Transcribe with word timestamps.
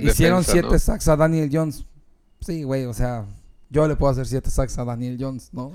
Hicieron 0.00 0.44
siete 0.44 0.78
sacks 0.78 1.08
a 1.08 1.16
Daniel 1.16 1.50
Jones. 1.52 1.84
Sí, 2.40 2.62
güey, 2.62 2.86
o 2.86 2.94
sea, 2.94 3.24
yo 3.68 3.86
le 3.86 3.96
puedo 3.96 4.12
hacer 4.12 4.26
siete 4.26 4.50
sacks 4.50 4.78
a 4.78 4.84
Daniel 4.84 5.16
Jones, 5.20 5.50
¿no? 5.52 5.72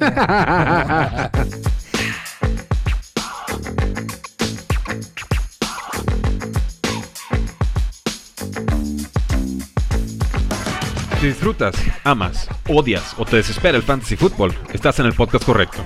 Si 11.19 11.27
disfrutas, 11.27 11.75
amas, 12.03 12.47
odias 12.67 13.13
o 13.17 13.25
te 13.25 13.37
desespera 13.37 13.77
el 13.77 13.83
fantasy 13.83 14.15
fútbol, 14.15 14.53
estás 14.73 14.99
en 14.99 15.05
el 15.05 15.13
podcast 15.13 15.45
correcto. 15.45 15.83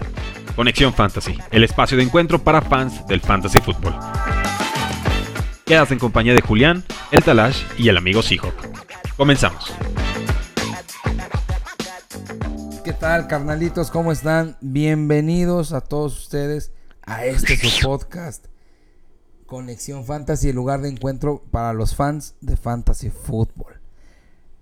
Conexión 0.56 0.94
Fantasy, 0.94 1.38
el 1.52 1.64
espacio 1.64 1.96
de 1.98 2.04
encuentro 2.04 2.44
para 2.44 2.62
fans 2.62 3.06
del 3.08 3.22
fantasy 3.22 3.60
fútbol. 3.60 3.96
Quedas 5.70 5.92
en 5.92 6.00
compañía 6.00 6.34
de 6.34 6.42
Julián, 6.42 6.84
el 7.12 7.24
Talash 7.24 7.62
y 7.78 7.90
el 7.90 7.98
amigo 7.98 8.24
Seahawk. 8.24 8.56
Comenzamos. 9.16 9.72
¿Qué 12.84 12.92
tal, 12.92 13.28
carnalitos? 13.28 13.92
¿Cómo 13.92 14.12
están? 14.12 14.58
Bienvenidos 14.62 15.74
a 15.74 15.82
todos 15.82 16.18
ustedes 16.18 16.72
a 17.06 17.26
este 17.26 17.56
su 17.56 17.82
podcast. 17.88 18.48
Conexión 19.46 20.06
Fantasy, 20.06 20.50
el 20.50 20.56
lugar 20.56 20.82
de 20.82 20.90
encuentro 20.90 21.44
para 21.52 21.74
los 21.74 21.94
fans 21.94 22.34
de 22.42 22.58
Fantasy 22.58 23.12
Fútbol. 23.12 23.80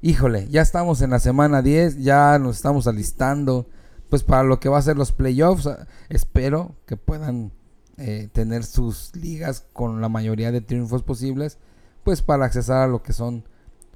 Híjole, 0.02 0.50
ya 0.50 0.62
estamos 0.62 1.02
en 1.02 1.12
la 1.12 1.22
semana 1.22 1.62
10, 1.62 2.04
ya 2.04 2.38
nos 2.38 2.58
estamos 2.58 2.86
alistando 2.86 3.70
pues 4.10 4.24
para 4.24 4.44
lo 4.44 4.60
que 4.60 4.68
va 4.68 4.80
a 4.80 4.82
ser 4.82 4.98
los 4.98 5.14
playoffs. 5.14 5.68
Ah, 5.68 5.88
espero 6.10 6.76
que 6.86 6.98
puedan 6.98 7.54
eh, 7.98 8.30
tener 8.32 8.64
sus 8.64 9.16
ligas 9.16 9.66
con 9.74 10.02
la 10.02 10.10
mayoría 10.10 10.52
de 10.52 10.62
triunfos 10.62 11.04
posibles, 11.04 11.58
pues 12.04 12.22
para 12.22 12.46
accesar 12.46 12.84
a 12.84 12.88
lo 12.88 13.04
que 13.04 13.14
son 13.14 13.44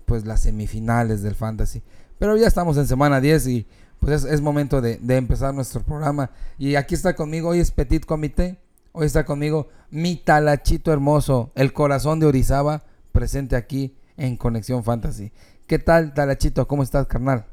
pues 0.05 0.25
las 0.25 0.41
semifinales 0.41 1.21
del 1.21 1.35
fantasy. 1.35 1.81
Pero 2.19 2.35
ya 2.37 2.47
estamos 2.47 2.77
en 2.77 2.87
semana 2.87 3.21
10 3.21 3.47
y 3.47 3.67
pues 3.99 4.23
es, 4.23 4.41
momento 4.41 4.81
de, 4.81 4.97
de, 4.97 5.17
empezar 5.17 5.53
nuestro 5.53 5.81
programa. 5.83 6.31
Y 6.57 6.75
aquí 6.75 6.95
está 6.95 7.15
conmigo, 7.15 7.49
hoy 7.49 7.59
es 7.59 7.71
Petit 7.71 8.05
Comité, 8.05 8.57
hoy 8.91 9.05
está 9.05 9.25
conmigo 9.25 9.69
mi 9.91 10.15
talachito 10.15 10.91
hermoso, 10.91 11.51
el 11.55 11.71
corazón 11.71 12.19
de 12.19 12.25
Orizaba, 12.25 12.83
presente 13.11 13.55
aquí 13.55 13.95
en 14.17 14.37
Conexión 14.37 14.83
Fantasy. 14.83 15.31
¿Qué 15.67 15.79
tal, 15.79 16.13
Talachito? 16.13 16.67
¿Cómo 16.67 16.83
estás, 16.83 17.07
carnal? 17.07 17.45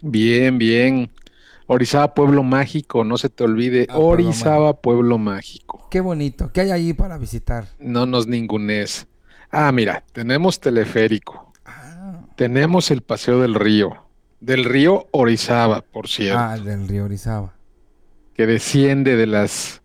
Bien, 0.00 0.56
bien. 0.56 1.10
Orizaba, 1.72 2.14
pueblo 2.14 2.42
mágico, 2.42 3.04
no 3.04 3.16
se 3.16 3.28
te 3.28 3.44
olvide. 3.44 3.86
Ah, 3.88 3.98
Orizaba, 3.98 4.80
pueblo 4.80 5.18
mágico. 5.18 5.86
Qué 5.88 6.00
bonito. 6.00 6.50
¿Qué 6.52 6.62
hay 6.62 6.72
allí 6.72 6.94
para 6.94 7.16
visitar? 7.16 7.68
No 7.78 8.06
nos 8.06 8.26
ningunes. 8.26 9.06
Ah, 9.52 9.70
mira, 9.70 10.02
tenemos 10.12 10.58
teleférico. 10.58 11.52
Ah. 11.64 12.22
Tenemos 12.34 12.90
el 12.90 13.02
Paseo 13.02 13.40
del 13.40 13.54
Río. 13.54 14.04
Del 14.40 14.64
río 14.64 15.06
Orizaba, 15.12 15.82
por 15.82 16.08
cierto. 16.08 16.40
Ah, 16.40 16.58
del 16.58 16.88
río 16.88 17.04
Orizaba. 17.04 17.54
Que 18.34 18.46
desciende 18.46 19.14
de 19.14 19.28
las 19.28 19.80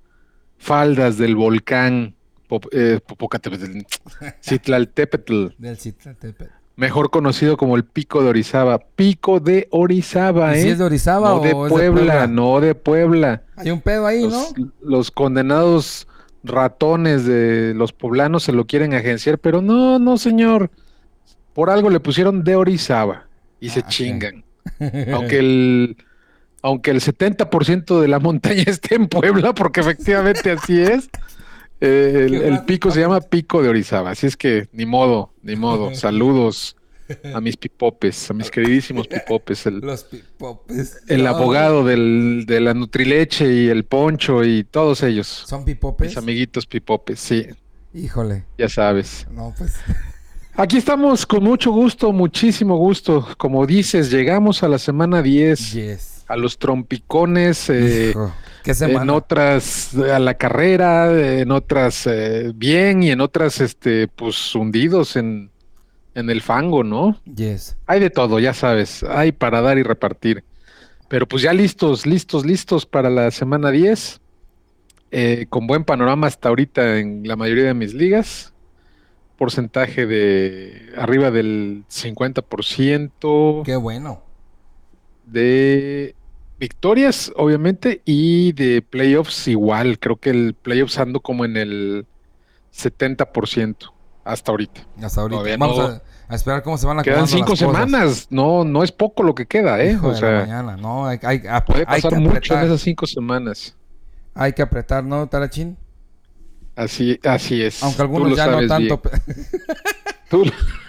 faldas 0.57 1.19
del 1.19 1.35
volcán 1.35 2.15
Pop, 2.47 2.65
eh, 2.71 2.99
Popocatépetl. 3.05 3.81
Citlaltépetl. 4.41 5.49
Del 5.59 5.77
Citlaltépetl 5.77 6.64
mejor 6.75 7.09
conocido 7.09 7.57
como 7.57 7.75
el 7.75 7.85
Pico 7.85 8.21
de 8.21 8.29
Orizaba. 8.29 8.79
Pico 8.79 9.39
de 9.39 9.67
Orizaba, 9.71 10.55
¿eh? 10.55 10.61
¿Si 10.61 10.69
es 10.69 10.77
de 10.77 10.83
Orizaba 10.83 11.29
no 11.29 11.39
de 11.39 11.51
Puebla, 11.51 12.27
no 12.27 12.59
de 12.59 12.75
Puebla. 12.75 13.43
Hay 13.55 13.71
un 13.71 13.81
pedo 13.81 14.07
ahí, 14.07 14.27
¿no? 14.27 14.43
Los 14.81 15.11
condenados 15.11 16.07
ratones 16.43 17.25
de 17.25 17.73
los 17.73 17.91
poblanos 17.93 18.43
se 18.43 18.51
lo 18.51 18.65
quieren 18.65 18.93
agenciar, 18.93 19.39
pero 19.39 19.61
no, 19.61 19.99
no, 19.99 20.17
señor. 20.17 20.69
Por 21.53 21.69
algo 21.69 21.89
le 21.89 21.99
pusieron 21.99 22.43
de 22.43 22.55
Orizaba 22.55 23.27
y 23.59 23.69
se 23.69 23.79
ah, 23.79 23.87
chingan. 23.87 24.43
Aunque 25.13 25.39
el 25.39 25.97
aunque 26.65 26.89
el 26.89 26.99
70% 26.99 28.01
de 28.01 28.07
la 28.07 28.17
montaña 28.17 28.63
esté 28.65 28.95
en 28.95 29.07
Puebla, 29.07 29.53
porque 29.53 29.81
efectivamente 29.81 30.49
así 30.49 30.81
es. 30.81 31.11
Eh, 31.85 32.47
el, 32.47 32.63
pico 32.65 32.89
se 32.89 32.99
llama 32.99 33.21
Pico 33.21 33.61
de 33.61 33.69
Orizaba, 33.69 34.11
así 34.11 34.25
es 34.25 34.35
que 34.35 34.67
ni 34.71 34.85
modo, 34.85 35.31
ni 35.43 35.55
modo. 35.55 35.93
Saludos 35.93 36.75
a 37.33 37.39
mis 37.39 37.57
pipopes, 37.57 38.31
a 38.31 38.33
mis 38.33 38.49
queridísimos 38.49 39.07
pipopes. 39.07 39.67
El, 39.67 39.79
Los 39.79 40.03
pipopes. 40.05 41.03
El 41.07 41.27
abogado 41.27 41.85
del, 41.85 42.45
de 42.47 42.59
la 42.59 42.73
Nutrileche 42.73 43.53
y 43.53 43.69
el 43.69 43.85
Poncho 43.85 44.43
y 44.43 44.63
todos 44.63 45.03
ellos. 45.03 45.27
¿Son 45.27 45.63
pipopes? 45.63 46.09
Mis 46.09 46.17
amiguitos 46.17 46.65
pipopes, 46.65 47.19
sí. 47.19 47.45
Híjole. 47.93 48.45
Ya 48.57 48.67
sabes. 48.67 49.27
No, 49.31 49.53
pues. 49.55 49.75
Aquí 50.55 50.77
estamos 50.77 51.25
con 51.25 51.43
mucho 51.43 51.71
gusto, 51.71 52.11
muchísimo 52.11 52.77
gusto. 52.77 53.27
Como 53.37 53.65
dices, 53.67 54.09
llegamos 54.09 54.63
a 54.63 54.69
la 54.69 54.79
semana 54.79 55.21
10. 55.21 55.73
Yes 55.73 56.14
a 56.27 56.35
los 56.35 56.57
trompicones, 56.57 57.69
eh, 57.69 58.13
en 58.65 59.09
otras 59.09 59.95
a 59.95 60.19
la 60.19 60.33
carrera, 60.35 61.11
en 61.39 61.51
otras 61.51 62.07
eh, 62.07 62.51
bien 62.55 63.03
y 63.03 63.11
en 63.11 63.21
otras 63.21 63.61
este 63.61 64.07
pues 64.07 64.55
hundidos 64.55 65.15
en, 65.15 65.51
en 66.15 66.29
el 66.29 66.41
fango, 66.41 66.83
¿no? 66.83 67.19
Yes. 67.25 67.77
Hay 67.85 67.99
de 67.99 68.09
todo, 68.09 68.39
ya 68.39 68.53
sabes, 68.53 69.03
hay 69.03 69.31
para 69.31 69.61
dar 69.61 69.77
y 69.77 69.83
repartir. 69.83 70.43
Pero 71.07 71.27
pues 71.27 71.43
ya 71.43 71.53
listos, 71.53 72.07
listos, 72.07 72.45
listos 72.45 72.85
para 72.85 73.09
la 73.09 73.29
semana 73.29 73.69
10. 73.69 74.21
Eh, 75.11 75.45
con 75.49 75.67
buen 75.67 75.83
panorama 75.85 76.27
hasta 76.27 76.49
ahorita 76.49 76.97
en 76.97 77.27
la 77.27 77.35
mayoría 77.35 77.65
de 77.65 77.73
mis 77.75 77.93
ligas. 77.93 78.53
Porcentaje 79.37 80.07
de 80.07 80.91
arriba 80.97 81.29
del 81.29 81.83
50%. 81.89 83.63
Qué 83.63 83.75
bueno 83.75 84.24
de 85.25 86.15
victorias, 86.59 87.31
obviamente, 87.35 88.01
y 88.05 88.53
de 88.53 88.81
playoffs 88.81 89.47
igual. 89.47 89.99
Creo 89.99 90.17
que 90.17 90.29
el 90.29 90.53
playoffs 90.53 90.97
ando 90.97 91.19
como 91.19 91.45
en 91.45 91.57
el 91.57 92.05
70% 92.73 93.91
hasta 94.23 94.51
ahorita. 94.51 94.81
Hasta 95.01 95.21
ahorita. 95.21 95.57
Vamos 95.57 96.01
a, 96.27 96.35
esperar 96.35 96.63
cómo 96.63 96.77
se 96.77 96.87
van 96.87 96.99
a 96.99 97.03
Quedan 97.03 97.27
cinco 97.27 97.55
semanas. 97.55 98.27
No, 98.29 98.63
no 98.63 98.83
es 98.83 98.91
poco 98.91 99.23
lo 99.23 99.35
que 99.35 99.45
queda, 99.45 99.81
¿eh? 99.83 99.97
o 100.01 100.15
sea, 100.15 100.41
mañana. 100.41 100.75
No, 100.75 101.05
hay, 101.05 101.19
hay, 101.23 101.41
puede 101.65 101.85
pasar 101.85 102.19
mucho 102.19 102.55
en 102.55 102.65
esas 102.65 102.81
cinco 102.81 103.05
semanas. 103.05 103.75
Hay 104.33 104.53
que 104.53 104.61
apretar, 104.61 105.03
¿no, 105.03 105.27
Tarachín? 105.27 105.77
Así, 106.75 107.19
así 107.23 107.61
es. 107.61 107.81
Aunque 107.83 108.01
algunos 108.01 108.35
ya 108.35 108.47
no 108.47 108.67
tanto. 108.67 109.01
Tú, 110.29 110.43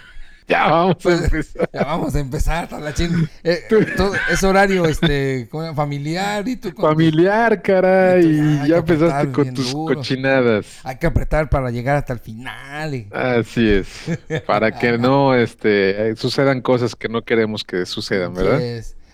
ya 0.47 0.69
vamos 0.69 0.95
a 0.95 0.99
pues, 0.99 1.23
empezar. 1.23 1.69
Ya 1.73 1.83
vamos 1.83 2.15
a 2.15 2.19
empezar, 2.19 2.69
Talachín. 2.69 3.29
Eh, 3.43 3.63
es 4.31 4.43
horario 4.43 4.85
este, 4.85 5.49
familiar 5.75 6.47
y 6.47 6.55
tú 6.55 6.71
Familiar, 6.71 7.61
caray. 7.61 8.25
Y 8.25 8.67
ya 8.67 8.77
empezaste 8.77 9.31
con 9.31 9.53
tus 9.53 9.73
cochinadas. 9.73 10.79
Hay 10.83 10.97
que 10.97 11.07
apretar 11.07 11.49
para 11.49 11.69
llegar 11.71 11.97
hasta 11.97 12.13
el 12.13 12.19
final. 12.19 13.07
Así 13.11 13.69
es. 13.69 13.87
Para 14.45 14.71
que 14.71 14.97
no 14.97 15.35
este, 15.35 16.15
sucedan 16.15 16.61
cosas 16.61 16.95
que 16.95 17.09
no 17.09 17.23
queremos 17.23 17.63
que 17.63 17.85
sucedan, 17.85 18.33
¿verdad? 18.33 18.61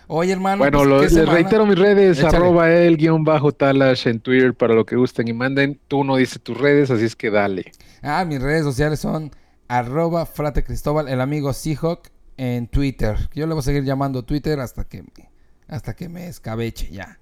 Oye, 0.07 0.33
hermano. 0.33 0.57
Bueno, 0.57 0.83
pues, 0.83 1.13
les 1.13 1.27
reitero 1.27 1.65
mis 1.65 1.79
redes, 1.79 2.23
arroba 2.23 2.71
el 2.71 2.97
guion 2.97 3.23
bajo 3.23 3.51
talash 3.51 4.07
en 4.07 4.19
Twitter 4.19 4.53
para 4.53 4.75
lo 4.75 4.85
que 4.85 4.95
gusten 4.95 5.27
y 5.27 5.33
manden. 5.33 5.79
Tú 5.87 6.03
no 6.03 6.17
dices 6.17 6.41
tus 6.41 6.57
redes, 6.57 6.91
así 6.91 7.05
es 7.05 7.15
que 7.15 7.31
dale. 7.31 7.71
Ah, 8.03 8.25
mis 8.25 8.41
redes 8.41 8.63
sociales 8.63 8.99
son 8.99 9.31
arroba 9.77 10.27
Frate 10.27 10.63
Cristóbal, 10.63 11.07
el 11.07 11.19
amigo 11.19 11.51
Seahawk 11.51 12.09
en 12.37 12.67
Twitter. 12.67 13.17
Yo 13.33 13.47
le 13.47 13.53
voy 13.53 13.61
a 13.61 13.63
seguir 13.63 13.83
llamando 13.83 14.23
Twitter 14.23 14.59
hasta 14.59 14.83
que, 14.83 15.03
hasta 15.67 15.95
que 15.95 16.09
me 16.09 16.27
escabeche 16.27 16.91
ya. 16.91 17.19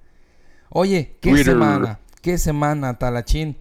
Oye, 0.70 1.18
¿qué 1.22 1.44
semana? 1.44 2.00
¿Qué 2.22 2.38
semana, 2.38 2.98
Talachín? 2.98 3.58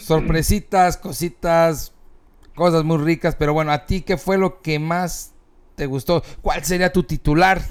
Sorpresitas, 0.00 0.96
cositas, 0.96 1.92
cosas 2.54 2.84
muy 2.84 2.98
ricas, 2.98 3.34
pero 3.34 3.52
bueno, 3.52 3.72
¿a 3.72 3.84
ti 3.84 4.02
qué 4.02 4.16
fue 4.16 4.38
lo 4.38 4.62
que 4.62 4.78
más 4.78 5.34
te 5.74 5.86
gustó? 5.86 6.22
¿Cuál 6.40 6.64
sería 6.64 6.92
tu 6.92 7.02
titular 7.02 7.62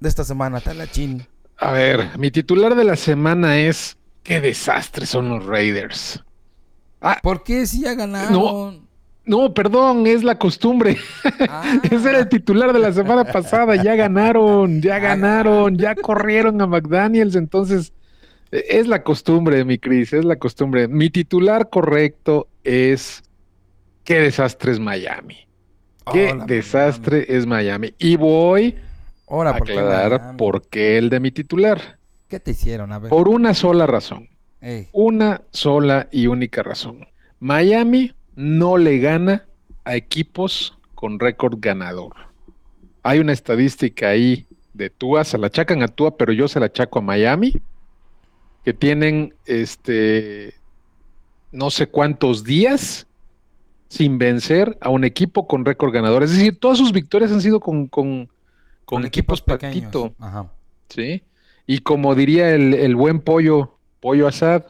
de 0.00 0.08
esta 0.08 0.24
semana, 0.24 0.60
Talachín? 0.60 1.26
A 1.58 1.72
ver, 1.72 2.18
mi 2.18 2.30
titular 2.30 2.74
de 2.74 2.84
la 2.84 2.96
semana 2.96 3.58
es 3.58 3.98
qué 4.22 4.40
desastre 4.40 5.04
son 5.04 5.28
los 5.28 5.44
Raiders. 5.44 6.24
Ah, 7.02 7.18
¿Por 7.22 7.42
qué 7.42 7.66
si 7.66 7.82
ya 7.82 7.94
ganaron? 7.94 8.32
No, 8.32 8.89
perdón, 9.54 10.06
es 10.06 10.22
la 10.22 10.36
costumbre. 10.36 10.96
Ah. 11.48 11.80
Ese 11.84 12.10
era 12.10 12.18
el 12.20 12.28
titular 12.28 12.72
de 12.72 12.78
la 12.78 12.92
semana 12.92 13.24
pasada. 13.24 13.76
Ya 13.76 13.94
ganaron, 13.94 14.80
ya 14.80 14.98
ganaron, 14.98 15.76
ya 15.76 15.94
corrieron 15.94 16.60
a 16.60 16.66
McDaniels. 16.66 17.36
Entonces, 17.36 17.92
e, 18.50 18.64
es 18.68 18.86
la 18.86 19.02
costumbre, 19.02 19.64
mi 19.64 19.78
Cris, 19.78 20.12
es 20.12 20.24
la 20.24 20.36
costumbre. 20.36 20.88
Mi 20.88 21.10
titular 21.10 21.70
correcto 21.70 22.48
es: 22.64 23.22
Qué 24.04 24.20
desastre 24.20 24.72
es 24.72 24.80
Miami. 24.80 25.46
Qué 26.12 26.36
desastre 26.46 27.26
es 27.28 27.46
Miami. 27.46 27.94
Y 27.98 28.16
voy 28.16 28.76
a 29.28 29.50
aclarar 29.50 30.36
por 30.36 30.66
qué, 30.66 30.98
el 30.98 31.08
de 31.08 31.20
mi 31.20 31.30
titular. 31.30 31.98
¿Qué 32.28 32.40
te 32.40 32.52
hicieron? 32.52 32.92
A 32.92 32.98
ver. 32.98 33.10
Por 33.10 33.28
una 33.28 33.54
sola 33.54 33.86
razón. 33.86 34.28
Una 34.92 35.42
sola 35.50 36.08
y 36.10 36.26
única 36.26 36.62
razón. 36.62 37.06
Miami 37.38 38.12
no 38.40 38.78
le 38.78 38.98
gana 38.98 39.44
a 39.84 39.96
equipos 39.96 40.76
con 40.94 41.20
récord 41.20 41.58
ganador. 41.60 42.14
Hay 43.02 43.18
una 43.18 43.32
estadística 43.32 44.08
ahí 44.08 44.46
de 44.72 44.88
Tua, 44.88 45.24
se 45.24 45.36
la 45.36 45.48
achacan 45.48 45.82
a 45.82 45.88
Tua, 45.88 46.16
pero 46.16 46.32
yo 46.32 46.48
se 46.48 46.58
la 46.58 46.66
achaco 46.66 47.00
a 47.00 47.02
Miami, 47.02 47.52
que 48.64 48.72
tienen 48.72 49.34
este 49.44 50.54
no 51.52 51.70
sé 51.70 51.88
cuántos 51.88 52.44
días 52.44 53.06
sin 53.88 54.18
vencer 54.18 54.78
a 54.80 54.88
un 54.88 55.04
equipo 55.04 55.46
con 55.46 55.64
récord 55.64 55.92
ganador. 55.92 56.22
Es 56.22 56.30
decir, 56.30 56.58
todas 56.58 56.78
sus 56.78 56.92
victorias 56.92 57.32
han 57.32 57.40
sido 57.40 57.60
con, 57.60 57.88
con, 57.88 58.30
con, 58.84 59.04
equipos, 59.04 59.42
pequeños. 59.42 60.12
¿sí? 60.88 61.22
Y 61.66 61.80
como 61.80 62.14
diría 62.14 62.54
el, 62.54 62.72
el, 62.72 62.94
buen 62.94 63.20
pollo, 63.20 63.76
pollo 63.98 64.28
Asad, 64.28 64.66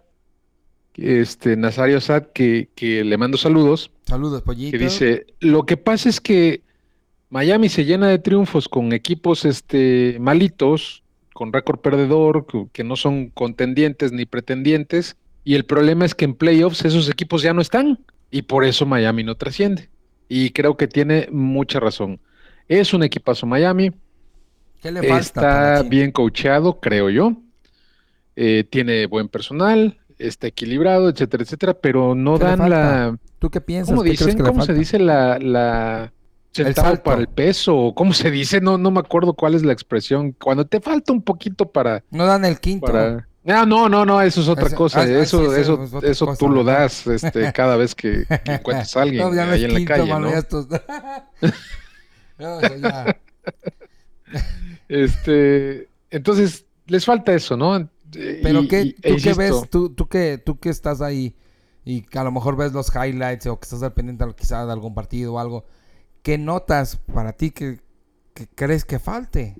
este 1.00 1.56
Nazario 1.56 1.99
Asad, 1.99 2.29
que, 2.35 2.69
que 2.75 3.05
le 3.05 3.17
mando 3.17 3.38
saludos. 3.38 3.91
Saludos, 4.06 4.43
pollito. 4.43 4.76
Que 4.76 4.85
dice, 4.85 5.26
lo 5.41 5.64
que 5.64 5.76
pasa 5.76 6.08
es 6.08 6.20
que 6.20 6.62
Miami 7.31 7.69
se 7.69 7.85
llena 7.85 8.08
de 8.08 8.19
triunfos 8.19 8.69
con 8.69 8.93
equipos 8.93 9.44
este, 9.44 10.19
malitos, 10.20 11.05
con 11.32 11.52
récord 11.52 11.79
perdedor, 11.79 12.47
que 12.73 12.85
no 12.85 12.97
son 12.97 13.31
contendientes 13.31 14.12
ni 14.12 14.26
pretendientes, 14.26 15.17
y 15.44 15.55
el 15.55 15.64
problema 15.64 16.05
es 16.05 16.14
que 16.14 16.25
en 16.25 16.35
playoffs 16.35 16.85
esos 16.85 17.08
equipos 17.08 17.43
ya 17.43 17.55
no 17.55 17.62
están, 17.62 17.99
y 18.31 18.43
por 18.43 18.64
eso 18.64 18.85
Miami 18.85 19.25
no 19.25 19.37
trasciende. 19.37 19.88
Y 20.29 20.50
creo 20.50 20.76
que 20.76 20.88
tiene 20.88 21.29
mucha 21.31 21.81
razón. 21.81 22.20
Es 22.69 22.93
un 22.93 23.02
equipazo 23.02 23.47
Miami. 23.47 23.93
¿Qué 24.82 24.93
le 24.93 25.02
falta 25.02 25.76
está 25.79 25.82
bien 25.82 26.12
coacheado, 26.12 26.81
creo 26.81 27.11
yo. 27.11 27.37
Eh, 28.37 28.64
tiene 28.69 29.06
buen 29.06 29.29
personal, 29.29 30.00
está 30.20 30.46
equilibrado, 30.46 31.08
etcétera, 31.08 31.43
etcétera, 31.43 31.75
pero 31.75 32.14
no 32.14 32.38
dan 32.38 32.69
la. 32.70 33.19
¿Tú 33.38 33.50
qué 33.50 33.61
piensas? 33.61 33.94
¿Cómo, 33.94 34.02
dicen, 34.02 34.38
¿cómo 34.38 34.64
se 34.64 34.75
dice 34.75 34.99
la, 34.99 35.38
la 35.38 36.12
centavo 36.52 36.96
para 37.02 37.20
el 37.20 37.28
peso, 37.28 37.93
¿cómo 37.94 38.12
se 38.12 38.31
dice? 38.31 38.61
No, 38.61 38.78
no 38.78 38.90
me 38.90 39.00
acuerdo 39.00 39.34
cuál 39.34 39.55
es 39.55 39.62
la 39.62 39.72
expresión. 39.72 40.32
Cuando 40.32 40.67
te 40.67 40.81
falta 40.81 41.12
un 41.12 41.22
poquito 41.22 41.70
para. 41.70 42.02
No 42.11 42.26
dan 42.26 42.44
el 42.44 42.61
quinto. 42.61 42.87
Para... 42.87 43.26
Ah, 43.46 43.64
no, 43.67 43.88
no, 43.88 44.05
no, 44.05 44.20
eso 44.20 44.43
es 44.43 44.49
otra 44.49 44.69
cosa. 44.70 45.00
Ah, 45.00 45.05
eso, 45.05 45.55
eso, 45.56 45.88
eso, 46.02 46.37
tú 46.38 46.49
lo 46.49 46.62
das 46.62 47.06
este, 47.06 47.52
cada 47.55 47.76
vez 47.76 47.94
que, 47.94 48.25
encuentras 48.44 48.96
a 48.96 49.02
alguien 49.02 49.38
ahí 49.38 49.64
en 49.64 49.75
la 49.75 49.84
calle, 49.84 50.19
¿no? 50.19 50.31
ya. 52.38 53.19
este, 54.88 55.88
entonces, 56.11 56.66
les 56.87 57.05
falta 57.05 57.32
eso, 57.32 57.56
¿no? 57.56 57.88
Pero 58.10 58.66
qué, 58.68 58.94
tú 59.02 59.16
qué 59.22 59.34
ves, 59.34 59.68
tú, 59.70 59.90
tú 59.90 60.08
que, 60.08 60.38
tú 60.38 60.58
que 60.58 60.68
estás 60.68 61.00
ahí 61.00 61.34
y 61.84 62.02
que 62.02 62.18
a 62.18 62.24
lo 62.24 62.32
mejor 62.32 62.56
ves 62.56 62.72
los 62.72 62.90
highlights 62.94 63.46
o 63.46 63.58
que 63.58 63.64
estás 63.64 63.82
al 63.82 63.92
pendiente 63.92 64.24
quizás 64.36 64.66
de 64.66 64.72
algún 64.72 64.94
partido 64.94 65.34
o 65.34 65.38
algo 65.38 65.64
¿qué 66.22 66.38
notas 66.38 66.96
para 67.12 67.32
ti 67.32 67.50
que, 67.50 67.80
crees 68.54 68.84
que 68.84 68.98
falte? 68.98 69.56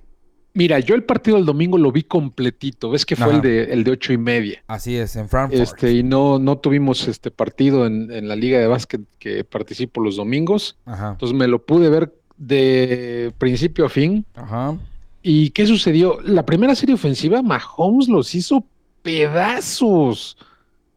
Mira, 0.53 0.79
yo 0.79 0.95
el 0.95 1.03
partido 1.03 1.37
del 1.37 1.45
domingo 1.45 1.77
lo 1.77 1.93
vi 1.93 2.03
completito. 2.03 2.89
Ves 2.89 3.05
que 3.05 3.15
fue 3.15 3.35
el 3.35 3.41
de, 3.41 3.63
el 3.65 3.85
de 3.85 3.91
ocho 3.91 4.11
y 4.11 4.17
media. 4.17 4.61
Así 4.67 4.97
es, 4.97 5.15
en 5.15 5.29
Frankfurt. 5.29 5.61
Este, 5.61 5.93
y 5.93 6.03
no, 6.03 6.39
no 6.39 6.57
tuvimos 6.57 7.07
este 7.07 7.31
partido 7.31 7.85
en, 7.85 8.27
la 8.27 8.35
liga 8.35 8.59
de 8.59 8.67
básquet 8.67 9.01
que 9.17 9.45
participo 9.45 10.01
los 10.01 10.17
domingos. 10.17 10.77
Ajá. 10.85 11.11
Entonces 11.11 11.37
me 11.37 11.47
lo 11.47 11.65
pude 11.65 11.89
ver 11.89 12.13
de 12.35 13.33
principio 13.37 13.85
a 13.85 13.89
fin. 13.89 14.25
Ajá. 14.35 14.77
¿Y 15.21 15.51
qué 15.51 15.67
sucedió? 15.67 16.19
La 16.21 16.45
primera 16.45 16.75
serie 16.75 16.95
ofensiva, 16.95 17.41
Mahomes 17.41 18.07
los 18.07 18.33
hizo 18.35 18.65
pedazos. 19.01 20.37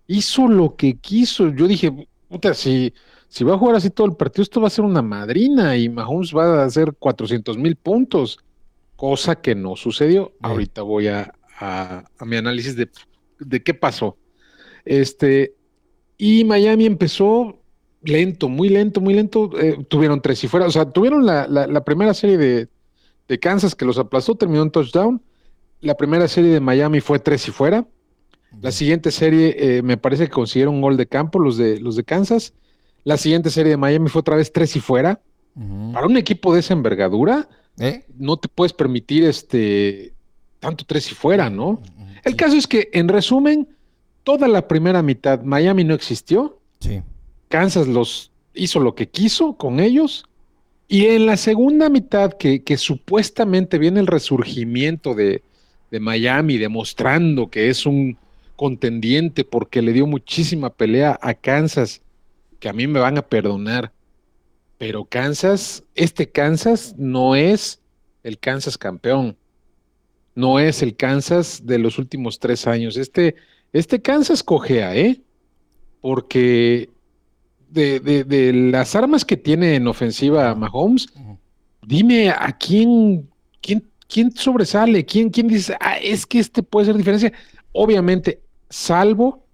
Hizo 0.06 0.48
lo 0.48 0.76
que 0.76 0.96
quiso. 0.96 1.50
Yo 1.50 1.66
dije, 1.66 2.08
puta, 2.28 2.54
si 2.54 2.92
si 3.34 3.42
va 3.42 3.54
a 3.54 3.58
jugar 3.58 3.74
así 3.74 3.90
todo 3.90 4.06
el 4.06 4.14
partido, 4.14 4.44
esto 4.44 4.60
va 4.60 4.68
a 4.68 4.70
ser 4.70 4.84
una 4.84 5.02
madrina 5.02 5.76
y 5.76 5.88
Mahomes 5.88 6.32
va 6.32 6.62
a 6.62 6.66
hacer 6.66 6.94
400 6.96 7.58
mil 7.58 7.74
puntos, 7.74 8.38
cosa 8.94 9.34
que 9.34 9.56
no 9.56 9.74
sucedió. 9.74 10.34
Ahorita 10.40 10.82
voy 10.82 11.08
a, 11.08 11.34
a, 11.58 12.04
mi 12.24 12.36
análisis 12.36 12.76
de, 12.76 12.88
de, 13.40 13.60
qué 13.60 13.74
pasó. 13.74 14.16
Este, 14.84 15.52
y 16.16 16.44
Miami 16.44 16.86
empezó 16.86 17.58
lento, 18.02 18.48
muy 18.48 18.68
lento, 18.68 19.00
muy 19.00 19.14
lento. 19.14 19.50
Eh, 19.58 19.84
tuvieron 19.88 20.22
tres 20.22 20.44
y 20.44 20.46
fuera, 20.46 20.66
o 20.66 20.70
sea, 20.70 20.88
tuvieron 20.88 21.26
la, 21.26 21.48
la, 21.48 21.84
primera 21.84 22.14
serie 22.14 22.38
de, 22.38 22.68
de, 23.28 23.38
Kansas 23.38 23.74
que 23.74 23.84
los 23.84 23.98
aplastó, 23.98 24.34
terminó 24.34 24.62
en 24.62 24.70
touchdown. 24.70 25.22
La 25.80 25.96
primera 25.96 26.28
serie 26.28 26.50
de 26.50 26.60
Miami 26.60 27.00
fue 27.00 27.18
tres 27.18 27.46
y 27.48 27.50
fuera. 27.50 27.86
La 28.60 28.70
siguiente 28.70 29.10
serie 29.10 29.56
eh, 29.58 29.82
me 29.82 29.96
parece 29.96 30.24
que 30.26 30.30
consiguieron 30.30 30.76
un 30.76 30.80
gol 30.80 30.96
de 30.96 31.06
campo 31.06 31.38
los 31.38 31.56
de, 31.56 31.80
los 31.80 31.96
de 31.96 32.04
Kansas 32.04 32.54
la 33.04 33.18
siguiente 33.18 33.50
serie 33.50 33.72
de 33.72 33.76
Miami 33.76 34.08
fue 34.08 34.20
otra 34.20 34.36
vez 34.36 34.50
tres 34.50 34.74
y 34.76 34.80
fuera. 34.80 35.20
Para 35.92 36.06
un 36.06 36.16
equipo 36.16 36.52
de 36.52 36.60
esa 36.60 36.72
envergadura, 36.72 37.48
¿Eh? 37.78 38.04
no 38.18 38.36
te 38.38 38.48
puedes 38.48 38.72
permitir 38.72 39.24
este 39.24 40.12
tanto 40.58 40.84
tres 40.84 41.12
y 41.12 41.14
fuera, 41.14 41.48
¿no? 41.48 41.80
El 42.24 42.34
caso 42.34 42.56
es 42.56 42.66
que, 42.66 42.88
en 42.92 43.06
resumen, 43.06 43.68
toda 44.24 44.48
la 44.48 44.66
primera 44.66 45.02
mitad 45.02 45.42
Miami 45.42 45.84
no 45.84 45.94
existió. 45.94 46.58
Sí. 46.80 47.02
Kansas 47.48 47.86
los 47.86 48.32
hizo 48.54 48.80
lo 48.80 48.96
que 48.96 49.08
quiso 49.08 49.56
con 49.56 49.78
ellos. 49.78 50.24
Y 50.86 51.06
en 51.06 51.26
la 51.26 51.36
segunda 51.36 51.88
mitad, 51.88 52.32
que, 52.32 52.62
supuestamente 52.76 53.78
viene 53.78 54.00
el 54.00 54.06
resurgimiento 54.06 55.14
de, 55.14 55.42
de, 55.90 56.00
Miami, 56.00 56.58
demostrando 56.58 57.50
que 57.50 57.68
es 57.68 57.86
un 57.86 58.18
contendiente 58.56 59.44
porque 59.44 59.82
le 59.82 59.92
dio 59.92 60.06
muchísima 60.06 60.70
pelea 60.70 61.18
a 61.20 61.34
Kansas 61.34 62.02
que 62.64 62.68
a 62.70 62.72
mí 62.72 62.86
me 62.86 62.98
van 62.98 63.18
a 63.18 63.22
perdonar, 63.22 63.92
pero 64.78 65.04
Kansas, 65.04 65.84
este 65.94 66.30
Kansas 66.30 66.94
no 66.96 67.36
es 67.36 67.82
el 68.22 68.38
Kansas 68.38 68.78
campeón, 68.78 69.36
no 70.34 70.58
es 70.58 70.82
el 70.82 70.96
Kansas 70.96 71.66
de 71.66 71.78
los 71.78 71.98
últimos 71.98 72.38
tres 72.38 72.66
años. 72.66 72.96
Este, 72.96 73.36
este 73.74 74.00
Kansas 74.00 74.42
cojea, 74.42 74.96
¿eh? 74.96 75.20
Porque 76.00 76.88
de, 77.74 78.24
de, 78.24 78.52
las 78.52 78.94
armas 78.94 79.24
que 79.24 79.36
tiene 79.36 79.74
en 79.74 79.86
ofensiva 79.88 80.54
Mahomes, 80.54 81.08
dime 81.82 82.30
a 82.30 82.56
quién, 82.58 83.28
quién, 83.60 83.84
quién 84.08 84.34
sobresale, 84.34 85.04
quién, 85.04 85.30
quién 85.30 85.48
dice, 85.48 85.76
ah, 85.80 85.96
es 85.98 86.24
que 86.24 86.38
este 86.38 86.62
puede 86.62 86.86
ser 86.86 86.96
diferencia. 86.96 87.32
Obviamente, 87.72 88.40
salvo 88.70 89.44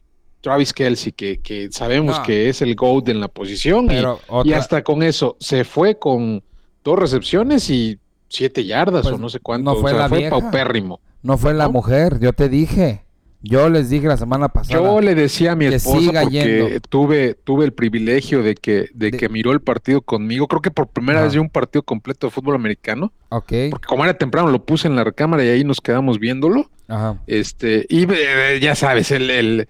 Travis 0.40 0.72
Kelsey, 0.72 1.12
que, 1.12 1.40
que 1.40 1.70
sabemos 1.70 2.18
que 2.20 2.48
es 2.48 2.62
el 2.62 2.74
GOAT 2.74 3.08
en 3.08 3.20
la 3.20 3.28
posición. 3.28 3.88
y, 4.44 4.52
hasta 4.52 4.82
con 4.82 5.02
eso 5.02 5.36
se 5.38 5.64
fue 5.64 5.98
con 5.98 6.42
dos 6.82 6.98
recepciones 6.98 7.68
y 7.68 7.98
siete 8.28 8.64
yardas 8.64 9.06
o 9.06 9.10
pues, 9.10 9.20
no 9.20 9.28
sé 9.28 9.40
cuánto. 9.40 9.74
No 9.74 9.80
fue 9.80 9.92
la 9.92 10.08
fue 10.08 10.30
paupérrimo. 10.30 11.00
No 11.22 11.36
fue 11.36 11.52
la 11.52 11.68
mujer, 11.68 12.18
yo 12.20 12.32
te 12.32 12.48
dije. 12.48 13.04
Yo 13.42 13.70
les 13.70 13.88
dije 13.88 14.06
la 14.06 14.16
semana 14.16 14.48
pasada. 14.48 14.78
Yo 14.78 15.00
le 15.00 15.14
decía 15.14 15.52
a 15.52 15.56
mi 15.56 15.66
esposa 15.66 16.22
porque 16.22 16.80
tuve, 16.88 17.34
tuve 17.34 17.64
el 17.64 17.72
privilegio 17.72 18.42
de 18.42 18.54
que, 18.54 18.88
de, 18.92 19.12
que 19.12 19.28
miró 19.28 19.52
el 19.52 19.60
partido 19.60 20.02
conmigo. 20.02 20.46
Creo 20.46 20.60
que 20.60 20.70
por 20.70 20.88
primera 20.88 21.22
vez 21.22 21.32
vi 21.32 21.38
un 21.38 21.48
partido 21.48 21.82
completo 21.82 22.26
de 22.26 22.32
fútbol 22.32 22.54
americano. 22.54 23.12
Ok. 23.30 23.52
Porque 23.70 23.86
como 23.86 24.04
era 24.04 24.14
temprano, 24.14 24.50
lo 24.50 24.64
puse 24.64 24.88
en 24.88 24.96
la 24.96 25.04
recámara 25.04 25.44
y 25.44 25.48
ahí 25.48 25.64
nos 25.64 25.80
quedamos 25.80 26.18
viéndolo. 26.18 26.70
Ajá. 26.88 27.18
Este, 27.26 27.86
y 27.88 28.06
eh, 28.12 28.58
ya 28.60 28.74
sabes, 28.74 29.10
el, 29.10 29.30
el 29.30 29.68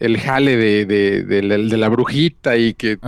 el 0.00 0.18
jale 0.18 0.56
de, 0.56 0.86
de, 0.86 1.22
de, 1.24 1.76
la, 1.76 1.88
brujita 1.90 2.56
y 2.56 2.72
que 2.72 2.98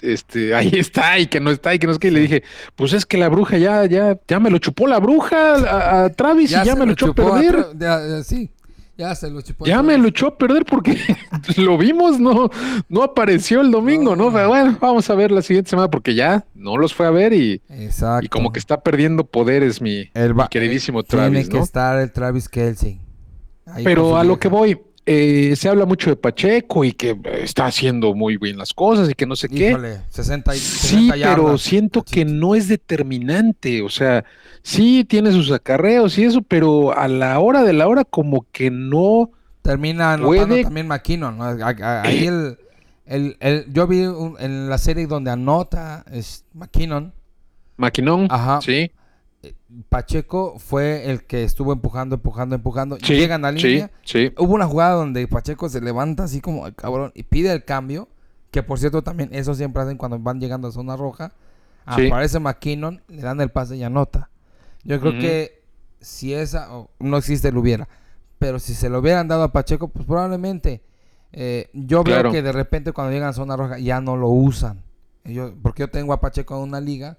este, 0.00 0.54
ahí 0.54 0.70
está 0.72 1.18
y 1.18 1.26
que 1.26 1.38
no 1.38 1.50
está 1.50 1.74
y 1.74 1.78
que 1.78 1.86
no 1.86 1.92
es 1.92 1.98
que. 1.98 2.08
Y 2.08 2.12
le 2.12 2.20
dije, 2.20 2.42
pues 2.76 2.94
es 2.94 3.04
que 3.04 3.18
la 3.18 3.28
bruja 3.28 3.58
ya, 3.58 3.84
ya, 3.84 4.18
ya 4.26 4.40
me 4.40 4.48
lo 4.50 4.56
chupó 4.56 4.86
la 4.86 4.98
bruja 4.98 6.04
a, 6.04 6.08
Travis 6.08 6.50
y 6.50 6.64
ya 6.64 6.74
me 6.74 6.86
lo 6.86 6.92
echó 6.92 7.10
a 7.10 7.14
perder. 7.14 8.24
sí, 8.24 8.50
ya 9.00 9.14
se 9.14 9.30
lo 9.30 9.40
chupó. 9.40 9.64
Ya 9.64 9.82
me 9.82 9.96
lo 9.96 10.08
echó 10.08 10.26
a 10.26 10.36
perder 10.36 10.64
porque 10.66 10.96
lo 11.56 11.78
vimos, 11.78 12.20
no, 12.20 12.50
no 12.88 13.02
apareció 13.02 13.62
el 13.62 13.70
domingo, 13.70 14.14
¿no? 14.14 14.30
Pero 14.30 14.48
bueno, 14.48 14.76
vamos 14.78 15.08
a 15.08 15.14
ver 15.14 15.32
la 15.32 15.40
siguiente 15.40 15.70
semana 15.70 15.90
porque 15.90 16.14
ya 16.14 16.44
no 16.54 16.76
los 16.76 16.92
fue 16.92 17.06
a 17.06 17.10
ver 17.10 17.32
y, 17.32 17.62
y 18.22 18.28
como 18.28 18.52
que 18.52 18.58
está 18.58 18.82
perdiendo 18.82 19.24
poderes 19.24 19.80
mi, 19.80 20.10
queridísimo 20.50 21.02
Travis. 21.02 21.48
Tiene 21.48 21.48
que 21.48 21.64
estar 21.64 21.98
el 21.98 22.12
Travis 22.12 22.48
Kelsey. 22.48 23.00
Pero 23.84 24.18
a 24.18 24.24
lo 24.24 24.38
que 24.38 24.48
voy, 24.48 24.78
eh, 25.06 25.54
se 25.56 25.68
habla 25.68 25.86
mucho 25.86 26.10
de 26.10 26.16
Pacheco 26.16 26.84
y 26.84 26.92
que 26.92 27.18
está 27.42 27.66
haciendo 27.66 28.14
muy 28.14 28.36
bien 28.36 28.58
las 28.58 28.74
cosas 28.74 29.10
y 29.10 29.14
que 29.14 29.26
no 29.26 29.34
sé 29.34 29.48
qué. 29.48 29.98
60 30.08 30.52
sí, 30.52 31.10
pero 31.12 31.58
siento 31.58 32.02
que 32.02 32.24
no 32.24 32.54
es 32.54 32.68
determinante. 32.68 33.82
O 33.82 33.88
sea, 33.88 34.24
sí 34.62 35.04
tiene 35.04 35.32
sus 35.32 35.50
acarreos 35.50 36.18
y 36.18 36.24
eso, 36.24 36.42
pero 36.42 36.96
a 36.96 37.08
la 37.08 37.38
hora 37.40 37.62
de 37.64 37.72
la 37.72 37.88
hora 37.88 38.04
como 38.04 38.46
que 38.52 38.70
no 38.70 39.30
termina 39.62 40.18
puede... 40.18 40.62
también 40.62 40.86
McKinnon. 40.86 41.40
Ahí 41.42 42.26
el, 42.26 42.58
el, 43.06 43.36
el, 43.40 43.72
yo 43.72 43.86
vi 43.86 44.02
en 44.38 44.68
la 44.68 44.78
serie 44.78 45.06
donde 45.06 45.30
anota 45.30 46.04
es 46.12 46.44
McKinnon. 46.52 47.12
McKinnon, 47.78 48.28
Ajá. 48.30 48.60
sí. 48.60 48.92
Pacheco 49.88 50.58
fue 50.58 51.10
el 51.10 51.24
que 51.24 51.44
estuvo 51.44 51.72
empujando, 51.72 52.16
empujando, 52.16 52.54
empujando. 52.56 52.96
llegan 53.14 53.44
a 53.44 53.52
línea. 53.52 53.90
Hubo 54.38 54.54
una 54.54 54.66
jugada 54.66 54.94
donde 54.94 55.26
Pacheco 55.28 55.68
se 55.68 55.80
levanta 55.80 56.24
así 56.24 56.40
como 56.40 56.70
cabrón 56.74 57.12
y 57.14 57.22
pide 57.22 57.52
el 57.52 57.64
cambio. 57.64 58.08
Que 58.50 58.62
por 58.62 58.78
cierto, 58.78 59.02
también 59.02 59.30
eso 59.32 59.54
siempre 59.54 59.82
hacen 59.82 59.96
cuando 59.96 60.18
van 60.18 60.40
llegando 60.40 60.68
a 60.68 60.72
zona 60.72 60.96
roja. 60.96 61.32
Aparece 62.10 62.38
McKinnon, 62.40 63.00
le 63.08 63.22
dan 63.22 63.40
el 63.40 63.50
pase 63.50 63.76
y 63.76 63.82
anota. 63.82 64.28
Yo 64.84 65.00
creo 65.00 65.12
que 65.18 65.62
si 66.00 66.34
esa, 66.34 66.68
no 66.98 67.16
existe, 67.16 67.52
lo 67.52 67.60
hubiera. 67.60 67.88
Pero 68.38 68.58
si 68.58 68.74
se 68.74 68.88
lo 68.88 68.98
hubieran 69.00 69.28
dado 69.28 69.44
a 69.44 69.52
Pacheco, 69.52 69.88
pues 69.88 70.04
probablemente. 70.06 70.82
eh, 71.32 71.68
yo 71.72 72.02
Claro. 72.02 72.24
veo 72.24 72.32
que 72.32 72.42
de 72.42 72.50
repente 72.50 72.90
cuando 72.92 73.12
llegan 73.12 73.28
a 73.28 73.32
zona 73.32 73.54
roja 73.56 73.78
ya 73.78 74.00
no 74.00 74.16
lo 74.16 74.28
usan. 74.28 74.82
Yo- 75.24 75.54
porque 75.62 75.82
yo 75.84 75.88
tengo 75.88 76.12
a 76.12 76.20
Pacheco 76.20 76.56
en 76.56 76.62
una 76.68 76.80
liga, 76.80 77.18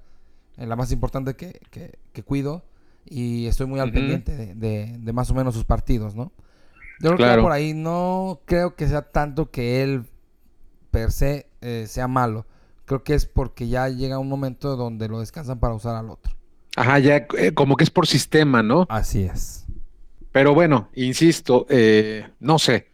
en 0.57 0.69
la 0.69 0.75
más 0.75 0.91
importante 0.91 1.35
que, 1.35 1.59
que- 1.71 1.97
que 2.13 2.23
cuido, 2.23 2.63
y 3.05 3.47
estoy 3.47 3.65
muy 3.67 3.79
al 3.79 3.91
pendiente 3.91 4.35
de, 4.35 4.53
de- 4.55 4.97
de 4.99 5.13
más 5.13 5.29
o 5.31 5.33
menos 5.33 5.53
sus 5.55 5.65
partidos, 5.65 6.15
¿no? 6.15 6.31
Yo 6.99 7.07
creo 7.09 7.17
que 7.17 7.23
Claro. 7.23 7.41
por 7.43 7.51
ahí 7.51 7.73
no 7.73 8.41
creo 8.45 8.75
que 8.75 8.87
sea 8.87 9.01
tanto 9.01 9.49
que 9.49 9.81
él 9.81 10.03
per 10.91 11.11
se 11.11 11.47
eh, 11.61 11.85
sea 11.87 12.07
malo. 12.07 12.45
Creo 12.85 13.03
que 13.03 13.13
es 13.15 13.25
porque 13.25 13.67
ya 13.67 13.87
llega 13.89 14.19
un 14.19 14.29
momento 14.29 14.75
donde 14.75 15.07
lo 15.07 15.19
descansan 15.19 15.59
para 15.59 15.73
usar 15.73 15.95
al 15.95 16.09
otro. 16.09 16.35
Ajá, 16.75 16.99
ya 16.99 17.25
eh, 17.37 17.53
como 17.53 17.75
que 17.75 17.83
es 17.85 17.89
por 17.89 18.05
sistema, 18.05 18.61
¿no? 18.61 18.85
Así 18.89 19.23
es. 19.23 19.65
Pero 20.31 20.53
bueno, 20.53 20.89
insisto, 20.93 21.65
eh, 21.69 22.27
no 22.39 22.59
sé, 22.59 22.87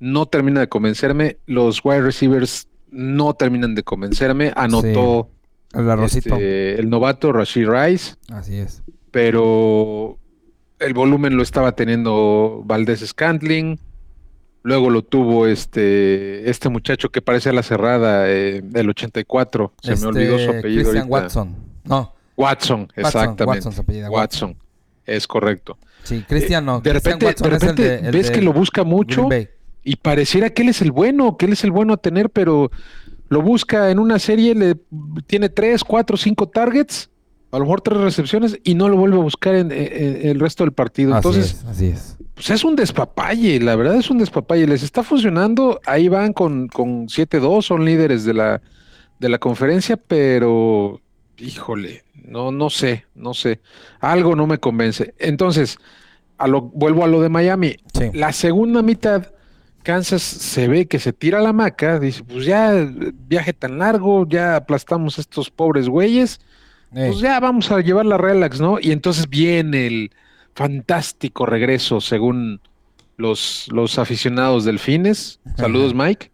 no 0.00 0.26
termina 0.26 0.60
de 0.60 0.68
convencerme. 0.68 1.38
Los 1.46 1.84
wide 1.84 2.02
receivers 2.02 2.68
no 2.90 3.34
terminan 3.34 3.74
de 3.74 3.82
convencerme. 3.82 4.52
Anotó 4.56 5.30
El 5.76 5.90
arrocito. 5.90 6.34
este, 6.34 6.80
el 6.80 6.88
novato 6.90 7.32
Rashid 7.32 7.68
Rice, 7.68 8.14
Así 8.30 8.56
es. 8.58 8.82
pero 9.10 10.18
el 10.78 10.94
volumen 10.94 11.36
lo 11.36 11.42
estaba 11.42 11.72
teniendo 11.72 12.62
Valdés 12.64 13.00
Scantling. 13.06 13.78
Luego 14.62 14.90
lo 14.90 15.02
tuvo 15.02 15.46
este, 15.46 16.50
este 16.50 16.68
muchacho 16.68 17.10
que 17.10 17.22
parece 17.22 17.50
a 17.50 17.52
la 17.52 17.62
cerrada, 17.62 18.28
eh, 18.28 18.62
del 18.64 18.90
84. 18.90 19.72
Se 19.80 19.92
Este, 19.92 20.04
me 20.06 20.10
olvidó 20.12 20.38
su 20.38 20.50
apellido. 20.50 20.82
Christian 20.82 20.96
ahorita. 21.08 21.08
Watson. 21.22 21.54
No, 21.84 22.14
Watson, 22.36 22.88
exactamente. 22.96 23.44
Watson 23.68 23.74
apellida, 23.84 24.10
Watson, 24.10 24.56
es 25.06 25.26
correcto. 25.28 25.78
sí, 26.02 26.24
Christian 26.28 26.64
no. 26.66 26.78
Eh, 26.78 26.80
de 26.82 26.90
Christian 26.90 27.20
repente, 27.20 27.42
de 27.42 27.48
el 27.48 27.60
repente 27.60 27.82
de- 27.82 27.94
el 28.08 28.12
ves 28.12 28.26
de 28.26 28.32
que 28.32 28.42
lo 28.42 28.52
busca 28.52 28.82
mucho 28.82 29.28
y 29.84 29.96
pareciera 29.96 30.50
que 30.50 30.62
él 30.62 30.70
es 30.70 30.82
el 30.82 30.90
bueno, 30.90 31.36
que 31.36 31.46
él 31.46 31.52
es 31.52 31.62
el 31.62 31.70
bueno 31.70 31.92
a 31.92 31.96
tener, 31.98 32.28
pero 32.30 32.72
lo 33.28 33.42
busca 33.42 33.90
en 33.90 33.98
una 33.98 34.18
serie, 34.18 34.54
le 34.54 34.76
tiene 35.26 35.48
tres, 35.48 35.82
cuatro, 35.84 36.16
cinco 36.16 36.48
targets, 36.48 37.10
a 37.52 37.58
lo 37.58 37.64
mejor 37.64 37.80
tres 37.80 37.98
recepciones 38.00 38.58
y 38.64 38.74
no 38.74 38.88
lo 38.88 38.96
vuelve 38.96 39.16
a 39.16 39.22
buscar 39.22 39.54
en, 39.54 39.70
en- 39.72 39.92
en 40.22 40.28
el 40.28 40.40
resto 40.40 40.64
del 40.64 40.72
partido. 40.72 41.14
Así 41.14 41.28
Entonces, 41.28 41.52
es, 41.54 41.64
así 41.64 41.86
es. 41.86 42.16
pues 42.34 42.50
es 42.50 42.64
un 42.64 42.76
despapalle, 42.76 43.60
la 43.60 43.76
verdad 43.76 43.96
es 43.96 44.10
un 44.10 44.18
despapalle. 44.18 44.66
Les 44.66 44.82
está 44.82 45.02
funcionando, 45.02 45.80
ahí 45.86 46.08
van 46.08 46.32
con, 46.32 46.68
con 46.68 47.06
7-2, 47.08 47.62
son 47.62 47.84
líderes 47.84 48.24
de 48.24 48.34
la, 48.34 48.60
de 49.18 49.28
la 49.28 49.38
conferencia, 49.38 49.96
pero 49.96 51.00
híjole, 51.38 52.02
no, 52.24 52.50
no 52.52 52.70
sé, 52.70 53.06
no 53.14 53.32
sé. 53.34 53.60
Algo 54.00 54.34
no 54.36 54.46
me 54.46 54.58
convence. 54.58 55.14
Entonces, 55.18 55.78
a 56.38 56.46
lo, 56.48 56.60
vuelvo 56.62 57.04
a 57.04 57.08
lo 57.08 57.20
de 57.20 57.28
Miami. 57.28 57.76
Sí. 57.94 58.10
La 58.12 58.32
segunda 58.32 58.82
mitad, 58.82 59.28
Kansas 59.86 60.20
se 60.20 60.66
ve 60.66 60.86
que 60.86 60.98
se 60.98 61.12
tira 61.12 61.40
la 61.40 61.52
maca, 61.52 62.00
dice, 62.00 62.24
pues 62.24 62.44
ya 62.44 62.72
viaje 63.28 63.52
tan 63.52 63.78
largo, 63.78 64.26
ya 64.28 64.56
aplastamos 64.56 65.16
a 65.16 65.20
estos 65.20 65.48
pobres 65.48 65.88
güeyes, 65.88 66.40
Ey, 66.92 67.06
pues 67.06 67.20
ya 67.20 67.38
vamos 67.38 67.70
a 67.70 67.80
llevar 67.80 68.04
la 68.04 68.18
relax, 68.18 68.60
¿no? 68.60 68.80
Y 68.80 68.90
entonces 68.90 69.30
viene 69.30 69.86
el 69.86 70.10
fantástico 70.54 71.46
regreso, 71.46 72.00
según 72.00 72.60
los, 73.16 73.68
los 73.70 74.00
aficionados 74.00 74.64
delfines. 74.64 75.38
Saludos, 75.56 75.94
Mike. 75.94 76.32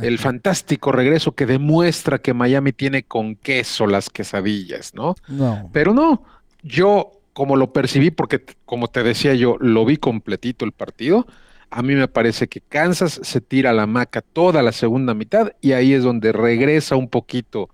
El 0.00 0.18
fantástico 0.18 0.92
regreso 0.92 1.32
que 1.32 1.46
demuestra 1.46 2.20
que 2.20 2.34
Miami 2.34 2.72
tiene 2.72 3.02
con 3.02 3.34
queso 3.34 3.88
las 3.88 4.10
quesadillas, 4.10 4.94
¿no? 4.94 5.16
No. 5.26 5.70
Pero 5.72 5.92
no, 5.92 6.22
yo 6.62 7.10
como 7.32 7.56
lo 7.56 7.72
percibí, 7.72 8.12
porque 8.12 8.44
como 8.64 8.86
te 8.86 9.02
decía 9.02 9.34
yo, 9.34 9.56
lo 9.58 9.84
vi 9.84 9.96
completito 9.96 10.64
el 10.64 10.70
partido, 10.70 11.26
a 11.70 11.82
mí 11.82 11.94
me 11.94 12.08
parece 12.08 12.48
que 12.48 12.60
Kansas 12.60 13.20
se 13.22 13.40
tira 13.40 13.72
la 13.72 13.86
maca 13.86 14.22
toda 14.22 14.62
la 14.62 14.72
segunda 14.72 15.14
mitad 15.14 15.52
y 15.60 15.72
ahí 15.72 15.92
es 15.92 16.02
donde 16.04 16.32
regresa 16.32 16.96
un 16.96 17.08
poquito 17.08 17.70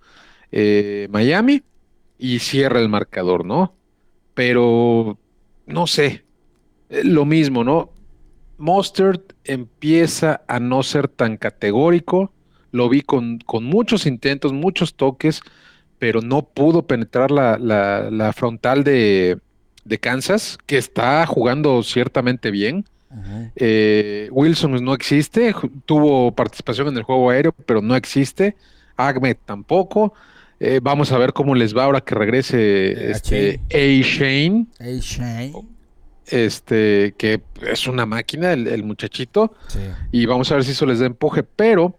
eh, 0.52 1.08
Miami 1.10 1.62
y 2.18 2.38
cierra 2.40 2.80
el 2.80 2.88
marcador, 2.88 3.44
¿no? 3.44 3.74
Pero 4.34 5.18
no 5.66 5.86
sé, 5.86 6.24
eh, 6.90 7.02
lo 7.04 7.24
mismo, 7.26 7.64
¿no? 7.64 7.92
Mustard 8.58 9.20
empieza 9.44 10.42
a 10.48 10.60
no 10.60 10.82
ser 10.82 11.08
tan 11.08 11.36
categórico, 11.36 12.32
lo 12.70 12.88
vi 12.88 13.02
con, 13.02 13.38
con 13.40 13.64
muchos 13.64 14.06
intentos, 14.06 14.52
muchos 14.52 14.94
toques, 14.94 15.40
pero 15.98 16.20
no 16.22 16.42
pudo 16.42 16.86
penetrar 16.86 17.30
la, 17.30 17.58
la- 17.58 18.10
la 18.10 18.32
frontal 18.32 18.84
de, 18.84 19.38
de 19.84 19.98
Kansas, 20.00 20.58
que 20.66 20.78
está 20.78 21.26
jugando 21.26 21.82
ciertamente 21.82 22.50
bien. 22.50 22.84
Eh, 23.56 24.28
Wilson 24.32 24.82
no 24.84 24.94
existe, 24.94 25.54
tuvo 25.86 26.32
participación 26.32 26.88
en 26.88 26.96
el 26.96 27.02
juego 27.02 27.30
aéreo, 27.30 27.52
pero 27.66 27.80
no 27.82 27.94
existe. 27.96 28.56
Ahmed 28.96 29.36
tampoco. 29.44 30.14
Eh, 30.60 30.80
vamos 30.82 31.10
a 31.12 31.18
ver 31.18 31.32
cómo 31.32 31.54
les 31.54 31.76
va 31.76 31.84
ahora 31.84 32.00
que 32.00 32.14
regrese 32.14 32.56
Eh, 32.92 33.10
este 33.10 33.60
A. 33.72 34.02
Shane, 34.04 34.66
Ey, 34.78 35.00
Shane. 35.00 35.52
este, 36.26 37.14
que 37.18 37.42
es 37.66 37.86
una 37.88 38.06
máquina, 38.06 38.52
el, 38.52 38.68
el 38.68 38.84
muchachito, 38.84 39.54
Sí. 39.68 39.80
y 40.12 40.26
vamos 40.26 40.50
a 40.52 40.54
ver 40.56 40.64
si 40.64 40.70
eso 40.72 40.86
les 40.86 41.00
da 41.00 41.06
empuje, 41.06 41.42
pero 41.42 41.98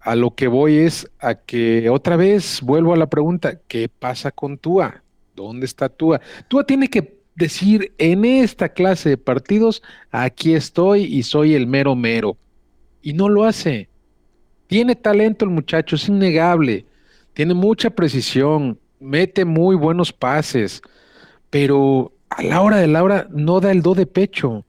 a 0.00 0.14
lo 0.14 0.34
que 0.34 0.46
voy 0.46 0.76
es 0.78 1.08
a 1.20 1.34
que 1.34 1.88
otra 1.90 2.16
vez 2.16 2.60
vuelvo 2.62 2.92
a 2.92 2.96
la 2.96 3.06
pregunta, 3.08 3.58
¿qué 3.66 3.88
pasa 3.88 4.30
con 4.30 4.58
Tua? 4.58 5.02
¿Dónde 5.34 5.66
está 5.66 5.88
Tua? 5.88 6.20
Tua 6.48 6.64
tiene 6.64 6.88
que 6.88 7.15
decir 7.36 7.92
en 7.98 8.24
esta 8.24 8.70
clase 8.70 9.10
de 9.10 9.18
partidos, 9.18 9.82
aquí 10.10 10.54
estoy 10.54 11.04
y 11.04 11.22
soy 11.22 11.54
el 11.54 11.66
mero 11.66 11.94
mero. 11.94 12.36
Y 13.02 13.12
no 13.12 13.28
lo 13.28 13.44
hace. 13.44 13.88
Tiene 14.66 14.96
talento 14.96 15.44
el 15.44 15.50
muchacho, 15.52 15.94
es 15.94 16.08
innegable. 16.08 16.86
Tiene 17.34 17.54
mucha 17.54 17.90
precisión, 17.90 18.78
mete 18.98 19.44
muy 19.44 19.76
buenos 19.76 20.12
pases, 20.12 20.82
pero 21.50 22.12
a 22.30 22.42
la 22.42 22.62
hora 22.62 22.78
de 22.78 22.88
la 22.88 23.04
hora 23.04 23.28
no 23.30 23.60
da 23.60 23.70
el 23.70 23.82
do 23.82 23.94
de 23.94 24.06
pecho. 24.06 24.64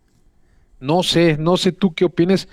No 0.79 1.01
sé, 1.01 1.37
no 1.39 1.57
sé 1.57 1.71
tú 1.71 1.93
qué 1.93 2.05
opinas 2.05 2.47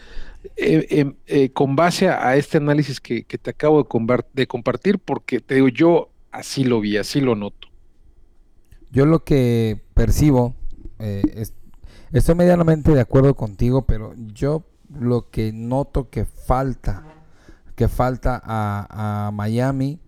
eh, 0.57 0.87
eh, 0.91 1.13
eh, 1.27 1.51
con 1.51 1.77
base 1.77 2.09
a, 2.09 2.37
este 2.37 2.59
análisis 2.59 3.01
que, 3.01 3.25
te 3.25 3.51
acabo 3.51 3.83
de, 3.83 4.25
de 4.33 4.47
compartir, 4.47 4.99
porque 4.99 5.41
te 5.41 5.57
digo, 5.57 5.69
yo 5.69 6.11
así 6.31 6.65
lo 6.65 6.81
vi, 6.81 6.97
así 6.97 7.21
lo 7.21 7.35
noto. 7.35 7.64
Yo 8.95 9.05
lo 9.07 9.25
que 9.25 9.83
percibo, 9.93 10.55
eh, 10.99 11.23
es- 11.35 11.53
estoy 12.13 12.35
medianamente 12.37 12.95
de 12.95 13.01
acuerdo 13.01 13.35
contigo, 13.35 13.85
pero 13.87 14.15
yo 14.33 14.65
lo 14.89 15.29
que 15.31 15.53
noto 15.53 16.09
que 16.09 16.25
falta, 16.25 17.05
que 17.75 17.89
falta 17.89 18.41
a, 18.43 19.27
a 19.27 19.31
Miami, 19.33 20.01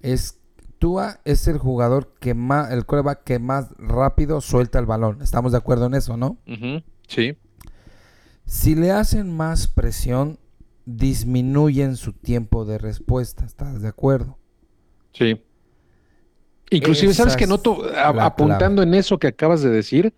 es 0.00 0.34
Tua 0.78 1.18
es 1.24 1.48
el 1.48 1.58
jugador 1.58 2.14
que 2.20 2.34
más, 2.34 2.70
el 2.70 2.86
coreback 2.86 3.24
que 3.24 3.38
más 3.40 3.66
rápido 3.78 4.40
suelta 4.40 4.78
el 4.78 4.86
balón. 4.86 5.20
Estamos 5.22 5.50
de 5.52 5.58
acuerdo 5.58 5.86
en 5.86 5.94
eso, 5.94 6.16
¿no? 6.16 6.38
Sí, 7.08 7.36
Si 8.46 8.74
le 8.76 8.92
hacen 8.92 9.36
más 9.36 9.66
presión, 9.66 10.38
disminuyen 10.86 11.96
su 11.96 12.12
tiempo 12.12 12.64
de 12.64 12.78
respuesta. 12.78 13.44
¿Estás 13.44 13.82
de 13.82 13.88
acuerdo? 13.88 14.38
sí. 15.12 15.42
Inclusive, 16.70 17.14
¿sabes 17.14 17.36
que 17.36 17.46
noto? 17.46 17.82
A- 17.94 18.24
apuntando 18.24 18.82
en 18.82 18.94
eso 18.94 19.18
que 19.18 19.28
acabas 19.28 19.62
de 19.62 19.70
decir, 19.70 20.12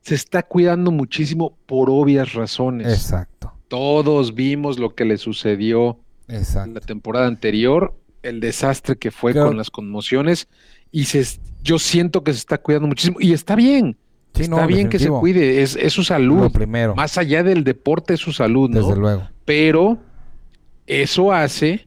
se 0.00 0.14
está 0.14 0.42
cuidando 0.42 0.90
muchísimo 0.90 1.56
por 1.66 1.90
obvias 1.90 2.32
razones. 2.32 2.88
Exacto. 2.92 3.52
Todos 3.68 4.34
vimos 4.34 4.78
lo 4.78 4.94
que 4.94 5.04
le 5.04 5.16
sucedió 5.18 5.98
en 6.28 6.74
la 6.74 6.80
temporada 6.80 7.26
anterior, 7.26 7.94
el 8.22 8.40
desastre 8.40 8.96
que 8.96 9.10
fue 9.10 9.34
con 9.34 9.56
las 9.56 9.70
conmociones, 9.70 10.48
y 10.90 11.04
se, 11.04 11.24
yo 11.62 11.78
siento 11.78 12.22
que 12.24 12.32
se 12.32 12.38
está 12.38 12.58
cuidando 12.58 12.88
muchísimo, 12.88 13.18
y 13.20 13.32
está 13.32 13.54
bien, 13.54 13.96
Sí, 14.34 14.44
está 14.44 14.62
no, 14.62 14.66
bien 14.66 14.88
que 14.88 14.98
se 14.98 15.10
cuide, 15.10 15.62
es, 15.62 15.76
es 15.76 15.92
su 15.92 16.00
Lo 16.00 16.04
salud, 16.06 16.52
primero, 16.52 16.94
más 16.94 17.18
allá 17.18 17.42
del 17.42 17.64
deporte 17.64 18.14
es 18.14 18.20
su 18.20 18.32
salud, 18.32 18.70
¿no? 18.70 18.80
desde 18.80 18.98
luego. 18.98 19.28
Pero 19.44 19.98
eso 20.86 21.32
hace 21.32 21.86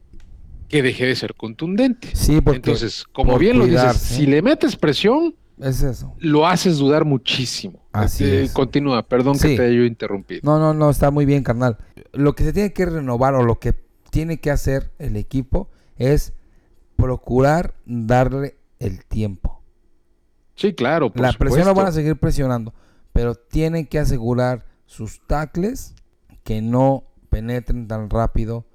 que 0.68 0.82
deje 0.82 1.06
de 1.06 1.16
ser 1.16 1.34
contundente. 1.34 2.08
Sí, 2.14 2.40
porque 2.40 2.56
Entonces, 2.56 3.04
como 3.12 3.32
por 3.32 3.40
bien 3.40 3.58
lo 3.58 3.66
dices, 3.66 3.96
si 3.96 4.26
le 4.26 4.42
metes 4.42 4.76
presión, 4.76 5.34
es 5.60 5.82
eso. 5.82 6.14
lo 6.18 6.46
haces 6.46 6.78
dudar 6.78 7.04
muchísimo. 7.04 7.82
Así 7.92 8.24
Eh, 8.24 8.42
es. 8.44 8.52
Continúa, 8.52 9.02
perdón 9.02 9.38
que 9.38 9.56
te 9.56 9.62
haya 9.64 9.84
interrumpido. 9.84 10.40
No, 10.44 10.58
no, 10.58 10.74
no, 10.74 10.90
está 10.90 11.10
muy 11.10 11.24
bien, 11.24 11.42
carnal. 11.42 11.78
Lo 12.12 12.34
que 12.34 12.44
se 12.44 12.52
tiene 12.52 12.72
que 12.72 12.84
renovar 12.86 13.34
o 13.34 13.42
lo 13.42 13.58
que 13.58 13.74
tiene 14.10 14.38
que 14.38 14.50
hacer 14.50 14.90
el 14.98 15.16
equipo 15.16 15.70
es 15.96 16.32
procurar 16.96 17.74
darle 17.84 18.56
el 18.78 19.04
tiempo. 19.04 19.62
Sí, 20.54 20.74
claro. 20.74 21.10
por 21.12 21.22
La 21.22 21.32
presión 21.32 21.60
lo 21.60 21.70
supuesto. 21.70 21.80
van 21.80 21.86
a 21.88 21.92
seguir 21.92 22.16
presionando, 22.16 22.74
pero 23.12 23.34
tienen 23.34 23.86
que 23.86 23.98
asegurar 23.98 24.64
sus 24.86 25.20
tackles 25.26 25.94
que 26.44 26.62
no 26.62 27.04
penetren 27.28 27.88
tan 27.88 28.08
rápido 28.08 28.66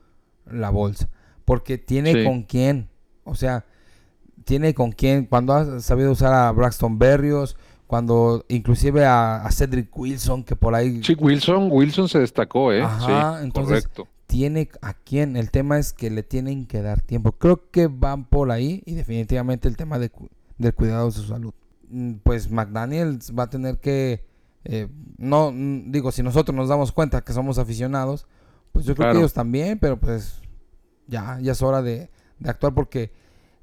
la 0.45 0.69
bolsa. 0.69 1.09
Porque 1.51 1.77
tiene 1.77 2.13
Sí. 2.13 2.23
con 2.23 2.43
quién. 2.43 2.87
O 3.25 3.35
sea, 3.35 3.65
tiene 4.45 4.73
con 4.73 4.93
quién, 4.93 5.25
cuando 5.25 5.53
ha 5.53 5.81
sabido 5.81 6.13
usar 6.13 6.31
a 6.31 6.49
Braxton 6.53 6.97
Berrios, 6.97 7.57
cuando 7.87 8.45
inclusive 8.47 9.03
a, 9.03 9.45
Cedric 9.51 9.89
Wilson, 9.93 10.45
que 10.45 10.55
por 10.55 10.75
ahí... 10.75 11.03
Sí, 11.03 11.13
Wilson, 11.19 11.67
Wilson 11.69 12.07
se 12.07 12.19
destacó, 12.19 12.71
¿eh? 12.71 12.83
Ajá, 12.83 13.39
sí, 13.39 13.43
entonces, 13.43 13.83
correcto. 13.83 14.07
Tiene 14.27 14.69
a 14.81 14.93
quién, 14.93 15.35
el 15.35 15.51
tema 15.51 15.77
es 15.77 15.91
que 15.91 16.09
le 16.09 16.23
tienen 16.23 16.67
que 16.67 16.81
dar 16.81 17.01
tiempo. 17.01 17.33
Creo 17.33 17.69
que 17.69 17.87
van 17.87 18.23
por 18.23 18.49
ahí 18.49 18.81
y 18.85 18.93
definitivamente 18.93 19.67
el 19.67 19.75
tema 19.75 19.99
de, 19.99 20.09
del 20.57 20.73
cuidado 20.73 21.07
de 21.07 21.11
su 21.11 21.23
salud. 21.23 21.53
Mm, 21.89 22.13
pues 22.23 22.49
McDaniels 22.49 23.37
va 23.37 23.43
a 23.43 23.49
tener 23.49 23.79
que, 23.79 24.23
eh, 24.63 24.87
no, 25.17 25.51
mm, 25.51 25.91
digo, 25.91 26.13
si 26.13 26.23
nosotros 26.23 26.55
nos 26.55 26.69
damos 26.69 26.93
cuenta 26.93 27.19
que 27.19 27.33
somos 27.33 27.57
aficionados, 27.57 28.25
pues 28.71 28.85
yo 28.85 28.95
creo 28.95 29.11
que 29.11 29.17
ellos 29.17 29.33
también, 29.33 29.79
pero 29.79 29.99
pues 29.99 30.40
ya, 31.11 31.37
ya 31.41 31.51
es 31.51 31.61
hora 31.61 31.83
de, 31.83 32.09
de 32.39 32.49
actuar 32.49 32.73
porque 32.73 33.11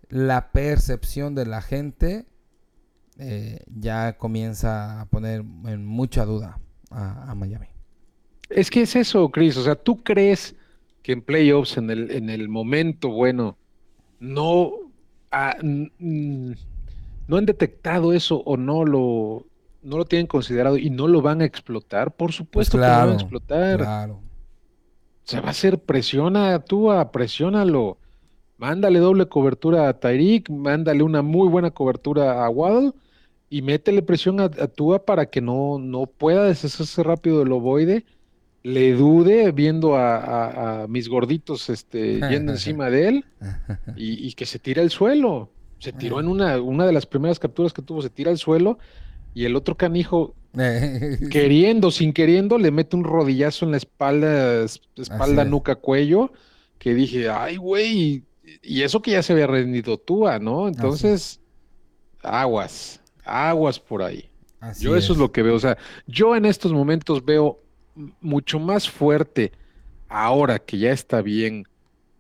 la 0.08 0.52
percepción 0.52 1.34
de 1.34 1.46
la 1.46 1.60
gente 1.60 2.26
eh, 3.18 3.58
ya 3.66 4.16
comienza 4.16 5.00
a 5.00 5.06
poner 5.06 5.42
en 5.66 5.84
mucha 5.84 6.24
duda 6.24 6.60
a, 6.90 7.34
Miami. 7.34 7.66
Es 8.48 8.70
que 8.70 8.82
es 8.82 8.96
eso, 8.96 9.28
Chris. 9.30 9.56
O 9.56 9.64
sea, 9.64 9.74
¿tú 9.74 10.02
crees 10.02 10.54
que 11.02 11.12
en 11.12 11.22
playoffs, 11.22 11.76
en 11.76 11.90
el, 11.90 12.10
en 12.12 12.30
el 12.30 12.48
momento 12.48 13.10
bueno, 13.10 13.56
no, 14.20 14.72
no 15.32 17.36
han 17.36 17.46
detectado 17.46 18.12
eso 18.12 18.42
o 18.46 18.56
no 18.56 18.84
lo, 18.84 19.44
no 19.82 19.98
lo 19.98 20.04
tienen 20.04 20.26
considerado 20.26 20.78
y 20.78 20.88
no 20.88 21.08
lo 21.08 21.20
van 21.20 21.42
a 21.42 21.44
explotar? 21.44 22.12
Por 22.12 22.32
supuesto 22.32 22.78
que 22.78 22.84
lo 22.84 22.88
van 22.88 23.10
a 23.10 23.14
explotar. 23.14 23.78
Claro. 23.78 24.20
Se 25.28 25.40
va 25.40 25.48
a 25.48 25.50
hacer 25.50 25.78
presiona 25.78 26.58
tú, 26.58 26.88
presiónalo. 27.12 27.98
Mándale 28.56 28.98
doble 28.98 29.26
cobertura 29.26 29.86
a 29.86 30.00
Tyreek, 30.00 30.48
mándale 30.48 31.02
una 31.02 31.20
muy 31.20 31.50
buena 31.50 31.70
cobertura 31.70 32.46
a 32.46 32.48
Waddle 32.48 32.92
y 33.50 33.60
métele 33.60 34.00
presión 34.00 34.40
a, 34.40 34.48
Tua 34.48 35.04
para 35.04 35.26
que 35.26 35.42
no, 35.42 35.78
no 35.78 36.06
pueda 36.06 36.44
deshacerse 36.44 37.02
rápido 37.02 37.40
del 37.40 37.52
ovoide, 37.52 38.06
le 38.62 38.94
dude 38.94 39.52
viendo 39.52 39.96
a, 39.96 40.86
mis 40.88 41.10
gorditos 41.10 41.68
este, 41.68 42.20
yendo 42.30 42.52
encima 42.52 42.88
de 42.88 43.08
él 43.08 43.24
y, 43.96 44.32
que 44.32 44.46
se 44.46 44.58
tire 44.58 44.80
al 44.80 44.88
suelo. 44.88 45.50
Se 45.78 45.92
tiró 45.92 46.20
en 46.20 46.28
una, 46.28 46.58
una 46.58 46.86
de 46.86 46.92
las 46.94 47.04
primeras 47.04 47.38
capturas 47.38 47.74
que 47.74 47.82
tuvo, 47.82 48.00
se 48.00 48.08
tira 48.08 48.30
al 48.30 48.38
suelo 48.38 48.78
y 49.34 49.44
el 49.44 49.56
otro 49.56 49.76
canijo, 49.76 50.34
queriendo, 51.30 51.90
sin 51.90 52.12
queriendo, 52.12 52.58
le 52.58 52.70
mete 52.70 52.96
un 52.96 53.04
rodillazo 53.04 53.64
en 53.64 53.72
la 53.72 53.76
espalda, 53.76 54.64
espalda, 54.96 55.44
nuca, 55.44 55.76
cuello, 55.76 56.32
que 56.78 56.94
dije, 56.94 57.28
ay, 57.28 57.56
güey, 57.56 58.24
y 58.62 58.82
eso 58.82 59.02
que 59.02 59.12
ya 59.12 59.22
se 59.22 59.32
había 59.32 59.46
rendido 59.46 59.98
Tua, 59.98 60.38
¿no? 60.38 60.68
Entonces, 60.68 61.40
aguas 62.22 63.00
aguas 63.28 63.78
por 63.78 64.02
ahí. 64.02 64.28
yo 64.80 64.96
eso 64.96 65.12
es 65.12 65.18
lo 65.18 65.30
que 65.30 65.42
veo. 65.42 65.54
O 65.54 65.60
sea, 65.60 65.76
yo 66.06 66.34
en 66.34 66.44
estos 66.44 66.72
momentos 66.72 67.24
veo 67.24 67.60
mucho 68.20 68.58
más 68.58 68.88
fuerte, 68.88 69.52
ahora 70.08 70.58
que 70.58 70.78
ya 70.78 70.92
está 70.92 71.20
bien, 71.20 71.66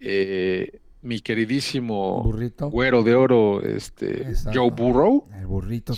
eh, 0.00 0.80
mi 1.02 1.20
queridísimo 1.20 2.22
burrito. 2.22 2.70
güero 2.70 3.02
de 3.02 3.14
oro, 3.14 3.62
este 3.62 4.34
Joe 4.52 4.70
Burrow. 4.70 5.26
El 5.38 5.46
burrito 5.46 5.94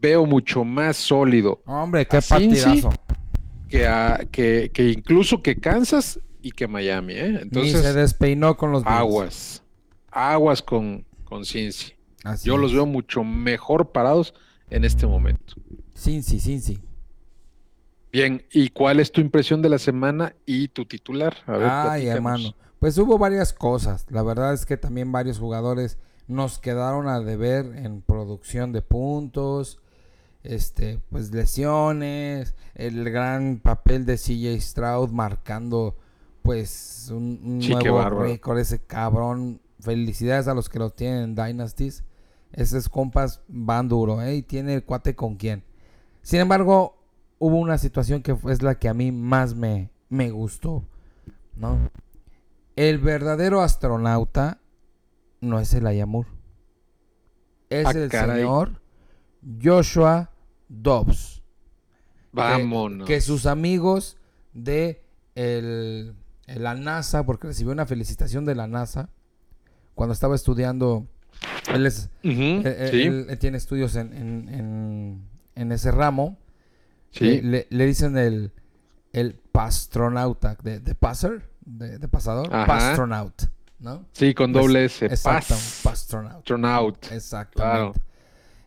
Veo 0.00 0.26
mucho 0.26 0.64
más 0.64 0.96
sólido. 0.96 1.62
Hombre, 1.66 2.06
qué 2.06 2.20
partidazo. 2.22 2.90
Que, 3.68 3.86
a, 3.86 4.26
que, 4.30 4.70
que, 4.72 4.90
incluso 4.90 5.42
que 5.42 5.56
Kansas 5.56 6.18
y 6.42 6.50
que 6.50 6.66
Miami, 6.66 7.14
¿eh? 7.14 7.38
Entonces. 7.42 7.80
se 7.80 7.92
despeinó 7.92 8.56
con 8.56 8.72
los 8.72 8.84
Aguas. 8.84 9.62
Aguas 10.10 10.62
con, 10.62 11.04
con 11.24 11.44
Cincy. 11.44 11.94
Yo 12.42 12.56
los 12.56 12.72
veo 12.72 12.86
mucho 12.86 13.24
mejor 13.24 13.92
parados 13.92 14.34
en 14.68 14.84
este 14.84 15.06
momento. 15.06 15.54
Sí, 15.94 16.22
sí, 16.22 16.40
sí, 16.40 16.60
sí. 16.60 16.78
Bien, 18.12 18.44
¿y 18.52 18.70
cuál 18.70 18.98
es 18.98 19.12
tu 19.12 19.20
impresión 19.20 19.62
de 19.62 19.68
la 19.68 19.78
semana 19.78 20.34
y 20.44 20.68
tu 20.68 20.84
titular? 20.84 21.36
A 21.46 21.52
ver, 21.56 21.68
Ay, 21.70 22.06
hermano. 22.06 22.54
Pues 22.80 22.96
hubo 22.96 23.18
varias 23.18 23.52
cosas. 23.52 24.06
La 24.08 24.22
verdad 24.22 24.54
es 24.54 24.64
que 24.64 24.78
también 24.78 25.12
varios 25.12 25.38
jugadores 25.38 25.98
nos 26.26 26.58
quedaron 26.58 27.08
a 27.08 27.20
deber 27.20 27.66
en 27.76 28.00
producción 28.00 28.72
de 28.72 28.80
puntos, 28.80 29.80
este, 30.42 30.98
pues 31.10 31.30
lesiones, 31.30 32.54
el 32.74 33.10
gran 33.10 33.58
papel 33.58 34.06
de 34.06 34.16
CJ 34.16 34.58
Stroud 34.60 35.10
marcando 35.10 35.94
pues 36.40 37.10
un, 37.12 37.58
nuevo 37.58 38.02
récord, 38.08 38.58
ese 38.58 38.78
cabrón. 38.78 39.60
Felicidades 39.80 40.48
a 40.48 40.54
los 40.54 40.70
que 40.70 40.78
lo 40.78 40.90
tienen 40.90 41.22
en 41.22 41.34
Dynasties. 41.34 42.04
Esos 42.52 42.88
compas 42.88 43.42
van 43.46 43.88
duro, 43.88 44.22
¿eh? 44.22 44.36
Y 44.36 44.42
tiene 44.42 44.74
el 44.74 44.84
cuate 44.84 45.14
con 45.14 45.36
quién. 45.36 45.64
Sin 46.22 46.40
embargo, 46.40 46.96
hubo 47.38 47.56
una 47.56 47.76
situación 47.76 48.22
que 48.22 48.36
es 48.48 48.62
la 48.62 48.78
que 48.78 48.88
a 48.88 48.94
mí 48.94 49.12
más 49.12 49.54
me, 49.54 49.90
me 50.08 50.30
gustó, 50.30 50.84
¿no? 51.56 51.90
El 52.80 52.96
verdadero 52.96 53.60
astronauta 53.60 54.58
no 55.42 55.60
es 55.60 55.74
el 55.74 55.86
Ayamur. 55.86 56.24
Es 57.68 57.84
ah, 57.84 57.90
el 57.90 58.10
señor 58.10 58.80
Joshua 59.62 60.30
Dobbs. 60.66 61.42
Vámonos. 62.32 63.06
Que, 63.06 63.20
sus 63.20 63.44
amigos 63.44 64.16
de 64.54 65.04
el, 65.34 66.14
la 66.46 66.74
NASA, 66.74 67.26
porque 67.26 67.48
recibió 67.48 67.70
una 67.70 67.84
felicitación 67.84 68.46
de 68.46 68.54
la 68.54 68.66
NASA 68.66 69.10
cuando 69.94 70.14
estaba 70.14 70.34
estudiando 70.34 71.06
él 71.74 71.84
es, 71.84 72.08
eh, 72.22 72.62
eh, 72.64 73.26
él, 73.28 73.38
tiene 73.38 73.58
estudios 73.58 73.94
en, 73.94 75.20
ese 75.54 75.90
ramo. 75.90 76.38
Sí. 77.10 77.42
Le, 77.42 77.66
dicen 77.84 78.16
el, 78.16 78.52
el 79.12 79.34
pastronauta, 79.34 80.56
de, 80.62 80.80
de 80.80 80.94
passer, 80.94 81.49
de, 81.78 82.08
pasador, 82.08 82.48
pastronaut, 82.48 83.42
¿no? 83.78 84.04
Sí, 84.12 84.34
con 84.34 84.52
doble 84.52 84.86
S. 84.86 85.04
Exacto, 85.06 85.54
pastronaut. 85.82 87.12
Exactamente. 87.12 88.00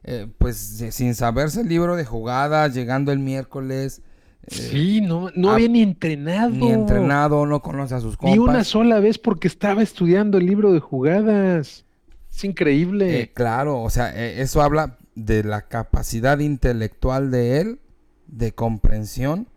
Eh, 0.05 0.27
pues 0.37 0.57
sin 0.91 1.15
saberse 1.15 1.61
el 1.61 1.69
libro 1.69 1.95
de 1.95 2.05
jugadas, 2.05 2.73
llegando 2.73 3.11
el 3.11 3.19
miércoles. 3.19 4.01
sí, 4.47 5.01
no, 5.01 5.29
no 5.35 5.51
había 5.51 5.69
ni 5.69 5.81
entrenado. 5.81 6.49
Ni 6.49 6.71
entrenado, 6.71 7.45
no 7.45 7.61
conoce 7.61 7.95
a 7.95 7.99
sus 7.99 8.17
compas. 8.17 8.35
Ni 8.35 8.39
una 8.39 8.63
sola 8.63 8.99
vez 8.99 9.17
porque 9.17 9.47
estaba 9.47 9.81
estudiando 9.81 10.37
el 10.37 10.45
libro 10.45 10.73
de 10.73 10.79
jugadas. 10.79 11.85
Es 12.29 12.43
increíble. 12.43 13.21
Eh, 13.21 13.31
claro, 13.31 13.81
o 13.81 13.89
sea, 13.89 14.09
eh, 14.09 14.41
eso 14.41 14.61
habla 14.61 14.97
de 15.15 15.43
la 15.43 15.67
capacidad 15.67 16.39
intelectual 16.39 17.31
de 17.31 17.61
él, 17.61 17.79
de 18.27 18.53
comprensión 18.53 19.47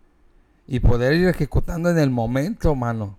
y 0.67 0.81
poder 0.81 1.15
ir 1.15 1.29
ejecutando 1.29 1.91
en 1.91 1.99
el 1.99 2.11
momento, 2.11 2.75
mano. 2.75 3.19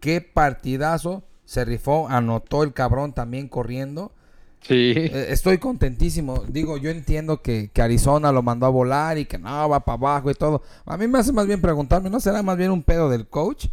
Qué 0.00 0.20
partidazo 0.20 1.24
se 1.44 1.64
rifó, 1.64 2.08
anotó 2.08 2.62
el 2.62 2.72
cabrón 2.72 3.12
también 3.12 3.48
corriendo. 3.48 4.12
Sí. 4.60 4.92
Eh, 4.96 5.26
estoy 5.30 5.58
contentísimo. 5.58 6.44
Digo, 6.48 6.76
yo 6.76 6.90
entiendo 6.90 7.42
que, 7.42 7.70
que, 7.72 7.80
Arizona 7.80 8.32
lo 8.32 8.42
mandó 8.42 8.66
a 8.66 8.70
volar 8.70 9.18
y 9.18 9.24
que 9.24 9.38
no, 9.38 9.68
va 9.68 9.84
para 9.84 9.96
abajo 9.96 10.30
y 10.30 10.34
todo. 10.34 10.62
A 10.84 10.96
mí 10.96 11.06
me 11.06 11.18
hace 11.18 11.32
más 11.32 11.46
bien 11.46 11.60
preguntarme, 11.60 12.10
¿no 12.10 12.20
será 12.20 12.42
más 12.42 12.56
bien 12.56 12.70
un 12.70 12.82
pedo 12.82 13.08
del 13.08 13.26
coach? 13.28 13.68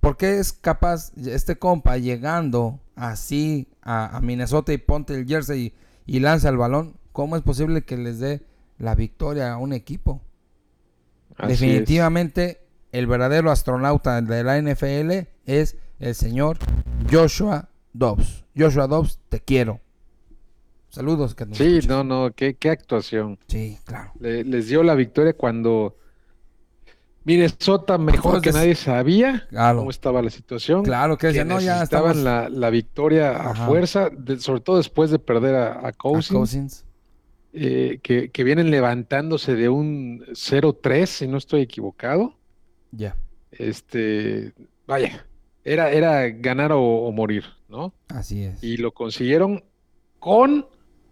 ¿Por 0.00 0.16
qué 0.16 0.38
es 0.38 0.52
capaz 0.52 1.12
este 1.16 1.58
compa 1.58 1.98
llegando 1.98 2.78
así 2.94 3.66
a, 3.82 4.20
Minnesota 4.22 4.72
y 4.72 4.78
ponte 4.78 5.14
el 5.14 5.26
jersey 5.26 5.74
y, 6.06 6.20
lanza 6.20 6.48
el 6.48 6.56
balón? 6.56 6.94
¿Cómo 7.12 7.36
es 7.36 7.42
posible 7.42 7.82
que 7.82 7.96
les 7.96 8.20
dé 8.20 8.42
la 8.78 8.94
victoria 8.94 9.52
a 9.52 9.58
un 9.58 9.72
equipo? 9.72 10.20
Definitivamente 11.46 12.60
el 12.92 13.06
verdadero 13.06 13.50
astronauta 13.50 14.20
de 14.20 14.44
la 14.44 14.60
NFL 14.60 15.28
es 15.46 15.76
el 15.98 16.14
señor 16.14 16.58
Joshua 17.10 17.68
Dobbs. 17.92 18.44
Joshua 18.56 18.86
Dobbs, 18.86 19.20
te 19.28 19.40
quiero. 19.40 19.80
Saludos. 20.88 21.34
Que 21.34 21.46
sí, 21.52 21.80
no, 21.86 22.02
no, 22.02 22.32
qué, 22.34 22.54
qué 22.54 22.70
actuación. 22.70 23.38
Sí, 23.46 23.78
claro. 23.84 24.12
les 24.20 24.68
dio 24.68 24.82
la 24.82 24.94
victoria 24.94 25.34
cuando 25.34 25.96
Minnesota 27.28 27.98
mejor 27.98 28.40
que 28.40 28.52
nadie 28.52 28.74
sabía 28.74 29.46
cómo 29.50 29.90
estaba 29.90 30.22
la 30.22 30.30
situación. 30.30 30.82
Claro 30.82 31.18
que, 31.18 31.44
no, 31.44 31.60
ya 31.60 31.82
estaban 31.82 32.24
la, 32.24 32.70
victoria 32.70 33.36
a 33.36 33.66
fuerza, 33.66 34.08
sobre 34.38 34.60
todo 34.62 34.78
después 34.78 35.10
de 35.10 35.18
perder 35.18 35.56
a, 35.56 35.92
Cousins. 35.92 36.86
Eh, 37.52 38.00
que, 38.02 38.44
vienen 38.44 38.70
levantándose 38.70 39.56
de 39.56 39.68
un 39.68 40.24
0-3, 40.28 41.06
si 41.06 41.28
no 41.28 41.36
estoy 41.36 41.60
equivocado. 41.60 42.37
Ya. 42.92 43.16
Este, 43.50 44.52
vaya, 44.86 45.26
era, 45.64 45.90
era 45.90 46.28
ganar 46.28 46.72
o, 46.72 47.10
morir, 47.12 47.44
¿no? 47.68 47.92
Así 48.08 48.44
es. 48.44 48.62
Y 48.62 48.76
lo 48.76 48.92
consiguieron 48.92 49.64
con 50.18 50.66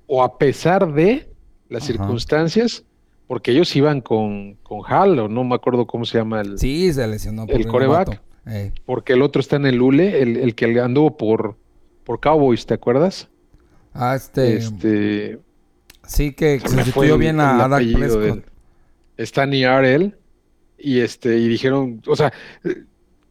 o 0.07 0.23
a 0.23 0.39
pesar 0.39 0.93
de 0.93 1.29
las 1.69 1.85
circunstancias 1.85 2.85
porque 3.27 3.51
ellos 3.51 3.75
iban 3.75 4.01
con, 4.01 4.55
con 4.63 4.83
Hal, 4.87 5.19
o 5.19 5.29
no 5.29 5.43
me 5.45 5.55
acuerdo 5.57 5.87
cómo 5.87 6.05
se 6.05 6.19
llama 6.19 6.41
el. 6.41 6.59
Sí, 6.59 6.93
se 6.93 7.07
lesionó 7.07 7.47
por 7.47 7.57
el 7.57 7.67
coreback. 7.67 8.23
Porque 8.85 9.15
el 9.15 9.23
otro 9.23 9.41
está 9.41 9.57
en 9.57 9.67
el 9.67 9.77
Lule, 9.77 10.23
el, 10.23 10.37
el 10.37 10.55
que 10.55 10.81
anduvo 10.81 11.17
por, 11.17 11.57
por 12.05 12.21
Cowboys, 12.21 12.65
¿te 12.67 12.75
acuerdas? 12.75 13.29
Ah, 13.93 14.15
este. 14.15 14.57
Este. 14.57 15.41
Sí, 16.07 16.33
que 16.33 16.61
se 16.61 16.69
sustituyó 16.69 17.15
el- 17.15 17.21
bien 17.21 17.35
el 17.37 17.41
a 17.41 17.69
Dak 17.69 17.93
Prescott. 17.93 18.45
Está 19.17 19.47
Niar 19.47 19.85
él. 19.85 20.17
Y 20.79 21.01
este, 21.01 21.39
y 21.39 21.49
dijeron, 21.49 22.03
o 22.07 22.17
sea, 22.17 22.33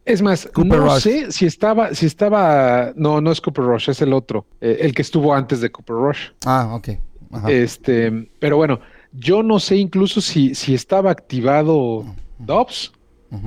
es 0.03 0.21
más, 0.21 0.47
Cooper 0.53 0.79
no 0.79 0.85
Rush. 0.93 1.01
sé 1.01 1.31
si 1.31 1.45
estaba, 1.45 1.93
si 1.93 2.05
estaba, 2.05 2.91
no, 2.95 3.21
no 3.21 3.31
es 3.31 3.41
Cooper 3.41 3.65
Rush, 3.65 3.89
es 3.89 4.01
el 4.01 4.13
otro, 4.13 4.45
eh, 4.61 4.77
el 4.81 4.93
que 4.93 5.01
estuvo 5.01 5.33
antes 5.33 5.61
de 5.61 5.71
Cooper 5.71 5.95
Rush. 5.95 6.29
Ah, 6.45 6.71
ok. 6.73 6.89
Ajá. 7.31 7.51
Este, 7.51 8.29
pero 8.39 8.57
bueno, 8.57 8.79
yo 9.13 9.43
no 9.43 9.59
sé 9.59 9.77
incluso 9.77 10.21
si, 10.21 10.55
si 10.55 10.73
estaba 10.73 11.11
activado 11.11 12.05
Dobbs 12.39 12.93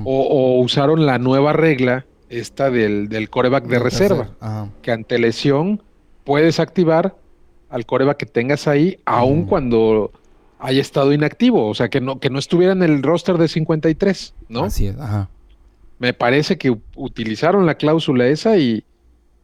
o, 0.03 0.21
o 0.21 0.59
usaron 0.61 1.05
la 1.05 1.17
nueva 1.17 1.53
regla, 1.53 2.05
esta 2.29 2.69
del, 2.69 3.09
del 3.09 3.29
coreback 3.29 3.65
de 3.65 3.79
reserva, 3.79 4.29
Ajá. 4.39 4.69
que 4.83 4.91
ante 4.91 5.17
lesión 5.17 5.81
puedes 6.25 6.59
activar 6.59 7.15
al 7.69 7.85
coreback 7.85 8.17
que 8.17 8.25
tengas 8.27 8.67
ahí, 8.67 8.99
aun 9.05 9.45
cuando 9.45 10.11
haya 10.59 10.81
estado 10.81 11.13
inactivo, 11.13 11.67
o 11.67 11.73
sea, 11.73 11.89
que 11.89 12.01
no, 12.01 12.19
que 12.19 12.29
no 12.29 12.37
estuviera 12.37 12.73
en 12.73 12.83
el 12.83 13.01
roster 13.01 13.37
de 13.37 13.47
53, 13.47 14.33
¿no? 14.49 14.65
Así 14.65 14.87
es, 14.87 14.97
ajá. 14.99 15.29
Me 15.99 16.13
parece 16.13 16.57
que 16.57 16.75
utilizaron 16.95 17.65
la 17.65 17.75
cláusula 17.75 18.27
esa 18.27 18.57
y, 18.57 18.83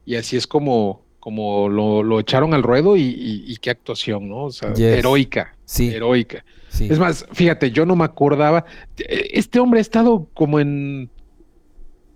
y 0.05 0.15
así 0.15 0.35
es 0.37 0.45
como, 0.47 1.01
como 1.19 1.69
lo, 1.69 2.03
lo 2.03 2.19
echaron 2.19 2.53
al 2.53 2.63
ruedo 2.63 2.95
y, 2.97 3.01
y- 3.01 3.43
y 3.47 3.57
qué 3.57 3.69
actuación, 3.71 4.29
¿no? 4.29 4.43
O 4.45 4.51
sea, 4.51 4.73
Yes. 4.73 4.97
heroica, 4.97 5.55
Sí, 5.65 5.89
heroica. 5.93 6.43
sí. 6.69 6.87
Es 6.89 6.99
más, 6.99 7.25
fíjate, 7.31 7.71
yo 7.71 7.85
no 7.85 7.95
me 7.95 8.03
acordaba. 8.05 8.65
eh, 8.99 9.29
Este 9.33 9.59
hombre 9.59 9.79
ha 9.79 9.81
estado 9.81 10.27
como 10.33 10.59
en, 10.59 11.09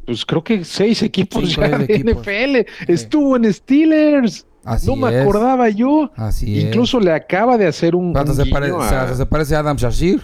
pues 0.05 0.25
creo 0.25 0.43
que 0.43 0.63
seis 0.63 1.01
equipos 1.03 1.55
ya 1.55 1.77
de 1.77 1.85
equipos. 1.95 2.21
NFL. 2.25 2.65
Estuvo 2.91 3.35
en 3.35 3.53
Steelers. 3.53 4.45
Así 4.63 4.87
no 4.87 4.95
me 4.95 5.15
acordaba 5.17 5.69
yo. 5.69 6.11
Así 6.15 6.59
Incluso 6.61 6.99
le 6.99 7.11
acaba 7.13 7.57
de 7.57 7.67
hacer 7.67 7.95
un, 7.95 8.13
un 8.17 8.35
se, 8.35 8.45
pare- 8.45 8.71
a- 8.71 9.15
se 9.15 9.25
parece 9.25 9.55
a 9.55 9.59
Adam 9.59 9.77
Shashir. 9.77 10.21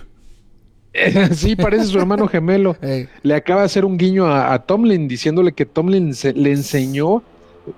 sí, 1.33 1.55
parece 1.55 1.85
su 1.85 1.97
hermano 1.97 2.27
gemelo. 2.27 2.77
Le 3.23 3.33
acaba 3.35 3.61
de 3.61 3.65
hacer 3.65 3.83
un 3.85 3.97
guiño 3.97 4.27
a, 4.27 4.53
a 4.53 4.59
Tomlin 4.59 5.07
diciéndole 5.07 5.51
que 5.51 5.65
Tomlin 5.65 6.13
se- 6.13 6.33
le 6.33 6.51
enseñó 6.51 7.21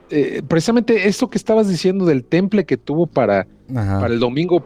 eh, 0.10 0.42
precisamente 0.48 1.08
esto 1.08 1.30
que 1.30 1.38
estabas 1.38 1.68
diciendo 1.68 2.06
del 2.06 2.24
temple 2.24 2.66
que 2.66 2.78
tuvo 2.78 3.08
para, 3.08 3.48
para 3.74 4.08
el 4.14 4.20
domingo 4.20 4.64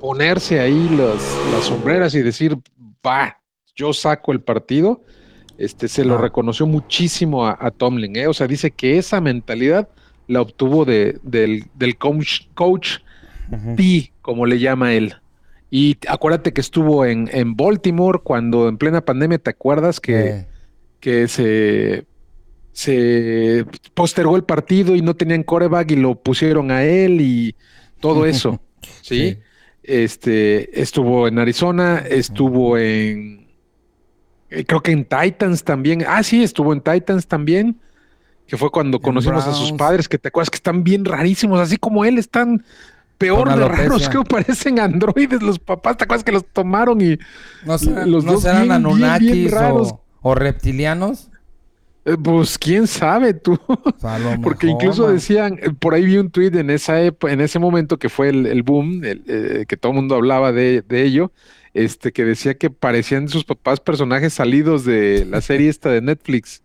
ponerse 0.00 0.58
ahí 0.58 0.88
las, 0.96 1.22
las 1.52 1.64
sombreras 1.64 2.14
y 2.14 2.22
decir, 2.22 2.58
va, 3.06 3.38
yo 3.76 3.92
saco 3.92 4.32
el 4.32 4.40
partido. 4.40 5.00
Este, 5.56 5.86
se 5.86 6.04
lo 6.04 6.18
reconoció 6.18 6.66
muchísimo 6.66 7.46
a, 7.46 7.56
a 7.60 7.70
Tomlin, 7.70 8.16
¿eh? 8.16 8.26
o 8.26 8.34
sea, 8.34 8.48
dice 8.48 8.72
que 8.72 8.98
esa 8.98 9.20
mentalidad 9.20 9.88
la 10.26 10.40
obtuvo 10.40 10.84
de, 10.84 11.18
del, 11.22 11.64
del 11.74 11.96
coach, 11.96 12.42
coach. 12.54 12.98
T, 13.76 14.12
como 14.22 14.46
le 14.46 14.58
llama 14.58 14.94
él. 14.94 15.14
Y 15.70 15.98
acuérdate 16.08 16.52
que 16.52 16.60
estuvo 16.60 17.04
en, 17.04 17.28
en 17.32 17.56
Baltimore 17.56 18.20
cuando 18.22 18.68
en 18.68 18.78
plena 18.78 19.04
pandemia, 19.04 19.38
¿te 19.38 19.50
acuerdas 19.50 20.00
que, 20.00 20.46
que 20.98 21.28
se, 21.28 22.06
se 22.72 23.66
postergó 23.92 24.36
el 24.36 24.44
partido 24.44 24.96
y 24.96 25.02
no 25.02 25.14
tenían 25.14 25.42
coreback 25.42 25.90
y 25.90 25.96
lo 25.96 26.14
pusieron 26.14 26.70
a 26.70 26.84
él 26.84 27.20
y 27.20 27.54
todo 28.00 28.24
eso? 28.26 28.60
¿sí? 29.02 29.32
Sí. 29.32 29.38
Este, 29.82 30.80
estuvo 30.80 31.28
en 31.28 31.38
Arizona, 31.38 31.98
estuvo 32.08 32.78
en, 32.78 33.46
eh, 34.48 34.64
creo 34.64 34.80
que 34.80 34.92
en 34.92 35.04
Titans 35.04 35.64
también. 35.64 36.04
Ah, 36.06 36.22
sí, 36.22 36.42
estuvo 36.42 36.72
en 36.72 36.80
Titans 36.80 37.26
también, 37.26 37.80
que 38.46 38.56
fue 38.56 38.70
cuando 38.70 39.00
conocimos 39.00 39.46
a 39.46 39.52
sus 39.54 39.72
padres, 39.72 40.08
que 40.08 40.18
te 40.18 40.28
acuerdas 40.28 40.50
que 40.50 40.56
están 40.56 40.84
bien 40.84 41.04
rarísimos, 41.04 41.60
así 41.60 41.76
como 41.76 42.04
él, 42.04 42.18
están 42.18 42.64
peor 43.18 43.54
de 43.54 43.66
raros, 43.68 44.08
que 44.08 44.18
parecen 44.28 44.78
androides 44.80 45.42
los 45.42 45.58
papás, 45.58 45.96
¿te 45.96 46.04
acuerdas 46.04 46.24
que 46.24 46.32
los 46.32 46.46
tomaron 46.52 47.00
y, 47.00 47.18
no 47.62 47.78
serán, 47.78 48.10
los 48.10 48.24
no 48.24 48.32
dos 48.32 48.42
serán 48.42 48.68
bien, 48.68 48.92
bien, 48.92 49.18
bien 49.18 49.48
Anunnakis 49.48 49.50
raros. 49.50 49.92
o, 49.92 50.04
o 50.22 50.34
reptilianos? 50.34 51.30
eh, 52.04 52.16
pues 52.22 52.58
quién 52.58 52.86
sabe 52.86 53.34
tú? 53.34 53.58
Porque 54.42 54.66
incluso 54.66 55.04
man. 55.04 55.14
decían, 55.14 55.58
eh, 55.62 55.70
por 55.78 55.94
ahí 55.94 56.04
vi 56.04 56.18
un 56.18 56.30
tweet 56.30 56.54
en 56.58 56.70
esa 56.70 57.00
epo- 57.02 57.30
en 57.30 57.40
ese 57.40 57.58
momento 57.58 57.98
que 57.98 58.08
fue 58.10 58.28
el, 58.30 58.46
el 58.46 58.62
boom, 58.62 59.04
el, 59.04 59.22
eh, 59.26 59.64
que 59.68 59.76
todo 59.76 59.92
el 59.92 59.96
mundo 59.96 60.16
hablaba 60.16 60.52
de, 60.52 60.82
de 60.82 61.02
ello, 61.04 61.32
este, 61.72 62.12
que 62.12 62.24
decía 62.24 62.56
que 62.58 62.70
parecían 62.70 63.28
sus 63.28 63.44
papás 63.44 63.80
personajes 63.80 64.34
salidos 64.34 64.84
de 64.84 65.24
la 65.24 65.40
serie 65.40 65.70
esta 65.70 65.90
de 65.90 66.02
Netflix, 66.02 66.62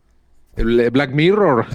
Black 0.64 1.12
Mirror. 1.12 1.66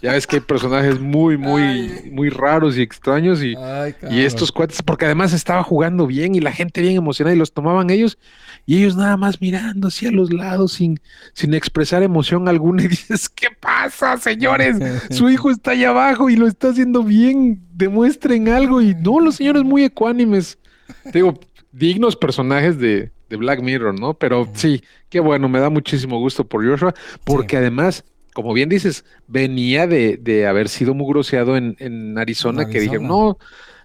Ya 0.00 0.12
ves 0.12 0.28
que 0.28 0.36
hay 0.36 0.42
personajes 0.42 1.00
muy, 1.00 1.36
muy, 1.36 1.62
Ay. 1.62 2.10
muy 2.12 2.30
raros 2.30 2.76
y 2.78 2.82
extraños 2.82 3.42
y, 3.42 3.56
Ay, 3.56 3.96
y 4.08 4.20
estos 4.20 4.52
cuates, 4.52 4.80
porque 4.80 5.06
además 5.06 5.32
estaba 5.32 5.64
jugando 5.64 6.06
bien 6.06 6.36
y 6.36 6.40
la 6.40 6.52
gente 6.52 6.80
bien 6.80 6.96
emocionada 6.96 7.34
y 7.34 7.38
los 7.38 7.52
tomaban 7.52 7.90
ellos 7.90 8.16
y 8.64 8.78
ellos 8.78 8.94
nada 8.94 9.16
más 9.16 9.40
mirando 9.40 9.88
hacia 9.88 10.12
los 10.12 10.32
lados 10.32 10.74
sin, 10.74 11.00
sin 11.32 11.52
expresar 11.52 12.04
emoción 12.04 12.48
alguna 12.48 12.82
y 12.84 12.88
dices, 12.88 13.28
¿qué 13.28 13.48
pasa, 13.58 14.16
señores? 14.18 14.76
Su 15.10 15.30
hijo 15.30 15.50
está 15.50 15.72
allá 15.72 15.88
abajo 15.88 16.30
y 16.30 16.36
lo 16.36 16.46
está 16.46 16.68
haciendo 16.68 17.02
bien, 17.02 17.66
demuestren 17.72 18.48
algo 18.48 18.80
y 18.80 18.94
no, 18.94 19.18
los 19.18 19.34
señores 19.36 19.64
muy 19.64 19.82
ecuánimes. 19.82 20.58
Te 21.02 21.18
Digo, 21.18 21.40
dignos 21.72 22.14
personajes 22.14 22.78
de, 22.78 23.10
de 23.28 23.36
Black 23.36 23.60
Mirror, 23.62 23.98
¿no? 23.98 24.14
Pero 24.14 24.48
sí, 24.54 24.82
qué 25.08 25.20
bueno, 25.20 25.48
me 25.48 25.60
da 25.60 25.70
muchísimo 25.70 26.18
gusto 26.18 26.44
por 26.46 26.66
Joshua, 26.66 26.94
porque 27.24 27.56
además, 27.56 28.04
como 28.34 28.52
bien 28.54 28.68
dices, 28.68 29.04
venía 29.26 29.86
de, 29.86 30.16
de 30.16 30.46
haber 30.46 30.68
sido 30.68 30.94
mugroseado 30.94 31.56
en, 31.56 31.76
en 31.78 32.16
Arizona, 32.18 32.68
que 32.68 32.80
dije, 32.80 32.98
no, 32.98 33.38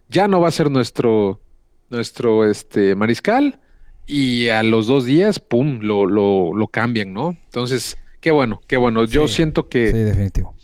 ya 0.10 0.28
no 0.28 0.40
va 0.42 0.48
a 0.48 0.52
ser 0.52 0.70
nuestro, 0.72 1.42
nuestro 1.90 2.50
este, 2.50 2.96
mariscal, 2.96 3.60
y 4.06 4.50
a 4.50 4.64
los 4.64 4.88
dos 4.88 5.06
días, 5.06 5.40
pum, 5.40 5.80
lo, 5.82 6.06
lo, 6.06 6.54
lo 6.54 6.68
cambian, 6.68 7.14
¿no? 7.14 7.38
Entonces, 7.46 7.98
qué 8.20 8.32
bueno, 8.32 8.62
qué 8.68 8.78
bueno. 8.78 9.06
Yo 9.06 9.28
Sí, 9.28 9.36
siento 9.36 9.70
que, 9.70 9.92
Sí, 9.92 9.98
definitivo. 9.98 10.56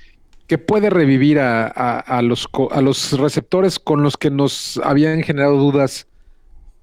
que 0.45 0.57
puede 0.57 0.89
revivir 0.89 1.39
a, 1.39 1.65
a- 1.67 1.99
a 1.99 2.21
los, 2.21 2.49
a 2.71 2.81
los 2.81 3.17
receptores 3.17 3.79
con 3.79 4.03
los 4.03 4.17
que 4.17 4.29
nos 4.29 4.79
habían 4.83 5.23
generado 5.23 5.55
dudas 5.57 6.07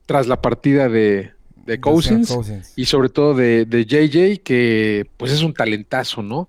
tras 0.07 0.29
la 0.29 0.41
partida 0.41 0.89
de, 0.89 1.33
de 1.66 1.81
Cousins 1.81 2.29
Cousins. 2.29 2.72
y 2.76 2.85
sobre 2.87 3.09
todo 3.09 3.35
de, 3.35 3.64
de 3.64 3.85
JJ, 3.85 4.42
que 4.42 5.07
pues 5.16 5.33
es 5.33 5.42
un 5.42 5.52
talentazo, 5.52 6.22
¿no? 6.22 6.48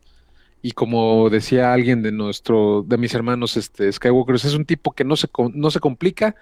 Y 0.61 0.71
como 0.71 1.29
decía 1.29 1.73
alguien 1.73 2.01
de 2.01 2.11
nuestro, 2.11 2.83
de 2.87 2.97
mis 2.97 3.13
hermanos 3.13 3.57
este, 3.57 3.91
Skywalkers, 3.91 4.45
es 4.45 4.53
un 4.53 4.65
tipo 4.65 4.91
que 4.91 5.03
no 5.03 5.15
se, 5.15 5.27
no 5.53 5.71
se 5.71 5.79
complica, 5.79 6.35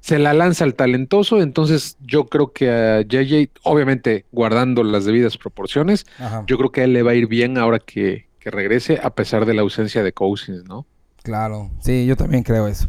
se 0.00 0.18
la 0.18 0.32
lanza 0.32 0.64
al 0.64 0.74
talentoso, 0.74 1.40
entonces 1.40 1.96
yo 2.00 2.26
creo 2.26 2.52
que 2.52 2.70
a 2.70 3.00
JJ, 3.02 3.50
obviamente 3.62 4.24
guardando 4.32 4.82
las 4.84 5.04
debidas 5.04 5.36
proporciones, 5.36 6.06
Ajá. 6.18 6.44
yo 6.46 6.58
creo 6.58 6.70
que 6.70 6.82
a 6.82 6.84
él 6.84 6.92
le 6.92 7.02
va 7.02 7.12
a 7.12 7.14
ir 7.14 7.26
bien 7.26 7.58
ahora 7.58 7.78
que, 7.78 8.28
que 8.38 8.50
regrese, 8.50 9.00
a 9.02 9.10
pesar 9.10 9.46
de 9.46 9.54
la 9.54 9.62
ausencia 9.62 10.02
de 10.02 10.12
Cousins, 10.12 10.64
¿no? 10.64 10.86
Claro, 11.22 11.70
sí, 11.80 12.06
yo 12.06 12.16
también 12.16 12.44
creo 12.44 12.68
eso. 12.68 12.88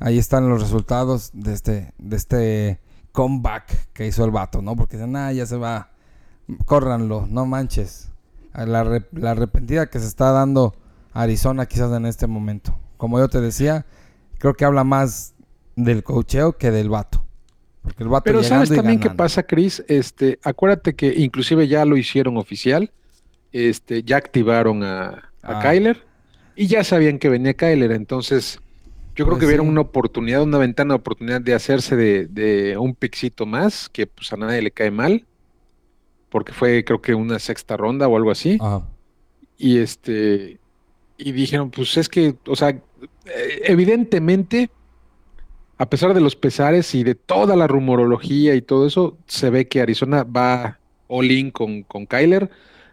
Ahí 0.00 0.18
están 0.18 0.48
los 0.48 0.60
resultados 0.60 1.30
de 1.32 1.54
este, 1.54 1.92
de 1.98 2.16
este 2.16 2.80
comeback 3.18 3.88
que 3.92 4.06
hizo 4.06 4.24
el 4.24 4.30
vato, 4.30 4.62
¿no? 4.62 4.76
Porque 4.76 4.96
dicen, 4.96 5.16
ah, 5.16 5.32
ya 5.32 5.44
se 5.44 5.56
va, 5.56 5.90
córranlo, 6.66 7.26
no 7.28 7.46
manches. 7.46 8.12
La, 8.54 8.84
re- 8.84 9.08
la 9.10 9.32
arrepentida 9.32 9.86
que 9.90 9.98
se 9.98 10.06
está 10.06 10.30
dando 10.30 10.76
Arizona 11.12 11.66
quizás 11.66 11.92
en 11.92 12.06
este 12.06 12.28
momento. 12.28 12.78
Como 12.96 13.18
yo 13.18 13.28
te 13.28 13.40
decía, 13.40 13.86
creo 14.38 14.54
que 14.54 14.64
habla 14.64 14.84
más 14.84 15.34
del 15.74 16.04
cocheo 16.04 16.56
que 16.56 16.70
del 16.70 16.90
vato. 16.90 17.24
Porque 17.82 18.04
el 18.04 18.08
vato 18.08 18.22
Pero 18.24 18.44
¿sabes 18.44 18.68
también 18.68 19.00
qué 19.00 19.10
pasa, 19.10 19.42
Chris? 19.42 19.82
Este, 19.88 20.38
acuérdate 20.44 20.94
que 20.94 21.12
inclusive 21.16 21.66
ya 21.66 21.84
lo 21.84 21.96
hicieron 21.96 22.36
oficial, 22.36 22.92
este, 23.50 24.04
ya 24.04 24.16
activaron 24.18 24.84
a, 24.84 25.08
a 25.08 25.58
Ah. 25.58 25.60
Kyler 25.60 26.04
y 26.54 26.68
ya 26.68 26.84
sabían 26.84 27.18
que 27.18 27.28
venía 27.28 27.54
Kyler, 27.54 27.90
entonces 27.90 28.60
yo 29.18 29.24
creo 29.24 29.36
Pues 29.36 29.40
que 29.40 29.46
vieron 29.46 29.66
sí. 29.66 29.72
una 29.72 29.80
oportunidad, 29.80 30.44
una 30.44 30.58
ventana 30.58 30.94
de 30.94 31.00
oportunidad 31.00 31.40
de 31.40 31.52
hacerse 31.52 31.96
de, 31.96 32.28
de 32.28 32.78
un 32.78 32.94
pixito 32.94 33.46
más, 33.46 33.88
que 33.88 34.06
pues 34.06 34.32
a 34.32 34.36
nadie 34.36 34.62
le 34.62 34.70
cae 34.70 34.92
mal, 34.92 35.26
porque 36.28 36.52
fue 36.52 36.84
creo 36.84 37.02
que 37.02 37.14
una 37.14 37.40
sexta 37.40 37.76
ronda 37.76 38.06
o 38.06 38.16
algo 38.16 38.30
así. 38.30 38.58
Ajá. 38.60 38.86
Y 39.56 39.78
este, 39.78 40.60
y 41.16 41.32
dijeron, 41.32 41.72
pues 41.72 41.96
es 41.96 42.08
que, 42.08 42.36
o 42.46 42.54
sea, 42.54 42.68
eh, 42.70 42.82
evidentemente, 43.64 44.70
a 45.78 45.90
pesar 45.90 46.14
de 46.14 46.20
los 46.20 46.36
pesares 46.36 46.94
y 46.94 47.02
de 47.02 47.16
toda 47.16 47.56
la 47.56 47.66
rumorología 47.66 48.54
y 48.54 48.62
todo 48.62 48.86
eso, 48.86 49.18
se 49.26 49.50
ve 49.50 49.66
que 49.66 49.80
Arizona 49.80 50.22
va 50.22 50.78
all 51.08 51.32
in 51.32 51.50
con, 51.50 51.82
con 51.82 52.06
Kyler. 52.06 52.50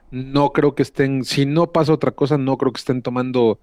No 0.09 0.53
creo 0.53 0.73
que 0.73 0.81
estén, 0.81 1.23
si 1.23 1.45
no 1.45 1.71
pasa 1.71 1.93
otra 1.93 2.13
cosa, 2.13 2.39
no 2.39 2.57
creo 2.57 2.73
que 2.73 2.79
estén 2.79 3.03
tomando 3.03 3.59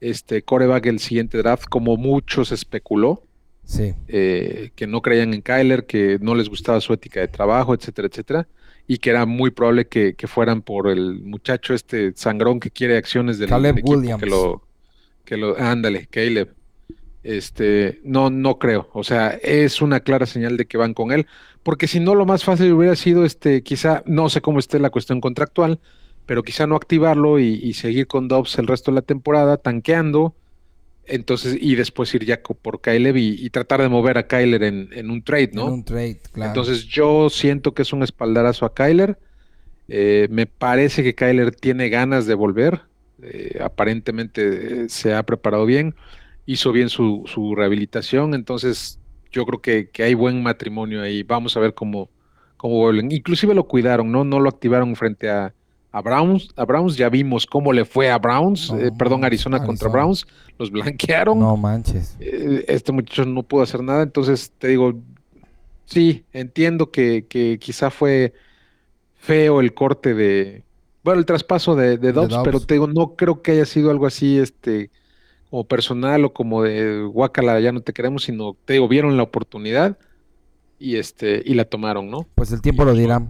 este 0.00 0.42
coreback 0.42 0.86
el 0.86 0.98
siguiente 1.00 1.38
draft, 1.38 1.64
como 1.68 1.96
muchos 1.96 2.52
especuló, 2.52 3.22
Sí. 3.64 3.94
eh, 4.08 4.70
que 4.74 4.86
no 4.86 5.00
creían 5.00 5.32
en 5.32 5.40
Kyler, 5.40 5.86
que 5.86 6.18
no 6.20 6.34
les 6.34 6.48
gustaba 6.50 6.80
su 6.82 6.92
ética 6.92 7.20
de 7.20 7.28
trabajo, 7.28 7.72
etcétera, 7.74 8.08
etcétera, 8.08 8.46
y 8.86 8.98
que 8.98 9.08
era 9.10 9.24
muy 9.24 9.50
probable 9.50 9.86
que, 9.86 10.14
que 10.14 10.26
fueran 10.26 10.60
por 10.60 10.88
el 10.88 11.20
muchacho 11.22 11.72
este 11.72 12.12
sangrón 12.14 12.60
que 12.60 12.70
quiere 12.70 12.98
acciones 12.98 13.38
del, 13.38 13.48
Caleb 13.48 13.78
equipo, 13.78 13.92
Williams. 13.96 14.22
que 14.22 14.28
lo, 14.28 14.62
que 15.24 15.36
lo, 15.38 15.58
ándale, 15.58 16.06
Caleb. 16.10 16.52
Este, 17.22 18.00
no, 18.04 18.28
no 18.28 18.58
creo. 18.58 18.90
O 18.92 19.02
sea, 19.02 19.28
es 19.42 19.80
una 19.80 20.00
clara 20.00 20.26
señal 20.26 20.58
de 20.58 20.66
que 20.66 20.76
van 20.76 20.92
con 20.92 21.10
él. 21.10 21.26
Porque 21.62 21.86
si 21.88 21.98
no, 21.98 22.14
lo 22.14 22.26
más 22.26 22.44
fácil 22.44 22.70
hubiera 22.72 22.94
sido, 22.96 23.24
este, 23.24 23.62
quizá, 23.62 24.02
no 24.04 24.28
sé 24.28 24.42
cómo 24.42 24.58
esté 24.58 24.78
la 24.78 24.90
cuestión 24.90 25.22
contractual, 25.22 25.80
pero 26.26 26.42
quizá 26.42 26.66
no 26.66 26.76
activarlo 26.76 27.38
y, 27.38 27.72
seguir 27.74 28.06
con 28.06 28.28
Dobbs 28.28 28.58
el 28.58 28.66
resto 28.66 28.90
de 28.90 28.96
la 28.96 29.02
temporada, 29.02 29.56
tanqueando. 29.56 30.34
Entonces, 31.06 31.58
y 31.60 31.74
después 31.74 32.14
ir 32.14 32.24
ya 32.24 32.40
por 32.42 32.80
Kyler 32.80 33.16
y, 33.16 33.50
tratar 33.50 33.82
de 33.82 33.88
mover 33.88 34.18
a 34.18 34.26
Kyler 34.26 34.62
en, 34.62 35.10
un 35.10 35.22
trade, 35.22 35.50
¿no? 35.52 35.68
En 35.68 35.72
un 35.74 35.84
trade, 35.84 36.20
claro. 36.32 36.50
Entonces, 36.50 36.86
yo 36.86 37.28
siento 37.30 37.74
que 37.74 37.82
es 37.82 37.92
un 37.92 38.02
espaldarazo 38.02 38.64
a 38.64 38.74
Kyler. 38.74 39.18
Eh, 39.88 40.28
me 40.30 40.46
parece 40.46 41.02
que 41.02 41.14
Kyler 41.14 41.54
tiene 41.54 41.90
ganas 41.90 42.26
de 42.26 42.34
volver. 42.34 42.82
Eh, 43.22 43.58
aparentemente 43.62 44.84
eh, 44.84 44.88
se 44.88 45.14
ha 45.14 45.22
preparado 45.22 45.66
bien 45.66 45.94
hizo 46.46 46.72
bien 46.72 46.88
su, 46.88 47.24
su 47.26 47.54
rehabilitación, 47.54 48.34
entonces 48.34 49.00
yo 49.30 49.46
creo 49.46 49.60
que, 49.60 49.90
que, 49.90 50.02
hay 50.02 50.14
buen 50.14 50.42
matrimonio 50.42 51.02
ahí. 51.02 51.22
Vamos 51.22 51.56
a 51.56 51.60
ver 51.60 51.74
cómo, 51.74 52.10
cómo 52.56 52.76
vuelven. 52.76 53.10
Inclusive 53.10 53.54
lo 53.54 53.66
cuidaron, 53.66 54.12
¿no? 54.12 54.24
No 54.24 54.40
lo 54.40 54.48
activaron 54.48 54.94
frente 54.94 55.28
a, 55.30 55.54
a 55.94 56.02
Browns. 56.02 56.48
A 56.56 56.64
Browns 56.64 56.96
ya 56.96 57.08
vimos 57.08 57.46
cómo 57.46 57.72
le 57.72 57.84
fue 57.84 58.10
a 58.10 58.18
Browns, 58.18 58.70
eh, 58.70 58.90
perdón, 58.98 59.24
Arizona, 59.24 59.64
contra 59.64 59.88
Browns. 59.88 60.26
Los 60.58 60.72
blanquearon. 60.72 61.38
No 61.38 61.56
manches. 61.56 62.16
Eh, 62.18 62.64
este 62.66 62.90
muchacho 62.90 63.24
no 63.24 63.44
pudo 63.44 63.62
hacer 63.62 63.80
nada, 63.80 64.02
entonces 64.02 64.52
te 64.58 64.68
digo, 64.68 64.94
sí, 65.84 66.24
entiendo 66.32 66.90
que, 66.90 67.26
que 67.28 67.58
quizá 67.60 67.90
fue 67.90 68.32
feo 69.14 69.60
el 69.60 69.72
corte 69.72 70.14
de, 70.14 70.64
bueno, 71.04 71.20
el 71.20 71.26
traspaso 71.26 71.76
de, 71.76 71.96
de 71.96 72.12
Dobbs, 72.12 72.38
pero 72.42 72.58
te 72.58 72.74
digo, 72.74 72.88
no 72.88 73.14
creo 73.14 73.40
que 73.40 73.52
haya 73.52 73.64
sido 73.64 73.92
algo 73.92 74.06
así, 74.06 74.36
este, 74.38 74.90
o 75.50 75.62
personal 75.62 76.24
o 76.24 76.32
como 76.32 76.64
de 76.64 77.04
guacala, 77.04 77.60
ya 77.60 77.70
no 77.70 77.82
te 77.82 77.92
queremos, 77.92 78.24
sino 78.24 78.56
te 78.64 78.72
digo, 78.72 78.88
vieron 78.88 79.16
la 79.16 79.22
oportunidad 79.22 79.96
y 80.80 80.96
este 80.96 81.40
y 81.44 81.54
la 81.54 81.64
tomaron, 81.64 82.10
¿no? 82.10 82.26
Pues 82.34 82.50
el 82.50 82.60
tiempo 82.60 82.84
lo 82.84 82.94
dirá. 82.94 83.22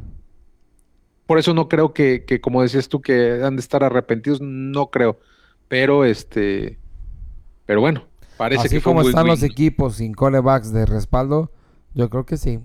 Por 1.27 1.39
eso 1.39 1.55
no 1.55 1.69
creo 1.69 1.93
que, 1.93 2.25
que, 2.25 2.41
como 2.41 2.63
decías 2.63 2.89
tú, 2.89 3.01
que 3.01 3.43
han 3.43 3.57
de 3.57 3.61
estar 3.61 3.83
arrepentidos, 3.83 4.41
no 4.41 4.91
creo. 4.91 5.19
Pero 5.69 6.05
este, 6.05 6.79
pero 7.67 7.81
bueno, 7.81 8.05
parece 8.37 8.67
Así 8.67 8.77
que 8.77 8.83
como 8.83 9.03
están 9.03 9.27
los 9.27 9.43
equipos 9.43 9.97
sin 9.97 10.13
corebacks 10.13 10.73
de 10.73 10.87
respaldo, 10.87 11.51
yo 11.95 12.11
creo 12.11 12.27
que 12.27 12.37
sí. 12.37 12.61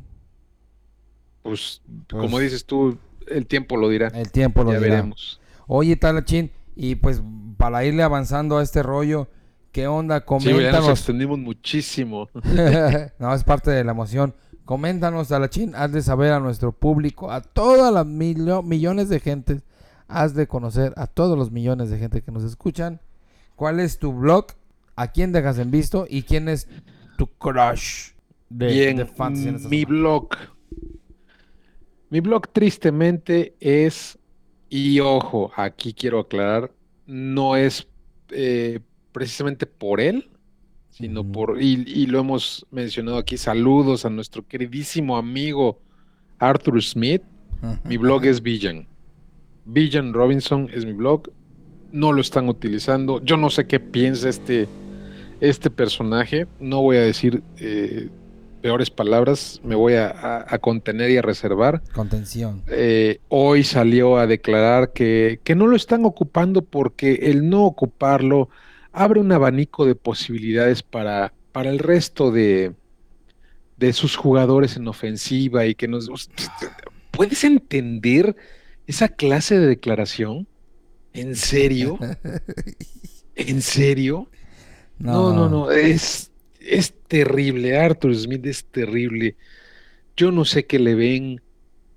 Pues, 1.42 1.82
como 2.10 2.30
pues 2.30 2.44
dices 2.44 2.66
tú, 2.66 2.98
el 3.28 3.48
tiempo 3.48 3.78
lo 3.78 3.88
dirá. 3.88 4.08
El 4.08 4.32
tiempo 4.32 4.64
lo 4.64 4.74
ya 4.74 4.80
dirá. 4.80 4.96
veremos. 4.96 5.40
Oye, 5.68 5.96
Talachín, 5.96 6.52
y 6.76 6.96
pues 6.96 7.22
para 7.58 7.86
irle 7.86 8.04
avanzando 8.04 8.58
a 8.58 8.64
este 8.64 8.84
rollo, 8.84 9.30
¿Qué 9.72 9.88
onda? 9.88 10.26
Coméntanos. 10.26 10.60
Sí, 10.60 10.66
ya 10.66 10.72
nos 10.80 10.90
extendimos 10.90 11.38
muchísimo. 11.38 12.30
no, 13.20 13.34
es 13.34 13.44
parte 13.44 13.70
de 13.72 13.84
la 13.84 13.92
emoción. 13.92 14.34
Coméntanos, 14.70 15.32
Alachín, 15.32 15.74
haz 15.74 15.92
de 15.94 16.04
saber 16.04 16.32
a 16.32 16.40
nuestro 16.40 16.72
público, 16.72 17.32
a 17.32 17.42
todas 17.42 17.92
las 17.92 18.06
millones 18.06 19.10
de 19.10 19.20
gente, 19.20 19.64
haz 20.08 20.36
de 20.36 20.46
conocer 20.46 20.94
a 20.96 21.08
todos 21.08 21.36
los 21.36 21.50
millones 21.50 21.90
de 21.90 21.98
gente 21.98 22.22
que 22.22 22.32
nos 22.32 22.44
escuchan, 22.44 23.02
cuál 23.56 23.80
es 23.80 23.98
tu 23.98 24.14
blog, 24.14 24.46
a 24.96 25.08
quién 25.08 25.32
dejas 25.32 25.58
en 25.58 25.72
visto 25.72 26.06
y 26.08 26.22
quién 26.22 26.48
es 26.48 26.68
tu 27.18 27.26
crush 27.26 28.12
de, 28.48 28.94
de 28.94 29.06
fans. 29.06 29.68
mi 29.68 29.86
blog. 29.86 30.36
Mi 32.12 32.20
blog 32.20 32.50
tristemente 32.50 33.56
es, 33.60 34.20
y 34.70 35.00
ojo, 35.00 35.52
aquí 35.56 35.96
quiero 35.96 36.20
aclarar, 36.20 36.72
no 37.08 37.56
es 37.56 37.88
eh, 38.30 38.82
precisamente 39.14 39.66
por 39.66 40.00
él, 40.00 40.30
sino 41.00 41.24
por, 41.24 41.62
y, 41.62 42.06
lo 42.08 42.20
hemos 42.20 42.66
mencionado 42.72 43.18
aquí, 43.18 43.38
saludos 43.38 44.06
a 44.06 44.10
nuestro 44.10 44.46
queridísimo 44.46 45.16
amigo 45.16 45.80
Arthur 46.40 46.84
Smith. 46.84 47.22
Mi 47.86 47.96
blog 47.96 48.26
es 48.26 48.42
Villan. 48.42 48.86
Villan 49.66 50.14
Robinson 50.14 50.70
es 50.74 50.86
mi 50.86 50.92
blog. 50.92 51.32
No 51.94 52.12
lo 52.12 52.20
están 52.20 52.50
utilizando. 52.50 53.24
Yo 53.24 53.38
no 53.38 53.50
sé 53.50 53.66
qué 53.66 53.80
piensa 53.80 54.28
este, 54.28 54.68
este 55.40 55.70
personaje. 55.70 56.48
No 56.60 56.82
voy 56.82 56.98
a 56.98 57.02
decir 57.02 57.44
eh, 57.58 58.10
peores 58.62 58.90
palabras. 58.90 59.62
Me 59.64 59.76
voy 59.76 59.94
a, 59.94 60.46
contener 60.60 61.12
y 61.12 61.18
a 61.18 61.22
reservar. 61.22 61.82
Contención. 61.94 62.62
Eh, 62.68 63.20
hoy 63.30 63.64
salió 63.64 64.18
a 64.18 64.28
declarar 64.28 64.92
que, 64.92 65.40
que 65.46 65.56
no 65.56 65.66
lo 65.66 65.78
están 65.78 66.04
ocupando 66.04 66.62
porque 66.62 67.14
el 67.24 67.50
no 67.50 67.64
ocuparlo 67.64 68.50
abre 68.92 69.20
un 69.20 69.32
abanico 69.32 69.86
de 69.86 69.96
posibilidades 69.96 70.84
para, 70.84 71.34
para 71.52 71.70
el 71.70 71.80
resto 71.80 72.32
de, 72.32 72.74
de 73.78 73.94
sus 73.94 74.16
jugadores 74.16 74.76
en 74.76 74.88
ofensiva 74.88 75.66
y 75.66 75.76
que 75.76 75.88
nos... 75.88 76.10
¿Puedes 77.12 77.44
entender 77.44 78.36
esa 78.88 79.10
clase 79.10 79.58
de 79.60 79.68
declaración? 79.68 80.48
¿En 81.14 81.36
serio? 81.36 81.98
¿En 83.36 83.62
serio? 83.62 84.30
No, 84.98 85.34
no, 85.34 85.50
no, 85.50 85.72
es, 85.72 86.32
es 86.60 86.94
terrible. 87.08 87.78
Arthur 87.78 88.16
Smith 88.16 88.46
es 88.46 88.66
terrible. 88.66 89.38
Yo 90.16 90.32
no 90.32 90.44
sé 90.46 90.66
qué 90.66 90.80
le 90.80 90.96
ven. 90.96 91.42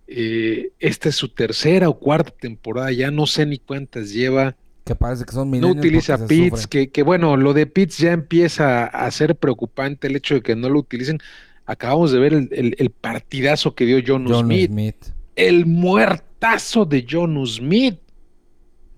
Eh, 0.07 0.73
esta 0.79 1.09
es 1.09 1.17
su 1.17 1.29
tercera 1.31 1.89
o 1.89 1.99
cuarta 1.99 2.33
temporada, 2.33 2.93
ya 2.93 3.11
no 3.11 3.27
sé 3.27 3.47
ni 3.47 3.59
cuántas 3.59 4.13
lleva. 4.13 4.57
Que 4.85 4.97
parece 4.97 5.25
que 5.25 5.33
son 5.33 5.51
No 5.51 5.69
utiliza 5.69 6.27
Pitts, 6.27 6.67
que, 6.67 6.91
que, 6.91 7.03
bueno, 7.03 7.37
lo 7.37 7.55
de 7.55 7.67
Pitts 7.67 7.99
ya 7.99 8.13
empieza 8.13 8.87
a 8.87 9.11
ser 9.13 9.37
preocupante 9.37 10.09
el 10.09 10.17
hecho 10.17 10.35
de 10.35 10.43
que 10.43 10.57
no 10.57 10.69
lo 10.69 10.81
utilicen. 10.81 11.21
Acabamos 11.67 12.11
de 12.11 12.19
ver 12.19 12.33
el, 12.51 12.91
partidazo 12.91 13.77
que 13.77 13.87
dio 13.87 14.03
John, 14.05 14.27
Smith. 14.29 14.95
El 15.37 15.67
muertazo 15.67 16.85
de 16.85 17.07
John 17.09 17.47
Smith. 17.47 17.99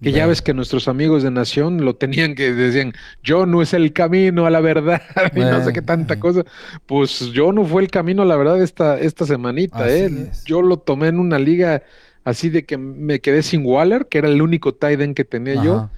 Que 0.03 0.13
ya 0.13 0.27
ves 0.27 0.43
que 0.43 0.53
nuestros 0.53 0.87
amigos 0.87 1.23
de 1.23 1.31
Nación 1.31 1.83
lo 1.83 1.97
tenían 1.97 2.35
que 2.35 2.53
decían, 2.53 2.93
yo 3.23 3.47
no 3.47 3.63
es 3.63 3.73
el 3.73 3.95
camino 3.95 4.45
a 4.45 4.51
la 4.51 4.61
verdad 4.61 5.01
y 5.35 5.41
no 5.41 5.65
sé 5.65 5.73
qué 5.73 5.81
tanta 5.81 6.21
cosa. 6.21 6.45
Pues 6.85 7.21
yo 7.33 7.53
no 7.53 7.65
fue 7.65 7.83
el 7.83 7.91
camino 7.91 8.21
a 8.21 8.27
la 8.27 8.37
verdad 8.37 8.63
esta, 8.63 8.99
esta 8.99 9.25
semanita, 9.25 9.89
¿eh? 9.89 10.31
Yo 10.45 10.61
lo 10.61 10.79
tomé 10.79 11.09
en 11.09 11.19
una 11.19 11.39
liga 11.39 11.83
así 12.25 12.49
de 12.49 12.65
que 12.65 12.79
me 12.79 13.21
quedé 13.21 13.43
sin 13.43 13.65
Waller, 13.65 14.07
que 14.07 14.19
era 14.19 14.29
el 14.29 14.43
único 14.43 14.75
tight 14.75 15.01
end 15.01 15.15
que 15.15 15.25
tenía 15.25 15.63
yo, 15.63 15.91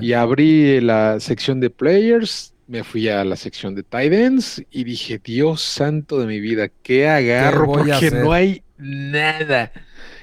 y 0.00 0.12
abrí 0.12 0.80
la 0.80 1.18
sección 1.20 1.60
de 1.60 1.70
players, 1.70 2.54
me 2.66 2.84
fui 2.84 3.08
a 3.08 3.24
la 3.24 3.36
sección 3.36 3.74
de 3.74 3.82
tight 3.82 4.12
ends 4.12 4.62
y 4.70 4.84
dije, 4.84 5.20
Dios 5.22 5.60
santo 5.62 6.18
de 6.20 6.26
mi 6.26 6.40
vida, 6.40 6.68
¿qué 6.82 7.08
agarro? 7.08 7.66
Porque 7.66 8.10
no 8.10 8.32
hay 8.32 8.62
nada. 8.78 9.72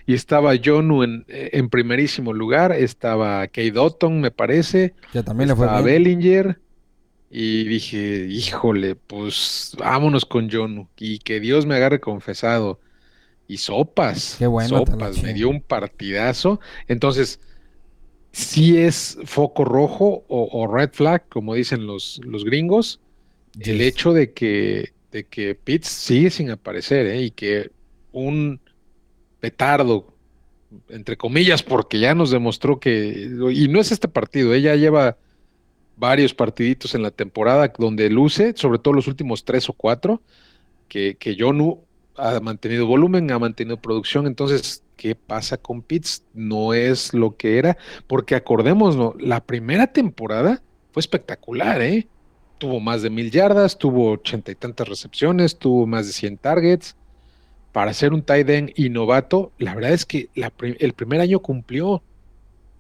Y 0.06 0.14
estaba 0.14 0.54
Jonu 0.64 1.04
en, 1.04 1.26
en 1.28 1.70
primerísimo 1.70 2.34
lugar, 2.34 2.72
estaba 2.72 3.46
Kate 3.48 3.72
Dotton, 3.72 4.20
me 4.20 4.32
parece, 4.32 4.94
ya 5.14 5.24
también 5.24 5.50
le 5.50 5.56
fue 5.56 5.66
estaba 5.66 5.82
Bellinger, 5.82 6.60
y 7.30 7.64
dije, 7.64 8.28
híjole, 8.30 8.96
pues 8.96 9.76
vámonos 9.78 10.26
con 10.26 10.52
Jonu, 10.52 10.88
y 10.98 11.20
que 11.20 11.40
Dios 11.40 11.66
me 11.66 11.76
agarre 11.76 12.00
confesado 12.00 12.80
y 13.52 13.58
sopas. 13.58 14.38
Qué 14.40 14.48
bueno. 14.48 14.70
Sopas, 14.70 15.22
me 15.22 15.34
dio 15.34 15.50
un 15.50 15.62
partidazo. 15.62 16.62
Entonces, 16.88 17.42
si 18.32 18.78
es 18.78 19.18
foco 19.26 19.66
rojo 19.66 20.24
o, 20.30 20.68
red 20.74 20.92
flag, 20.94 21.28
como 21.28 21.54
dicen 21.54 21.86
los, 21.86 22.22
los 22.24 22.46
gringos, 22.46 23.02
el 23.60 23.82
hecho 23.82 24.14
de 24.14 24.32
que, 24.32 24.94
de 25.12 25.26
que 25.26 25.54
Pitts 25.56 25.90
sigue 25.90 26.30
sin 26.30 26.50
aparecer 26.50 27.08
¿eh? 27.08 27.24
y 27.24 27.32
que 27.32 27.72
un 28.14 28.62
petardo, 29.42 30.14
entre 30.88 31.18
comillas, 31.18 31.62
porque 31.62 32.00
ya 32.00 32.16
nos 32.16 32.32
demostró 32.32 32.80
que, 32.80 33.30
y 33.52 33.68
no 33.68 33.82
es 33.82 33.92
este 33.92 34.08
partido, 34.08 34.54
ella 34.54 34.78
lleva 34.78 35.18
varios 35.98 36.34
partiditos 36.34 36.96
en 36.96 37.04
la 37.04 37.12
temporada 37.12 37.74
donde 37.78 38.10
luce, 38.10 38.54
sobre 38.56 38.80
todo 38.80 38.94
los 38.94 39.08
últimos 39.08 39.44
tres 39.44 39.68
o 39.68 39.74
cuatro, 39.74 40.22
que, 40.88 41.18
que 41.18 41.36
yo 41.36 41.52
no 41.52 41.82
ha 42.16 42.40
mantenido 42.40 42.86
volumen, 42.86 43.32
ha 43.32 43.40
mantenido 43.40 43.78
producción, 43.78 44.28
entonces, 44.28 44.84
¿qué 44.96 45.16
pasa 45.16 45.58
con 45.58 45.82
Pitts? 45.82 46.24
No 46.34 46.74
es 46.74 47.14
lo 47.14 47.36
que 47.36 47.58
era, 47.58 47.78
porque 48.08 48.36
acordémonos, 48.36 49.16
la 49.20 49.44
primera 49.44 49.88
temporada 49.88 50.62
fue 50.92 51.02
espectacular, 51.02 51.82
¿eh? 51.82 52.08
Tuvo 52.58 52.80
más 52.80 53.02
de 53.02 53.10
mil 53.10 53.32
yardas, 53.32 53.78
tuvo 53.78 54.12
ochenta 54.12 54.52
y 54.52 54.56
tantas 54.56 54.88
recepciones, 54.88 55.58
tuvo 55.58 55.88
más 55.88 56.06
de 56.08 56.14
100 56.14 56.38
targets. 56.38 56.96
Para 57.72 57.94
ser 57.94 58.14
un 58.14 58.22
tight 58.22 58.50
end 58.50 58.72
y 58.76 58.90
la 58.90 59.74
verdad 59.74 59.94
es 59.94 60.06
que 60.06 60.30
el 60.36 60.94
primer 60.94 61.22
año 61.22 61.40
cumplió, 61.40 62.04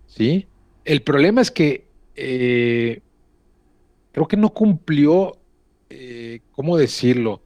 ¿sí? 0.06 0.48
El 0.84 1.02
problema 1.02 1.40
es 1.40 1.50
que 1.50 1.88
eh, 2.16 3.02
creo 4.12 4.28
que 4.28 4.36
no 4.36 4.50
cumplió, 4.50 5.38
eh, 5.90 6.42
¿cómo 6.52 6.76
decirlo? 6.78 7.42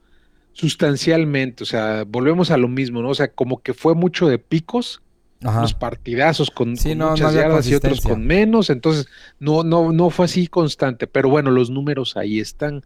Sustancialmente, 0.56 1.63
o 1.63 1.65
sea, 1.68 2.06
volvemos 2.08 2.50
a 2.50 2.58
lo 2.58 2.70
mismo, 2.70 3.02
¿no? 3.02 3.10
O 3.10 3.15
sea, 3.15 3.28
como 3.28 3.62
que 3.62 3.74
fue 3.74 3.94
mucho 3.94 4.28
de 4.28 4.39
picos, 4.39 5.02
los 5.41 5.76
partidazos 5.76 6.50
con, 6.50 6.72
muchas 6.72 7.34
yardas 7.36 7.68
y 7.68 7.76
otros 7.76 8.02
con 8.02 8.26
menos, 8.26 8.72
entonces 8.72 9.08
no, 9.38 9.63
no, 9.63 9.91
no 9.91 10.10
fue 10.10 10.26
así 10.26 10.48
constante, 10.48 11.06
pero 11.06 11.30
bueno, 11.30 11.52
los 11.52 11.70
números 11.70 12.18
ahí 12.18 12.39
están. 12.39 12.84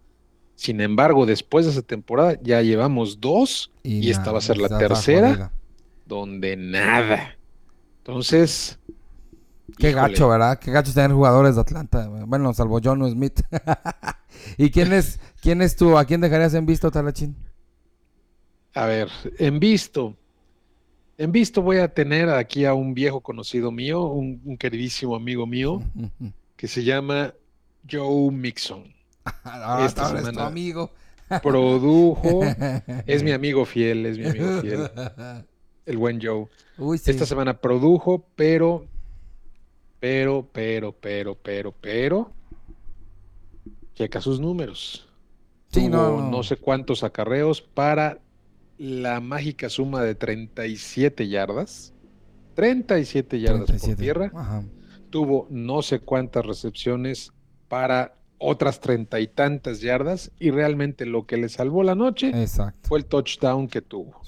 Sin 0.56 0.82
embargo, 0.82 1.26
después 1.26 1.66
de 1.66 1.72
esa 1.72 1.84
temporada 1.84 2.38
ya 2.42 2.62
llevamos 2.62 3.22
dos 3.22 3.72
y, 3.82 4.10
esta 4.10 4.34
va 4.34 4.40
a 4.40 4.42
ser 4.42 4.58
la 4.58 4.78
tercera, 4.78 5.54
donde 6.06 6.58
nada. 6.58 7.38
Entonces, 8.00 8.78
Qué 9.78 9.94
gacho, 9.94 10.28
¿verdad? 10.28 10.60
Qué 10.60 10.72
gacho 10.72 10.92
tener 10.92 11.12
jugadores 11.12 11.56
de 11.56 11.62
Atlanta. 11.62 12.10
Bueno, 12.26 12.54
salvo 12.54 12.82
John 12.84 13.10
Smith. 13.10 13.40
¿Y 14.58 14.72
quién 14.72 14.92
es, 14.92 15.20
quién 15.42 15.62
es 15.62 15.76
tú? 15.78 15.98
¿A 15.98 16.04
quién 16.04 16.20
dejarías 16.20 16.54
en 16.56 16.66
visto, 16.66 16.92
Talachín? 16.92 17.38
A 18.74 18.86
ver, 18.86 19.10
en 19.38 19.60
visto. 19.60 20.16
En 21.18 21.32
visto 21.32 21.62
voy 21.62 21.78
a 21.78 21.94
tener 21.94 22.30
aquí 22.30 22.64
a 22.66 22.74
un 22.74 22.94
viejo 22.94 23.20
conocido 23.20 23.72
mío, 23.72 24.04
un, 24.04 24.58
queridísimo 24.58 25.16
amigo 25.16 25.46
mío, 25.46 25.82
que 26.56 26.68
se 26.68 26.84
llama 26.84 27.34
Joe 27.90 28.32
Mixon. 28.32 28.94
ahora, 29.44 29.86
Esta 29.86 30.18
es 30.18 30.32
tu 30.34 30.40
amigo. 30.40 30.92
produjo, 31.44 32.42
es 33.06 33.22
mi 33.22 33.32
amigo 33.32 33.66
fiel, 33.66 34.06
es 34.06 34.18
mi 34.18 34.28
amigo 34.28 34.62
fiel, 34.62 34.90
el 35.86 35.98
buen 35.98 36.22
Joe. 36.22 36.48
Esta 37.06 37.26
semana 37.26 37.60
produjo, 37.60 38.26
pero 38.36 38.86
pero, 40.00 40.48
pero, 40.52 40.94
pero, 40.94 41.36
pero, 41.36 41.74
pero, 41.74 42.32
checa 43.96 44.22
sus 44.22 44.40
números. 44.40 45.06
Sí, 45.72 45.88
no, 45.88 46.30
no. 46.30 46.42
sé 46.42 46.58
cuántos 46.58 47.04
acarreos 47.04 47.62
para 47.62 48.20
la 48.80 49.20
mágica 49.20 49.70
suma 49.70 50.02
de 50.02 50.16
37 50.16 51.28
yardas. 51.28 51.94
37 52.56 53.40
yardas 53.40 53.72
por 53.72 53.96
tierra. 53.96 54.32
Tuvo 55.12 55.48
no 55.50 55.82
sé 55.82 56.00
cuántas 56.00 56.46
recepciones 56.46 57.32
para 57.68 58.16
otras 58.38 58.80
treinta 58.80 59.20
y 59.20 59.28
tantas 59.28 59.82
yardas 59.82 60.32
y 60.40 60.50
realmente 60.50 61.06
lo 61.06 61.26
que 61.26 61.36
le 61.36 61.50
salvó 61.50 61.84
la 61.84 61.94
noche 61.94 62.32
fue 62.84 63.00
el 63.00 63.06
touchdown 63.06 63.68
que 63.68 63.82
tuvo. 63.82 64.22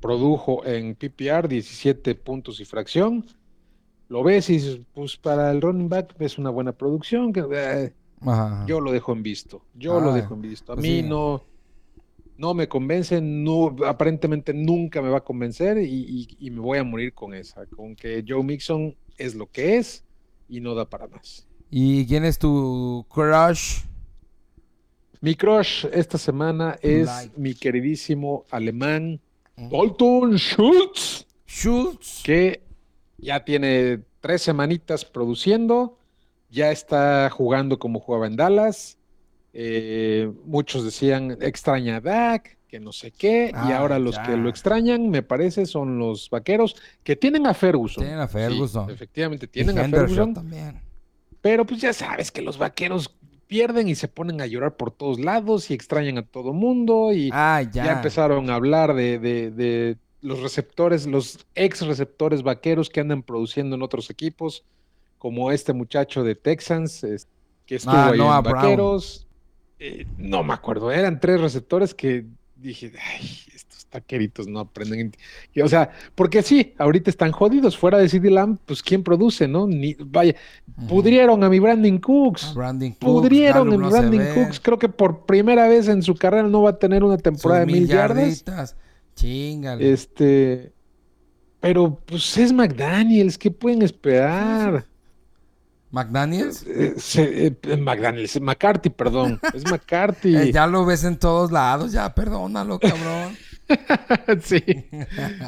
Produjo 0.00 0.64
en 0.64 0.94
PPR 0.94 1.46
17 1.46 2.14
puntos 2.14 2.60
y 2.60 2.64
fracción 2.64 3.26
lo 4.10 4.24
ves 4.24 4.50
y 4.50 4.54
dices, 4.54 4.80
pues 4.92 5.16
para 5.16 5.52
el 5.52 5.60
running 5.62 5.88
back 5.88 6.16
es 6.18 6.36
una 6.36 6.50
buena 6.50 6.72
producción. 6.72 7.32
Que, 7.32 7.44
eh, 7.52 7.94
yo 8.66 8.80
lo 8.80 8.90
dejo 8.90 9.12
en 9.12 9.22
visto. 9.22 9.62
Yo 9.74 10.00
lo 10.00 10.12
dejo 10.12 10.34
en 10.34 10.42
visto. 10.42 10.72
A 10.72 10.74
pues 10.74 10.86
mí 10.86 11.02
no, 11.02 11.44
no 12.40 12.54
me 12.54 12.68
convence, 12.68 13.20
no, 13.20 13.76
aparentemente 13.86 14.54
nunca 14.54 15.02
me 15.02 15.10
va 15.10 15.18
a 15.18 15.24
convencer 15.24 15.76
y, 15.76 16.26
me 16.50 16.58
voy 16.58 16.78
a 16.78 16.84
morir 16.84 17.12
con 17.12 17.34
esa, 17.34 17.66
con 17.66 17.94
que 17.94 18.24
Joe 18.26 18.42
Mixon 18.42 18.96
es 19.18 19.34
lo 19.34 19.46
que 19.46 19.76
es 19.76 20.02
y 20.48 20.60
no 20.60 20.74
da 20.74 20.88
para 20.88 21.06
más. 21.06 21.46
¿Y 21.70 22.06
quién 22.06 22.24
es 22.24 22.38
tu 22.38 23.04
crush? 23.10 23.82
Mi 25.20 25.34
crush 25.34 25.84
esta 25.92 26.16
semana 26.16 26.78
es 26.80 27.10
mi 27.36 27.54
queridísimo 27.54 28.46
alemán 28.50 29.20
Dalton 29.56 30.38
Schultz. 30.38 31.26
Schultz. 31.46 32.22
Que 32.24 32.62
ya 33.18 33.44
tiene 33.44 34.00
tres 34.22 34.40
semanitas 34.40 35.04
produciendo, 35.04 35.98
ya 36.48 36.70
está 36.70 37.28
jugando 37.28 37.78
como 37.78 38.00
jugaba 38.00 38.26
en 38.26 38.36
Dallas. 38.36 38.96
Eh, 39.52 40.30
muchos 40.44 40.84
decían 40.84 41.36
extraña 41.40 41.96
a 41.96 42.00
Dak, 42.00 42.58
que 42.68 42.78
no 42.78 42.92
sé 42.92 43.10
qué, 43.10 43.50
y 43.52 43.72
ah, 43.72 43.78
ahora 43.78 43.98
los 43.98 44.18
que 44.18 44.36
lo 44.36 44.48
extrañan, 44.48 45.10
me 45.10 45.22
parece, 45.22 45.66
son 45.66 45.98
los 45.98 46.30
vaqueros 46.30 46.76
que 47.02 47.16
tienen 47.16 47.46
a 47.46 47.54
Ferguson. 47.54 48.04
Tienen 48.04 48.20
a 48.20 48.28
Ferguson. 48.28 48.90
efectivamente, 48.90 49.48
tienen 49.48 49.78
a 49.78 49.88
Ferguson. 49.88 50.34
También. 50.34 50.80
Pero 51.40 51.66
pues 51.66 51.80
ya 51.80 51.92
sabes 51.92 52.30
que 52.30 52.42
los 52.42 52.58
vaqueros 52.58 53.12
pierden 53.48 53.88
y 53.88 53.96
se 53.96 54.06
ponen 54.06 54.40
a 54.40 54.46
llorar 54.46 54.76
por 54.76 54.92
todos 54.92 55.18
lados 55.18 55.70
y 55.70 55.74
extrañan 55.74 56.18
a 56.18 56.22
todo 56.22 56.52
mundo 56.52 57.12
y 57.12 57.30
ah, 57.32 57.62
ya. 57.62 57.92
empezaron 57.92 58.48
a 58.50 58.54
hablar 58.54 58.94
de, 58.94 59.18
de 59.18 59.96
los 60.20 60.40
receptores, 60.40 61.06
los 61.06 61.46
ex 61.54 61.80
receptores 61.82 62.42
vaqueros 62.42 62.90
que 62.90 63.00
andan 63.00 63.22
produciendo 63.22 63.76
en 63.76 63.82
otros 63.82 64.10
equipos, 64.10 64.64
como 65.18 65.50
este 65.50 65.72
muchacho 65.72 66.22
de 66.22 66.34
Texans, 66.34 67.04
que 67.66 67.74
estuvo 67.74 67.94
ah, 67.94 68.10
ahí 68.10 68.20
en 68.20 68.42
Vaqueros. 68.42 69.26
Eh, 69.82 70.06
no 70.18 70.42
me 70.44 70.52
acuerdo, 70.52 70.92
eran 70.92 71.18
tres 71.18 71.40
receptores 71.40 71.94
que 71.94 72.26
dije, 72.54 72.92
ay, 73.14 73.26
estos 73.54 73.86
taqueritos 73.86 74.46
no 74.46 74.60
aprenden. 74.60 75.12
o 75.62 75.68
sea, 75.68 75.90
porque 76.14 76.42
sí, 76.42 76.74
ahorita 76.76 77.08
están 77.08 77.32
jodidos. 77.32 77.78
Fuera 77.78 77.96
de 77.96 78.10
CD 78.10 78.30
Lamb, 78.30 78.58
pues 78.66 78.82
¿quién 78.82 79.02
produce, 79.02 79.48
no? 79.48 79.66
Ni, 79.66 79.96
vaya, 79.98 80.34
pudrieron 80.86 81.42
a 81.42 81.48
mi 81.48 81.58
Brandon 81.58 81.96
Cooks. 81.96 82.54
pudrieron 82.98 83.72
a 83.72 83.76
mi 83.78 83.88
Brandon 83.88 84.34
Cooks. 84.34 84.60
Creo 84.60 84.78
que 84.78 84.90
por 84.90 85.24
primera 85.24 85.66
vez 85.66 85.88
en 85.88 86.02
su 86.02 86.14
carrera 86.14 86.46
no 86.46 86.60
va 86.60 86.70
a 86.70 86.78
tener 86.78 87.02
una 87.02 87.16
temporada 87.16 87.60
de 87.60 87.66
mil 87.66 87.88
yardas. 87.88 88.76
Chingale. 89.16 89.92
Este. 89.92 90.72
Pero 91.60 91.98
pues 92.06 92.36
es 92.36 92.52
McDaniels, 92.52 93.38
¿qué 93.38 93.50
pueden 93.50 93.80
esperar? 93.82 94.86
¿McDaniels? 95.90 96.64
Eh, 96.66 96.94
eh, 97.16 97.56
eh, 97.62 97.76
McDaniels, 97.76 98.40
McCarthy, 98.40 98.90
perdón. 98.90 99.40
Es 99.54 99.64
McCarthy. 99.70 100.52
ya 100.52 100.66
lo 100.66 100.84
ves 100.84 101.04
en 101.04 101.18
todos 101.18 101.50
lados, 101.50 101.92
ya 101.92 102.14
perdónalo, 102.14 102.78
cabrón. 102.78 103.36
sí. 104.42 104.62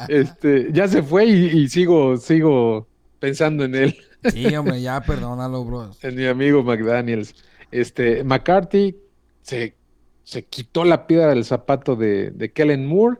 Este, 0.08 0.68
ya 0.72 0.88
se 0.88 1.02
fue 1.02 1.26
y, 1.26 1.68
sigo, 1.68 2.16
sigo 2.16 2.88
pensando 3.18 3.64
en 3.64 3.74
él. 3.74 3.96
sí, 4.32 4.54
hombre, 4.56 4.80
ya 4.80 5.00
perdónalo, 5.00 5.64
bro. 5.64 5.90
En 6.02 6.16
mi 6.16 6.26
amigo 6.26 6.62
McDaniels. 6.62 7.34
Este, 7.70 8.22
McCarthy 8.24 8.96
se, 9.42 9.74
se 10.24 10.44
quitó 10.44 10.84
la 10.84 11.06
piedra 11.06 11.28
del 11.28 11.44
zapato 11.44 11.96
de, 11.96 12.30
de 12.30 12.52
Kellen 12.52 12.86
Moore 12.86 13.18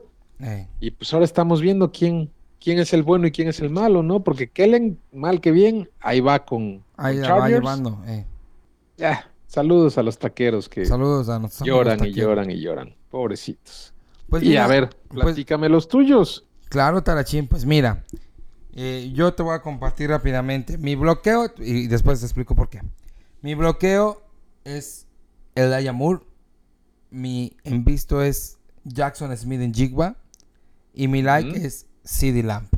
y 0.79 0.91
pues 0.91 1.13
ahora 1.13 1.25
estamos 1.25 1.61
viendo 1.61 1.91
quién, 1.91 2.29
quién 2.63 2.79
es 2.79 2.93
el 2.93 3.03
bueno 3.03 3.27
y 3.27 3.31
quién 3.31 3.49
es 3.49 3.59
el 3.59 3.69
malo, 3.69 4.03
¿no? 4.03 4.23
Porque 4.23 4.49
Kellen, 4.49 4.97
mal 5.11 5.41
que 5.41 5.51
bien, 5.51 5.89
ahí 5.99 6.21
va 6.21 6.45
con, 6.45 6.81
ahí 6.95 7.19
va 7.19 7.49
llevando. 7.49 8.01
Eh. 8.07 8.25
Saludos 9.47 9.97
a 9.97 10.03
los 10.03 10.17
taqueros 10.17 10.69
que 10.69 10.85
saludos 10.85 11.27
a 11.29 11.41
lloran 11.63 12.03
y 12.05 12.13
lloran 12.13 12.49
y 12.49 12.59
lloran, 12.59 12.95
pobrecitos. 13.11 13.93
Pues 14.29 14.43
y 14.43 14.55
a 14.55 14.65
ver, 14.65 14.89
pues 15.09 15.25
platícame 15.25 15.67
los 15.67 15.89
tuyos. 15.89 16.45
Claro, 16.69 17.03
Tarachín, 17.03 17.47
pues 17.47 17.65
mira, 17.65 18.03
eh, 18.73 19.11
yo 19.13 19.33
te 19.33 19.43
voy 19.43 19.53
a 19.53 19.61
compartir 19.61 20.09
rápidamente 20.09 20.77
mi 20.77 20.95
bloqueo 20.95 21.51
y 21.59 21.87
después 21.87 22.21
te 22.21 22.25
explico 22.25 22.55
por 22.55 22.69
qué. 22.69 22.81
Mi 23.41 23.55
bloqueo 23.55 24.23
es 24.63 25.05
el 25.53 25.73
Ayamur. 25.73 26.25
Mi 27.11 27.55
envisto 27.63 28.23
es 28.23 28.57
Jackson 28.85 29.35
Smith 29.37 29.61
en 29.61 29.73
Jigba. 29.73 30.15
Y 30.95 31.07
mi 31.07 31.21
like 31.21 31.57
es 31.63 31.87
CD 32.03 32.43
Lamp. 32.43 32.73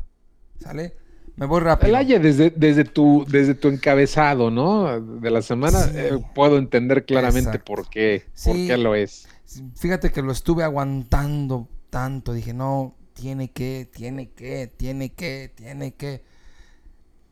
¿Sale? 0.60 0.94
Me 1.36 1.44
voy 1.44 1.60
rápido. 1.60 1.90
El 1.90 1.96
Aye, 1.96 2.18
desde, 2.18 2.50
desde, 2.50 2.84
tu, 2.84 3.26
desde 3.28 3.54
tu 3.54 3.68
encabezado, 3.68 4.50
¿no? 4.50 5.00
De 5.00 5.30
la 5.30 5.42
semana, 5.42 5.78
eh, 5.94 6.18
puedo 6.34 6.56
entender 6.56 7.04
claramente 7.04 7.58
por 7.58 7.90
qué, 7.90 8.24
por 8.42 8.56
qué 8.56 8.76
lo 8.78 8.94
es. 8.94 9.28
Fíjate 9.76 10.10
que 10.10 10.22
lo 10.22 10.32
estuve 10.32 10.64
aguantando 10.64 11.68
tanto. 11.90 12.32
Dije, 12.32 12.54
no, 12.54 12.94
tiene 13.12 13.50
que, 13.50 13.86
tiene 13.92 14.30
que, 14.30 14.72
tiene 14.74 15.12
que, 15.12 15.52
tiene 15.54 15.94
que. 15.94 16.24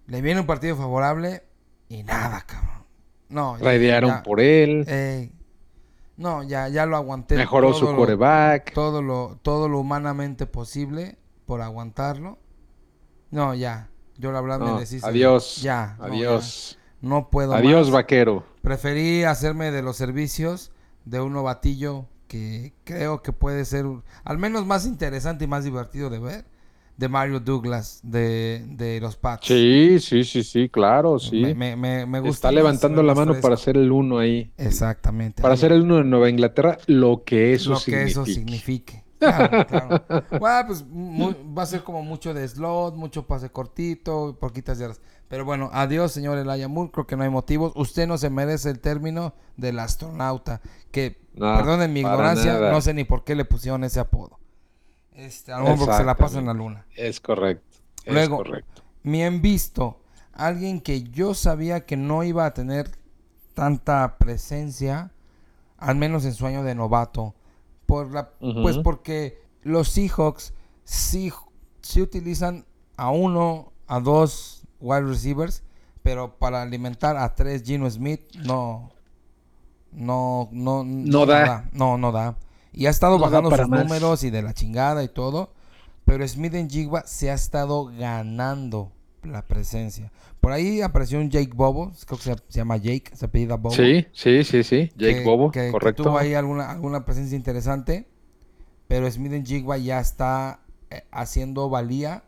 Le 0.07 0.21
viene 0.21 0.41
un 0.41 0.47
partido 0.47 0.77
favorable 0.77 1.43
y 1.89 2.03
nada, 2.03 2.45
cabrón. 2.47 2.85
No. 3.31 3.57
Raidearon 3.57 4.23
por 4.23 4.41
él. 4.41 5.33
No, 6.19 6.43
ya, 6.43 6.69
ya 6.69 6.85
lo 6.85 6.97
aguanté. 6.97 7.37
Mejoró 7.37 7.73
su 7.73 7.87
coreback. 7.87 8.75
Todo 8.75 9.01
lo, 9.01 9.39
todo 9.43 9.69
lo 9.69 9.81
humanamente 9.81 10.47
posible 10.47 11.17
por 11.47 11.63
aguantarlo. 11.63 12.39
No, 13.31 13.55
ya. 13.55 13.91
Yo 14.17 14.33
la 14.33 14.41
verdad 14.41 14.61
me 14.61 14.81
decís. 14.81 15.03
Adiós. 15.05 15.61
Ya. 15.63 15.97
Adiós. 16.01 16.79
No, 17.01 17.29
puedo 17.29 17.55
Adiós, 17.55 17.91
vaquero. 17.91 18.45
Preferí 18.63 19.25
hacerme 19.25 19.71
de 19.71 19.83
los 19.83 19.97
servicios 19.97 20.73
de 21.05 21.21
un 21.21 21.35
novatillo 21.35 22.07
que 22.29 22.73
creo 22.85 23.23
que 23.23 23.33
puede 23.33 23.65
ser 23.65 23.85
al 24.25 24.39
menos 24.39 24.65
más 24.65 24.87
interesante 24.87 25.45
y 25.45 25.49
más 25.49 25.65
divertido 25.65 26.09
de 26.09 26.19
ver 26.19 26.45
de 26.97 27.09
Mario 27.09 27.41
Douglas 27.41 28.01
de, 28.03 28.99
los 29.03 29.17
Pats. 29.17 29.47
Sí, 29.47 29.99
sí, 30.01 30.25
sí, 30.25 30.43
sí, 30.43 30.69
claro, 30.69 31.19
sí. 31.19 31.55
Me, 31.55 31.77
me, 31.77 32.07
me 32.07 32.21
gusta. 32.21 32.49
Está 32.49 32.53
levantando 32.53 33.03
la 33.03 33.15
mano 33.15 33.35
para 33.41 33.55
hacer 33.55 33.77
el 33.77 33.91
uno 33.91 34.19
ahí. 34.19 34.53
Exactamente. 34.57 35.43
Para 35.43 35.55
hacer 35.55 35.73
el 35.73 35.83
uno 35.83 35.99
en 35.99 36.11
Nueva 36.11 36.31
Inglaterra, 36.31 36.79
lo 36.87 37.25
que 37.25 37.53
eso 37.53 37.71
lo 37.71 37.81
que 37.81 38.05
eso 38.05 38.25
signifique. 38.25 39.04
Claro, 39.25 39.67
claro. 39.69 40.05
bueno, 40.39 40.67
pues 40.67 40.85
va 40.85 41.63
a 41.63 41.67
ser 41.67 41.83
como 41.83 42.03
mucho 42.03 42.35
de 42.35 42.47
slot, 42.47 42.95
mucho 42.95 43.27
pase 43.27 43.51
cortito, 43.51 44.37
poquitas 44.39 44.79
yardas. 44.79 45.01
Pero 45.29 45.45
bueno, 45.45 45.71
adiós, 45.73 46.13
señor 46.13 46.39
Elijah 46.39 46.69
Moore. 46.69 46.91
Creo 46.93 47.07
que 47.07 47.17
no 47.17 47.25
hay 47.25 47.31
motivos. 47.31 47.73
Usted 47.75 48.07
no 48.07 48.19
se 48.19 48.31
merece 48.31 48.71
el 48.71 48.81
término 48.81 49.35
del 49.57 49.79
astronauta. 49.79 50.61
Que, 50.91 51.19
perdonen 51.37 51.93
mi 51.93 52.01
ignorancia, 52.01 52.71
no 52.71 52.81
sé 52.81 52.95
ni 52.95 53.05
por 53.05 53.25
qué 53.25 53.35
le 53.35 53.45
pusieron 53.45 53.83
ese 53.85 54.01
apodo. 54.01 54.39
Este, 55.13 55.53
a 55.53 55.59
lo 55.59 55.65
mejor 55.65 55.79
porque 55.79 55.97
se 55.97 56.05
la 56.05 56.17
pasa 56.17 56.39
en 56.39 56.47
la 56.47 56.55
luna. 56.55 56.87
Es 56.95 57.21
correcto. 57.21 57.79
Luego, 58.07 58.43
me 59.03 59.25
han 59.25 59.41
visto 59.41 60.01
alguien 60.33 60.81
que 60.81 61.05
yo 61.05 61.35
sabía 61.35 61.87
que 61.87 61.97
no 61.97 62.23
iba 62.23 62.47
a 62.47 62.55
tener 62.55 62.91
tanta 63.55 64.19
presencia, 64.19 65.13
al 65.79 65.97
menos 65.97 66.25
en 66.25 66.35
su 66.35 66.47
año 66.47 66.63
de 66.65 66.75
novato. 66.75 67.35
Por 67.87 68.13
la, 68.13 68.31
Pues 68.39 68.79
porque 68.79 69.41
los 69.63 69.89
Seahawks 69.91 70.53
sí, 70.85 71.33
sí 71.83 72.01
utilizan 72.03 72.65
a 72.97 73.11
uno, 73.11 73.73
a 73.87 74.01
dos 74.01 74.63
wide 74.81 75.03
receivers, 75.03 75.63
pero 76.03 76.37
para 76.37 76.63
alimentar 76.63 77.17
a 77.17 77.35
tres 77.35 77.63
Gino 77.65 77.89
Smith 77.91 78.21
no, 78.45 78.91
no, 79.93 80.49
no, 80.53 80.85
No 80.85 81.27
da. 81.27 81.69
No, 81.73 81.97
no 81.99 82.13
da. 82.13 82.37
Y 82.73 82.87
ha 82.87 82.91
estado 82.91 83.19
No 83.19 83.25
bajando 83.25 83.51
sus 83.57 83.69
más. 83.69 83.85
números 83.85 84.25
y 84.25 84.31
de 84.31 84.43
la 84.43 84.53
chingada 84.53 85.03
y 85.05 85.09
todo. 85.09 85.53
Pero 86.05 86.27
Smith 86.27 86.55
en 86.55 86.69
Jigba 86.69 87.05
se 87.07 87.31
ha 87.31 87.35
estado 87.35 87.87
ganando 87.87 88.91
la 89.27 89.43
presencia. 89.47 90.11
Por 90.41 90.53
ahí 90.53 90.81
apareció 90.83 91.19
un 91.19 91.31
Jake 91.31 91.53
Bobo, 91.55 91.93
creo 92.07 92.19
que 92.19 92.25
se, 92.25 92.35
se 92.49 92.59
llama 92.59 92.77
Jake, 92.77 93.11
se 93.15 93.27
apellida 93.27 93.57
Bobo. 93.57 93.75
Sí, 93.75 94.07
sí, 94.13 94.45
sí, 94.45 94.63
sí. 94.63 94.91
Jake 94.97 95.19
que- 95.21 95.25
Bobo, 95.25 95.51
que- 95.51 95.67
que 95.67 95.71
correcto. 95.73 96.03
tuvo 96.05 96.19
ahí 96.19 96.35
alguna, 96.35 96.71
alguna 96.71 97.05
presencia 97.05 97.37
interesante. 97.37 98.07
Pero 98.89 99.11
Smith 99.11 99.47
Jigba 99.47 99.79
ya 99.79 99.99
está 100.01 100.61
eh, 100.91 101.03
haciendo 101.11 101.69
valía 101.71 102.23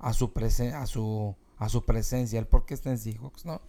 a 0.00 0.12
su, 0.12 0.32
presen- 0.32 0.74
a 0.74 0.86
su 0.86 1.34
a 1.58 1.68
su 1.68 1.84
presencia, 1.84 2.40
el 2.40 2.46
por 2.46 2.66
qué 2.66 2.74
está 2.74 2.90
en 2.90 2.98
Seahawks, 2.98 3.46
¿no? 3.46 3.60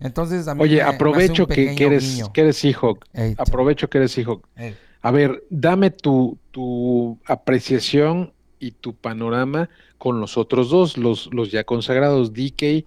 Entonces 0.00 0.46
a 0.48 0.54
mí 0.54 0.62
Oye, 0.62 0.76
me- 0.76 0.84
me 0.84 0.88
aprovecho 0.90 1.46
que, 1.46 1.74
que 1.74 1.86
eres, 1.86 2.22
que 2.34 2.40
eres 2.42 2.58
Seahawk. 2.58 3.06
Ey, 3.14 3.34
Aprovecho 3.38 3.88
que 3.88 3.96
eres 3.98 4.12
Seahawk. 4.12 4.46
ey. 4.56 4.76
A 5.00 5.10
ver, 5.10 5.42
dame 5.48 5.90
tu, 5.90 6.36
tu 6.50 7.18
apreciación 7.24 8.32
y 8.60 8.72
tu 8.72 8.94
panorama 8.94 9.70
con 9.98 10.20
los 10.20 10.38
otros 10.38 10.70
dos, 10.70 10.96
los, 10.96 11.32
los 11.32 11.50
ya 11.50 11.64
consagrados, 11.64 12.32
DK 12.32 12.86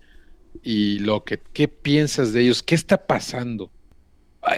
y 0.64 1.00
Lockett. 1.00 1.42
¿Qué 1.54 1.68
piensas 1.68 2.34
de 2.34 2.42
ellos? 2.42 2.64
¿Qué 2.64 2.76
está 2.76 3.06
pasando? 3.06 3.70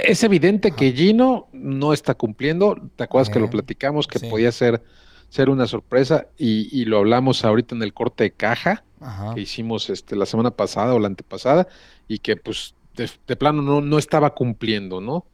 Es 0.05 0.23
evidente 0.23 0.69
Ajá. 0.69 0.77
que 0.77 0.93
Gino 0.93 1.47
no 1.51 1.91
está 1.91 2.13
cumpliendo. 2.13 2.77
¿Te 2.95 3.03
acuerdas 3.03 3.29
que 3.29 3.39
lo 3.39 3.49
platicamos? 3.49 4.07
Que 4.07 4.19
sí. 4.19 4.29
podía 4.29 4.51
ser, 4.51 4.81
ser 5.29 5.49
una 5.49 5.67
sorpresa 5.67 6.27
y, 6.37 6.69
y 6.71 6.85
lo 6.85 6.99
hablamos 6.99 7.43
ahorita 7.43 7.75
en 7.75 7.83
el 7.83 7.93
corte 7.93 8.23
de 8.25 8.31
caja 8.31 8.85
Ajá. 9.01 9.33
que 9.35 9.41
hicimos 9.41 9.89
este, 9.89 10.15
la 10.15 10.25
semana 10.25 10.51
pasada 10.51 10.93
o 10.93 10.99
la 10.99 11.07
antepasada 11.07 11.67
y 12.07 12.19
que 12.19 12.37
pues 12.37 12.75
de, 12.95 13.09
de 13.27 13.35
plano 13.35 13.61
no, 13.61 13.81
no 13.81 13.97
estaba 13.97 14.33
cumpliendo, 14.33 15.01
¿no? 15.01 15.25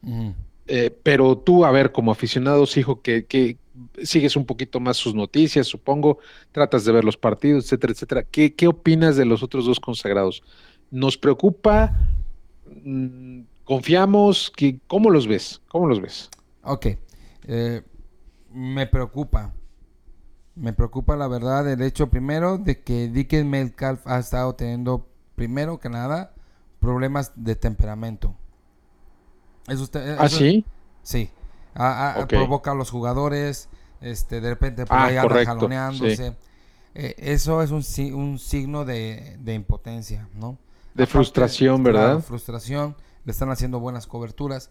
Eh, 0.67 0.95
pero 1.03 1.37
tú, 1.37 1.65
a 1.65 1.71
ver, 1.71 1.91
como 1.91 2.11
aficionado, 2.11 2.65
hijo, 2.75 3.01
que, 3.01 3.25
que 3.25 3.57
sigues 4.03 4.35
un 4.35 4.45
poquito 4.45 4.79
más 4.79 4.97
sus 4.97 5.13
noticias, 5.15 5.67
supongo, 5.67 6.19
tratas 6.51 6.85
de 6.85 6.91
ver 6.91 7.03
los 7.03 7.17
partidos, 7.17 7.65
etcétera, 7.65 7.93
etcétera. 7.93 8.23
¿Qué, 8.23 8.53
qué 8.55 8.67
opinas 8.67 9.15
de 9.15 9.25
los 9.25 9.43
otros 9.43 9.65
dos 9.65 9.79
consagrados? 9.79 10.43
¿Nos 10.91 11.17
preocupa? 11.17 11.93
Mm, 12.83 13.41
¿Confiamos? 13.63 14.51
¿Qué- 14.55 14.79
¿Cómo 14.87 15.09
los 15.09 15.27
ves? 15.27 15.61
¿Cómo 15.67 15.87
los 15.87 16.01
ves? 16.01 16.29
Ok. 16.63 16.87
eh, 17.47 17.81
me 18.51 18.85
preocupa. 18.87 19.53
Me 20.55 20.73
preocupa 20.73 21.15
la 21.15 21.27
verdad 21.27 21.71
el 21.71 21.81
hecho 21.81 22.09
primero 22.09 22.57
de 22.57 22.81
que 22.81 23.07
Dickens 23.07 23.45
Metcalf 23.45 24.05
ha 24.07 24.19
estado 24.19 24.53
teniendo, 24.55 25.07
primero 25.35 25.79
que 25.79 25.89
nada, 25.89 26.33
problemas 26.79 27.31
de 27.35 27.55
temperamento. 27.55 28.35
Eso 29.67 29.83
usted, 29.83 30.15
¿Ah, 30.19 30.25
eso- 30.25 30.37
sí? 30.37 30.65
Sí. 31.03 31.29
A- 31.79 32.13
a- 32.15 32.23
Ok. 32.23 32.27
Provoca 32.29 32.71
a 32.71 32.75
los 32.75 32.91
jugadores, 32.91 33.69
este, 34.01 34.41
de 34.41 34.49
repente 34.49 34.85
por 34.85 34.97
Ah, 34.97 35.05
ahí 35.05 35.17
anda 35.17 35.45
jaloneándose. 35.45 36.35
Eh, 36.95 37.15
eso 37.17 37.61
es 37.63 37.71
un, 37.71 37.83
un 38.13 38.39
signo 38.39 38.83
de, 38.85 39.37
de 39.39 39.53
impotencia, 39.53 40.27
¿no? 40.35 40.57
De 40.93 41.05
frustración, 41.07 41.81
¿verdad? 41.83 42.19
frustración. 42.19 42.95
Le 43.25 43.31
están 43.31 43.49
haciendo 43.49 43.79
buenas 43.79 44.07
coberturas. 44.07 44.69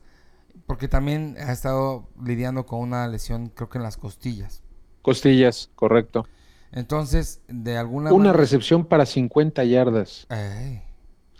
Porque 0.66 0.88
también 0.88 1.36
ha 1.38 1.52
estado 1.52 2.08
lidiando 2.22 2.66
con 2.66 2.80
una 2.80 3.06
lesión, 3.06 3.50
creo 3.54 3.68
que 3.68 3.78
en 3.78 3.84
las 3.84 3.96
costillas. 3.96 4.62
Costillas, 5.02 5.70
correcto. 5.76 6.26
Entonces, 6.72 7.40
de 7.48 7.78
alguna 7.78 8.10
Una 8.12 8.24
manera- 8.26 8.36
recepción 8.38 8.84
para 8.84 9.06
50 9.06 9.64
yardas. 9.64 10.26
Ey, 10.28 10.82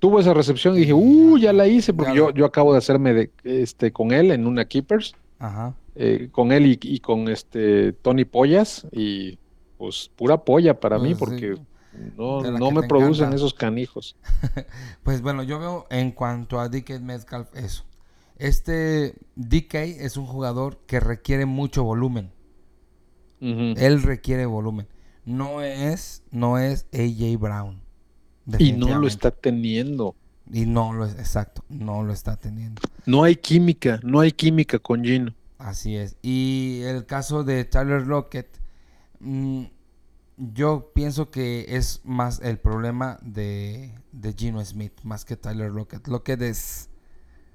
Tuvo 0.00 0.20
esa 0.20 0.32
recepción 0.32 0.76
y 0.76 0.80
dije, 0.80 0.92
uh, 0.94 1.36
ya 1.38 1.52
la 1.52 1.66
hice, 1.66 1.92
porque 1.92 2.12
Ya 2.12 2.16
yo, 2.16 2.26
lo- 2.28 2.34
yo 2.34 2.46
acabo 2.46 2.72
de 2.72 2.78
hacerme 2.78 3.12
de, 3.12 3.32
este, 3.42 3.92
con 3.92 4.12
él 4.12 4.30
en 4.30 4.46
una 4.46 4.64
Keepers. 4.66 5.14
Ajá. 5.38 5.74
eh, 5.94 6.28
con 6.32 6.52
él 6.52 6.66
y, 6.66 6.78
y 6.82 7.00
con 7.00 7.28
este 7.28 7.92
Tony 7.92 8.24
Pollas 8.24 8.86
y 8.92 9.38
pues 9.76 10.10
pura 10.16 10.44
polla 10.44 10.78
para 10.80 10.98
mí 10.98 11.14
Pues, 11.14 11.18
sí. 11.40 11.46
porque 11.46 11.62
no, 12.16 12.42
no 12.42 12.70
me 12.70 12.82
producen 12.84 13.26
encanta. 13.26 13.36
esos 13.36 13.54
canijos. 13.54 14.16
Pues 15.02 15.22
bueno, 15.22 15.42
yo 15.42 15.58
veo 15.58 15.86
en 15.90 16.10
cuanto 16.12 16.60
a 16.60 16.68
DK 16.68 17.00
Metcalf 17.00 17.54
eso. 17.56 17.84
Este 18.36 19.14
DK 19.36 19.74
es 19.74 20.16
un 20.16 20.26
jugador 20.26 20.78
que 20.86 21.00
requiere 21.00 21.46
mucho 21.46 21.82
volumen. 21.84 22.30
Él 23.40 24.02
requiere 24.02 24.46
volumen. 24.46 24.88
No 25.24 25.62
es, 25.62 26.24
no 26.30 26.58
es 26.58 26.86
AJ 26.92 27.38
Brown. 27.38 27.80
Y 28.58 28.72
no 28.72 28.98
lo 28.98 29.06
está 29.06 29.30
teniendo. 29.30 30.14
Y 30.52 30.64
no 30.66 30.92
lo 30.92 31.04
es, 31.04 31.14
exacto, 31.14 31.62
no 31.68 32.02
lo 32.02 32.12
está 32.12 32.36
teniendo. 32.36 32.80
No 33.06 33.22
hay 33.24 33.36
química, 33.36 34.00
no 34.02 34.20
hay 34.20 34.32
química 34.32 34.78
con 34.78 35.04
Gino. 35.04 35.34
Así 35.58 35.96
es. 35.96 36.16
Y 36.22 36.80
el 36.84 37.04
caso 37.06 37.44
de 37.44 37.64
Tyler 37.64 38.06
Lockett, 38.06 38.48
mm, 39.20 39.64
yo 40.36 40.92
pienso 40.94 41.30
que 41.30 41.66
es 41.76 42.00
más 42.04 42.40
el 42.40 42.58
problema 42.58 43.18
de, 43.22 43.92
de 44.12 44.32
Gino 44.34 44.64
Smith, 44.64 44.92
más 45.02 45.24
que 45.24 45.36
Tyler 45.36 45.70
Lockett. 45.72 46.06
Lockett 46.06 46.40
es, 46.42 46.88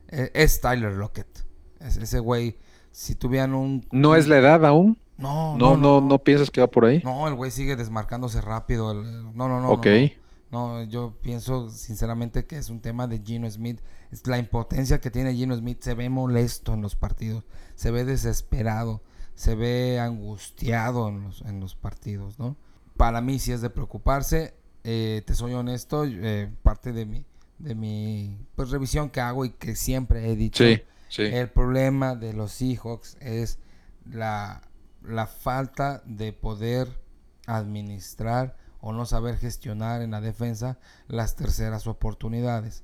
es, 0.10 0.32
es 0.34 0.62
Tyler 0.62 0.94
Lockett. 0.94 1.46
Es 1.80 1.98
ese 1.98 2.20
güey, 2.20 2.58
si 2.91 3.16
tuvieran 3.16 3.54
un... 3.56 3.86
¿No 3.91 4.16
es 4.16 4.28
la 4.28 4.38
edad 4.38 4.66
aún? 4.66 4.98
No, 5.18 5.58
No, 5.58 5.78
no, 5.78 6.02
no, 6.02 6.20
piensas 6.20 6.50
que 6.52 6.60
va 6.62 6.68
por 6.68 6.86
ahí. 6.86 7.02
No, 7.04 7.28
el 7.28 7.36
güey 7.36 7.52
sigue 7.52 7.76
desmarcándose 7.76 8.41
rápido. 8.41 8.91
el- 8.91 9.24
No, 9.36 9.48
no, 9.48 9.60
no. 9.60 9.62
no, 9.62 9.70
ok. 9.72 9.86
No, 9.86 10.23
No, 10.54 10.84
yo 10.84 11.18
pienso 11.24 11.72
sinceramente 11.72 12.45
que 12.45 12.58
es 12.60 12.70
un 12.70 12.80
tema 12.80 13.08
de 13.08 13.24
Gino 13.26 13.49
Smith. 13.49 13.80
Es 14.12 14.28
la 14.28 14.38
impotencia 14.38 15.01
que 15.01 15.10
tiene 15.10 15.34
Gino 15.34 15.58
Smith. 15.58 15.82
Se 15.82 15.95
ve 15.95 16.10
molesto 16.10 16.76
en 16.76 16.84
los 16.84 16.95
partidos. 16.95 17.43
Se 17.74 17.89
ve 17.89 18.06
desesperado. 18.06 19.01
Se 19.34 19.56
ve 19.56 19.99
angustiado 19.99 21.10
en 21.10 21.24
los, 21.24 21.41
en 21.41 21.60
los 21.60 21.74
partidos, 21.74 22.38
¿no? 22.38 22.56
Para 22.97 23.20
mí 23.20 23.39
sí 23.39 23.51
es 23.51 23.62
de 23.62 23.72
preocuparse. 23.72 24.54
Eh, 24.84 25.24
te 25.26 25.34
soy 25.34 25.54
honesto. 25.54 26.06
eh, 26.06 26.54
parte 26.62 26.93
de 26.93 27.08
mi, 27.08 27.26
de 27.58 27.74
mi 27.74 28.38
pues, 28.56 28.70
revisión 28.70 29.10
que 29.10 29.22
hago 29.22 29.45
y 29.45 29.49
que 29.49 29.76
siempre 29.76 30.30
he 30.30 30.36
dicho. 30.36 30.64
Sí, 30.64 30.84
sí. 31.10 31.24
El 31.24 31.49
problema 31.49 32.16
de 32.16 32.34
los 32.34 32.51
Seahawks 32.51 33.18
es 33.22 33.58
la, 34.06 34.62
la 35.01 35.26
falta 35.26 36.04
de 36.06 36.32
poder 36.32 37.01
administrar 37.47 38.56
o 38.86 38.92
no 38.92 39.06
saber 39.06 39.38
gestionar 39.38 40.02
en 40.02 40.12
la 40.12 40.20
defensa 40.20 40.78
las 41.08 41.38
terceras 41.38 41.88
oportunidades. 41.88 42.84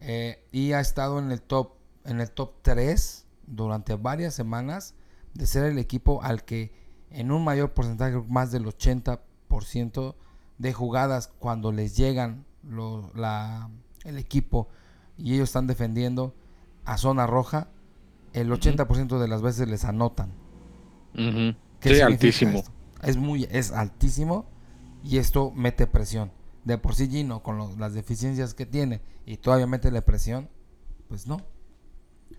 Eh, 0.00 0.44
y 0.50 0.72
ha 0.72 0.80
estado 0.80 1.18
en 1.20 1.30
el 1.30 1.40
top 1.40 1.72
en 2.04 2.20
el 2.20 2.30
top 2.30 2.54
3 2.62 3.26
durante 3.46 3.94
varias 3.94 4.34
semanas 4.34 4.94
de 5.34 5.46
ser 5.46 5.64
el 5.64 5.78
equipo 5.78 6.22
al 6.22 6.44
que 6.44 6.72
en 7.10 7.30
un 7.30 7.44
mayor 7.44 7.72
porcentaje, 7.72 8.16
más 8.28 8.50
del 8.50 8.64
80% 8.66 10.14
de 10.58 10.72
jugadas 10.72 11.28
cuando 11.38 11.70
les 11.70 11.96
llegan 11.96 12.44
lo- 12.62 13.10
la- 13.14 13.68
el 14.04 14.18
equipo 14.18 14.68
y 15.18 15.34
ellos 15.34 15.50
están 15.50 15.66
defendiendo 15.66 16.34
a 16.84 16.96
zona 16.98 17.26
roja, 17.26 17.68
el 18.32 18.50
80% 18.52 19.18
de 19.20 19.28
las 19.28 19.42
veces 19.42 19.68
les 19.68 19.84
anotan. 19.84 20.30
Ujú. 21.14 21.54
¿Qué 21.80 21.90
Sí, 21.90 21.94
significa 21.96 22.06
altísimo. 22.06 22.58
esto? 22.58 22.70
Es 23.02 23.16
muy, 23.16 23.46
es 23.50 23.70
altísimo 23.72 24.46
y 25.04 25.18
esto 25.18 25.52
mete 25.54 25.86
presión. 25.86 26.30
De 26.64 26.76
por 26.78 26.94
sí 26.94 27.08
Gino, 27.08 27.42
con 27.42 27.78
las 27.78 27.94
deficiencias 27.94 28.54
que 28.54 28.66
tiene 28.66 29.00
y 29.26 29.36
todavía 29.38 29.66
mete 29.66 29.90
la 29.90 30.02
presión, 30.02 30.48
pues 31.08 31.26
no. 31.26 31.38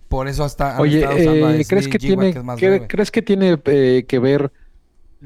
Por 0.07 0.28
eso 0.28 0.43
hasta 0.43 0.80
Oye, 0.80 1.01
eh, 1.03 1.66
¿crees, 1.68 1.88
que 1.88 1.99
tiene, 1.99 2.34
que 2.34 2.39
breve. 2.41 2.88
¿crees 2.88 3.12
que 3.12 3.22
tiene 3.22 3.60
eh, 3.66 4.05
que 4.07 4.20
ver? 4.20 4.51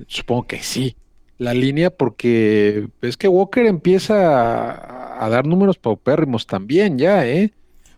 Supongo 0.08 0.48
que 0.48 0.62
sí. 0.62 0.96
La 1.38 1.54
línea, 1.54 1.90
porque 1.90 2.88
es 3.02 3.18
que 3.18 3.28
Walker 3.28 3.66
empieza 3.66 4.72
a, 4.72 5.26
a 5.26 5.30
dar 5.30 5.46
números 5.46 5.78
paupérrimos 5.78 6.46
también, 6.48 6.98
ya, 6.98 7.26
¿eh? 7.26 7.52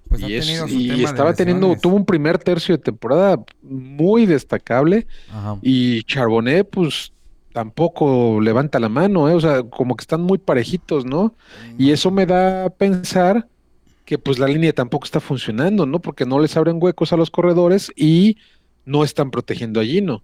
Pues 0.07 0.21
y 0.21 0.35
es- 0.35 0.63
y 0.69 1.03
estaba 1.03 1.33
teniendo, 1.33 1.75
tuvo 1.75 1.95
un 1.95 2.05
primer 2.05 2.37
tercio 2.37 2.77
de 2.77 2.83
temporada 2.83 3.43
muy 3.61 4.25
destacable 4.25 5.07
Ajá. 5.31 5.57
y 5.61 6.03
Charbonnet, 6.03 6.69
pues 6.69 7.11
tampoco 7.55 8.41
levanta 8.41 8.79
la 8.81 8.89
mano, 8.89 9.29
¿eh? 9.29 9.33
O 9.33 9.39
sea, 9.39 9.63
como 9.63 9.95
que 9.95 10.01
están 10.03 10.21
muy 10.21 10.37
parejitos, 10.37 11.05
¿no? 11.05 11.33
Y 11.77 11.91
eso 11.91 12.11
me 12.11 12.25
da 12.25 12.65
a 12.65 12.69
pensar 12.69 13.47
que 14.03 14.17
pues 14.19 14.39
la 14.39 14.47
línea 14.47 14.73
tampoco 14.73 15.05
está 15.05 15.21
funcionando, 15.21 15.85
¿no? 15.85 15.99
Porque 16.01 16.25
no 16.25 16.39
les 16.39 16.57
abren 16.57 16.79
huecos 16.81 17.13
a 17.13 17.17
los 17.17 17.31
corredores 17.31 17.91
y 17.95 18.37
no 18.83 19.05
están 19.05 19.31
protegiendo 19.31 19.79
a 19.79 19.85
Gino. 19.85 20.21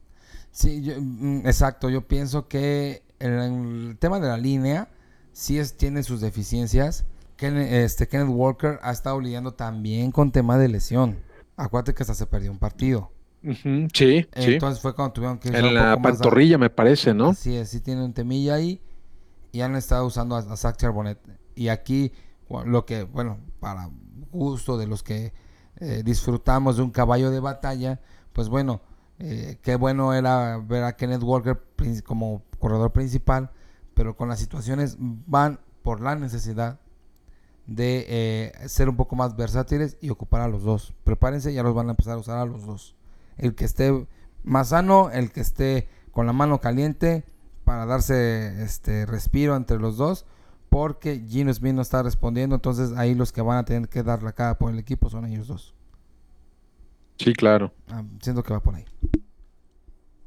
Sí, 0.51 0.81
yo- 0.83 0.95
mm, 0.99 1.47
exacto. 1.47 1.89
Yo 1.89 2.01
pienso 2.05 2.49
que 2.49 3.01
el, 3.19 3.31
el 3.31 3.97
tema 3.97 4.19
de 4.19 4.27
la 4.27 4.37
línea 4.37 4.89
sí 5.31 5.57
es, 5.57 5.77
tiene 5.77 6.03
sus 6.03 6.19
deficiencias. 6.19 7.05
Ken- 7.37 7.57
este, 7.57 8.07
Kenneth 8.09 8.27
Walker 8.29 8.77
ha 8.83 8.91
estado 8.91 9.21
lidiando 9.21 9.53
también 9.53 10.11
con 10.11 10.31
tema 10.33 10.57
de 10.57 10.67
lesión. 10.67 11.17
Acuérdate 11.55 11.93
que 11.93 12.03
hasta 12.03 12.13
se 12.13 12.27
perdió 12.27 12.51
un 12.51 12.59
partido. 12.59 13.11
Ujú, 13.43 13.87
Sí, 13.93 14.27
sí. 14.35 14.53
Entonces 14.53 14.81
fue 14.81 14.93
cuando 14.93 15.13
tuvieron 15.13 15.39
que 15.39 15.49
En 15.49 15.73
la 15.73 15.97
pantorrilla 16.01 16.57
me 16.57 16.69
parece, 16.69 17.13
¿no? 17.13 17.31
Es, 17.31 17.39
sí 17.39 17.79
tiene 17.81 18.03
un 18.03 18.13
temilla 18.13 18.55
ahí. 18.55 18.81
Y 19.51 19.61
han 19.61 19.75
estado 19.75 20.05
usando 20.05 20.35
a, 20.35 20.39
a 20.39 20.57
Zach 20.57 20.77
Charbonnet. 20.77 21.19
Y 21.55 21.69
aquí, 21.69 22.11
lo 22.65 22.85
que, 22.85 23.03
bueno, 23.03 23.39
para 23.59 23.89
gusto 24.31 24.77
de 24.77 24.87
los 24.87 25.03
que 25.03 25.33
eh, 25.79 26.03
disfrutamos 26.05 26.77
de 26.77 26.83
un 26.83 26.91
caballo 26.91 27.31
de 27.31 27.39
batalla, 27.39 27.99
pues 28.33 28.49
bueno, 28.49 28.81
eh, 29.19 29.57
qué 29.61 29.75
bueno 29.75 30.13
era 30.13 30.57
ver 30.57 30.83
a 30.83 30.95
Kenneth 30.95 31.23
Walker 31.23 31.61
como 32.05 32.43
corredor 32.59 32.91
principal, 32.91 33.51
pero 33.93 34.15
con 34.15 34.29
las 34.29 34.39
situaciones 34.39 34.95
van 34.99 35.59
por 35.83 36.01
la 36.01 36.15
necesidad 36.15 36.79
de 37.67 38.05
eh, 38.07 38.67
ser 38.67 38.89
un 38.89 38.95
poco 38.95 39.15
más 39.15 39.35
versátiles 39.35 39.97
y 40.01 40.09
ocupar 40.09 40.41
a 40.41 40.47
los 40.47 40.63
dos. 40.63 40.93
Prepárense, 41.03 41.53
ya 41.53 41.63
los 41.63 41.73
van 41.73 41.87
a 41.87 41.91
empezar 41.91 42.13
a 42.13 42.17
usar 42.17 42.37
a 42.37 42.45
los 42.45 42.65
dos. 42.65 42.95
El 43.41 43.55
que 43.55 43.65
esté 43.65 44.07
más 44.43 44.69
sano, 44.69 45.09
el 45.11 45.31
que 45.31 45.41
esté 45.41 45.89
con 46.11 46.25
la 46.25 46.33
mano 46.33 46.61
caliente 46.61 47.25
para 47.65 47.85
darse 47.85 48.63
este 48.63 49.05
respiro 49.05 49.55
entre 49.55 49.77
los 49.77 49.97
dos, 49.97 50.25
porque 50.69 51.21
Gino 51.27 51.53
Smith 51.53 51.73
no 51.73 51.81
está 51.81 52.01
respondiendo, 52.03 52.55
entonces 52.55 52.93
ahí 52.97 53.13
los 53.13 53.31
que 53.31 53.41
van 53.41 53.57
a 53.57 53.65
tener 53.65 53.89
que 53.89 54.03
dar 54.03 54.23
la 54.23 54.31
cara 54.31 54.57
por 54.57 54.71
el 54.71 54.79
equipo 54.79 55.09
son 55.09 55.25
ellos 55.25 55.47
dos. 55.47 55.75
Sí, 57.17 57.33
claro. 57.33 57.73
Ah, 57.89 58.03
siento 58.21 58.41
que 58.41 58.53
va 58.53 58.61
por 58.61 58.75
ahí. 58.75 58.85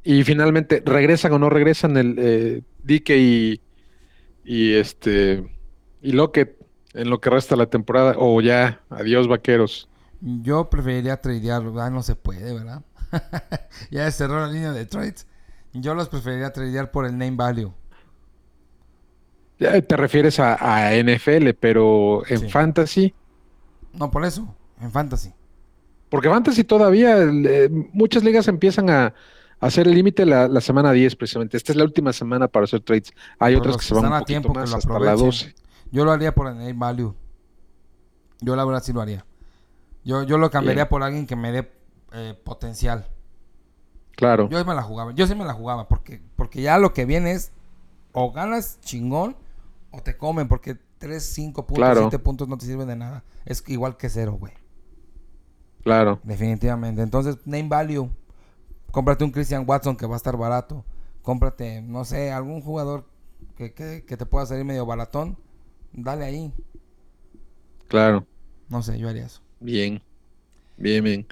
Y 0.04 0.22
finalmente, 0.22 0.82
¿regresan 0.84 1.32
o 1.32 1.38
no 1.38 1.48
regresan 1.48 1.96
el 1.96 2.14
eh, 2.18 2.62
Dike 2.82 3.16
y, 3.18 3.60
y 4.44 4.74
este 4.74 5.50
y 6.02 6.12
Lockett 6.12 6.56
en 6.92 7.08
lo 7.08 7.20
que 7.20 7.30
resta 7.30 7.56
la 7.56 7.66
temporada? 7.66 8.14
O 8.18 8.40
ya, 8.42 8.82
adiós 8.90 9.26
vaqueros. 9.26 9.88
Yo 10.20 10.70
preferiría 10.70 11.20
tradearlo, 11.20 11.80
ah, 11.80 11.90
no 11.90 12.02
se 12.02 12.14
puede, 12.14 12.52
¿verdad? 12.52 12.82
ya 13.90 14.10
cerró 14.10 14.40
la 14.40 14.48
línea 14.48 14.72
de 14.72 14.86
trades. 14.86 15.26
Yo 15.72 15.94
los 15.94 16.08
preferiría 16.08 16.52
tradear 16.52 16.90
por 16.90 17.06
el 17.06 17.12
name 17.18 17.36
value. 17.36 17.72
Ya 19.58 19.80
Te 19.82 19.96
refieres 19.96 20.40
a, 20.40 20.56
a 20.60 20.92
NFL, 20.96 21.50
pero 21.58 22.22
en 22.28 22.38
Sí. 22.40 22.48
Fantasy, 22.48 23.14
No, 23.92 24.10
por 24.10 24.24
eso, 24.24 24.56
en 24.80 24.90
fantasy. 24.90 25.32
porque 26.08 26.28
Fantasy 26.28 26.64
todavía, 26.64 27.18
eh, 27.22 27.68
muchas 27.92 28.22
ligas 28.24 28.48
empiezan 28.48 28.90
a, 28.90 29.14
hacer 29.60 29.86
el 29.88 29.94
límite 29.94 30.26
la, 30.26 30.48
la 30.48 30.60
semana 30.60 30.92
10 30.92 31.16
precisamente. 31.16 31.56
Esta 31.56 31.72
es 31.72 31.76
la 31.78 31.84
última 31.84 32.12
semana 32.12 32.48
para 32.48 32.64
hacer 32.64 32.80
trades. 32.80 33.12
Hay 33.38 33.54
otras 33.54 33.76
que 33.76 33.80
que 33.80 33.84
se 33.86 33.94
van 33.94 34.06
un 34.06 34.12
a 34.12 34.18
poquito 34.18 34.42
tiempo, 34.42 34.52
que 34.54 34.58
más 34.60 34.70
lo 34.70 34.76
hasta 34.76 34.98
la 35.00 35.12
aprovechen. 35.12 35.52
12. 35.52 35.54
Yo 35.92 36.04
lo 36.04 36.12
haría 36.12 36.34
por 36.34 36.48
el 36.48 36.56
name 36.58 36.74
value. 36.74 37.14
Yo 38.40 38.56
la 38.56 38.64
verdad 38.64 38.82
sí 38.82 38.92
lo 38.92 39.00
haría. 39.00 39.24
Yo, 40.04 40.22
yo 40.24 40.36
lo 40.38 40.50
cambiaría 40.50 40.84
Bien. 40.84 40.90
por 40.90 41.02
alguien 41.02 41.26
que 41.26 41.36
me 41.36 41.52
dé 41.52 41.72
eh, 42.14 42.34
potencial. 42.44 43.06
Claro, 44.16 44.48
Yo 44.48 44.64
me 44.64 44.74
la 44.74 44.82
jugaba. 44.82 45.12
Yo 45.12 45.26
sí 45.26 45.34
me 45.34 45.44
la 45.44 45.54
jugaba 45.54 45.88
porque, 45.88 46.22
porque 46.36 46.62
ya 46.62 46.78
lo 46.78 46.92
que 46.92 47.04
viene 47.04 47.32
es 47.32 47.50
o 48.12 48.30
ganas 48.32 48.78
chingón 48.80 49.36
o 49.90 50.00
te 50.02 50.16
comen 50.16 50.46
porque 50.48 50.76
3, 50.98 51.22
5 51.22 51.66
puntos, 51.66 51.78
Claro. 51.78 52.00
7 52.02 52.18
puntos 52.20 52.46
no 52.48 52.56
te 52.56 52.66
sirven 52.66 52.86
de 52.88 52.96
nada. 52.96 53.24
Es 53.44 53.62
igual 53.68 53.96
que 53.96 54.08
cero, 54.08 54.36
güey. 54.38 54.52
claro. 55.82 56.20
Definitivamente. 56.22 57.02
Entonces, 57.02 57.36
name 57.44 57.68
value. 57.68 58.08
Cómprate 58.92 59.24
un 59.24 59.32
Christian 59.32 59.64
Watson 59.66 59.96
que 59.96 60.06
va 60.06 60.14
a 60.14 60.16
estar 60.16 60.36
barato. 60.36 60.84
Cómprate, 61.22 61.82
no 61.82 62.04
sé, 62.04 62.30
algún 62.30 62.60
jugador 62.60 63.04
que, 63.56 63.74
que, 63.74 64.04
que 64.06 64.16
te 64.16 64.26
pueda 64.26 64.46
salir 64.46 64.64
medio 64.64 64.86
baratón. 64.86 65.36
Dale 65.92 66.24
ahí. 66.24 66.52
Claro. 67.88 68.24
No 68.68 68.82
sé, 68.82 68.98
yo 68.98 69.08
haría 69.08 69.26
eso. 69.26 69.40
Bien. 69.60 70.00
Bien, 70.76 71.02
bien. 71.04 71.26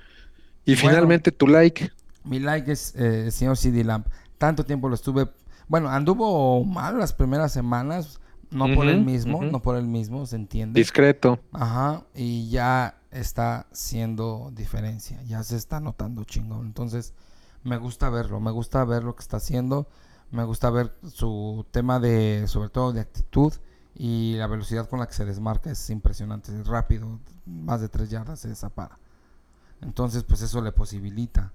Y 0.64 0.74
Bueno. 0.74 0.88
finalmente 0.88 1.32
tu 1.32 1.46
like. 1.46 1.90
Mi 2.24 2.38
like 2.38 2.70
es 2.70 2.94
eh, 2.94 3.24
el 3.26 3.32
señor 3.32 3.56
CD 3.56 3.84
Lamp. 3.84 4.06
Tanto 4.38 4.64
tiempo 4.64 4.88
lo 4.88 4.94
estuve. 4.94 5.28
Bueno, 5.68 5.88
anduvo 5.88 6.64
mal 6.64 6.98
las 6.98 7.12
primeras 7.12 7.52
semanas. 7.52 8.18
No 8.50 8.66
por 8.74 8.86
Ujú, 8.86 8.98
mismo, 8.98 9.42
no 9.44 9.62
por 9.62 9.76
él 9.76 9.86
mismo, 9.86 10.26
se 10.26 10.36
entiende. 10.36 10.78
Discreto. 10.78 11.40
Ajá, 11.52 12.04
y 12.14 12.50
ya 12.50 12.98
está 13.10 13.66
siendo 13.72 14.50
diferencia, 14.54 15.22
ya 15.22 15.42
se 15.42 15.56
está 15.56 15.80
notando 15.80 16.24
chingón. 16.24 16.66
Entonces, 16.66 17.14
me 17.64 17.78
gusta 17.78 18.10
verlo, 18.10 18.40
me 18.40 18.50
gusta 18.50 18.84
ver 18.84 19.04
lo 19.04 19.14
que 19.16 19.22
está 19.22 19.38
haciendo, 19.38 19.88
me 20.30 20.44
gusta 20.44 20.68
ver 20.68 20.94
su 21.10 21.64
tema 21.70 21.98
de, 21.98 22.44
sobre 22.46 22.68
todo 22.68 22.92
de 22.92 23.00
actitud 23.00 23.54
y 23.94 24.34
la 24.36 24.46
velocidad 24.48 24.86
con 24.86 24.98
la 25.00 25.06
que 25.06 25.14
se 25.14 25.24
desmarca 25.24 25.70
es 25.70 25.88
impresionante, 25.88 26.52
es 26.54 26.66
rápido, 26.66 27.20
más 27.46 27.80
de 27.80 27.88
tres 27.88 28.10
yardas 28.10 28.40
se 28.40 28.48
desapara. 28.48 28.98
Entonces, 29.82 30.24
pues 30.24 30.42
eso 30.42 30.60
le 30.62 30.72
posibilita 30.72 31.52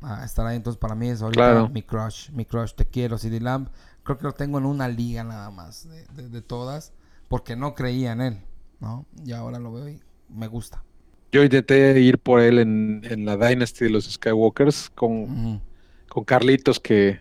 a 0.00 0.24
estar 0.24 0.46
ahí. 0.46 0.56
Entonces, 0.56 0.78
para 0.78 0.94
mí 0.94 1.08
es 1.08 1.22
ahorita 1.22 1.42
Claro. 1.42 1.68
mi 1.68 1.82
crush, 1.82 2.30
mi 2.30 2.44
crush, 2.44 2.74
te 2.74 2.86
quiero, 2.86 3.18
CD 3.18 3.40
Lamb. 3.40 3.68
Creo 4.04 4.18
que 4.18 4.24
lo 4.24 4.32
tengo 4.32 4.58
en 4.58 4.64
una 4.66 4.88
liga 4.88 5.24
nada 5.24 5.50
más 5.50 5.88
de, 5.88 6.04
de- 6.14 6.28
de 6.28 6.42
todas, 6.42 6.92
porque 7.28 7.56
no 7.56 7.74
creía 7.74 8.12
en 8.12 8.20
él, 8.20 8.38
¿no? 8.80 9.04
Y 9.24 9.32
ahora 9.32 9.58
lo 9.58 9.72
veo 9.72 9.88
y 9.88 10.00
me 10.28 10.46
gusta. 10.46 10.82
Yo 11.30 11.42
intenté 11.44 12.00
ir 12.00 12.18
por 12.18 12.40
él 12.40 12.58
en, 12.58 13.02
en 13.04 13.26
la 13.26 13.36
Dynasty 13.36 13.84
de 13.84 13.90
los 13.90 14.04
Skywalkers 14.10 14.90
con, 14.94 15.60
con 16.08 16.24
Carlitos 16.24 16.80
que, 16.80 17.20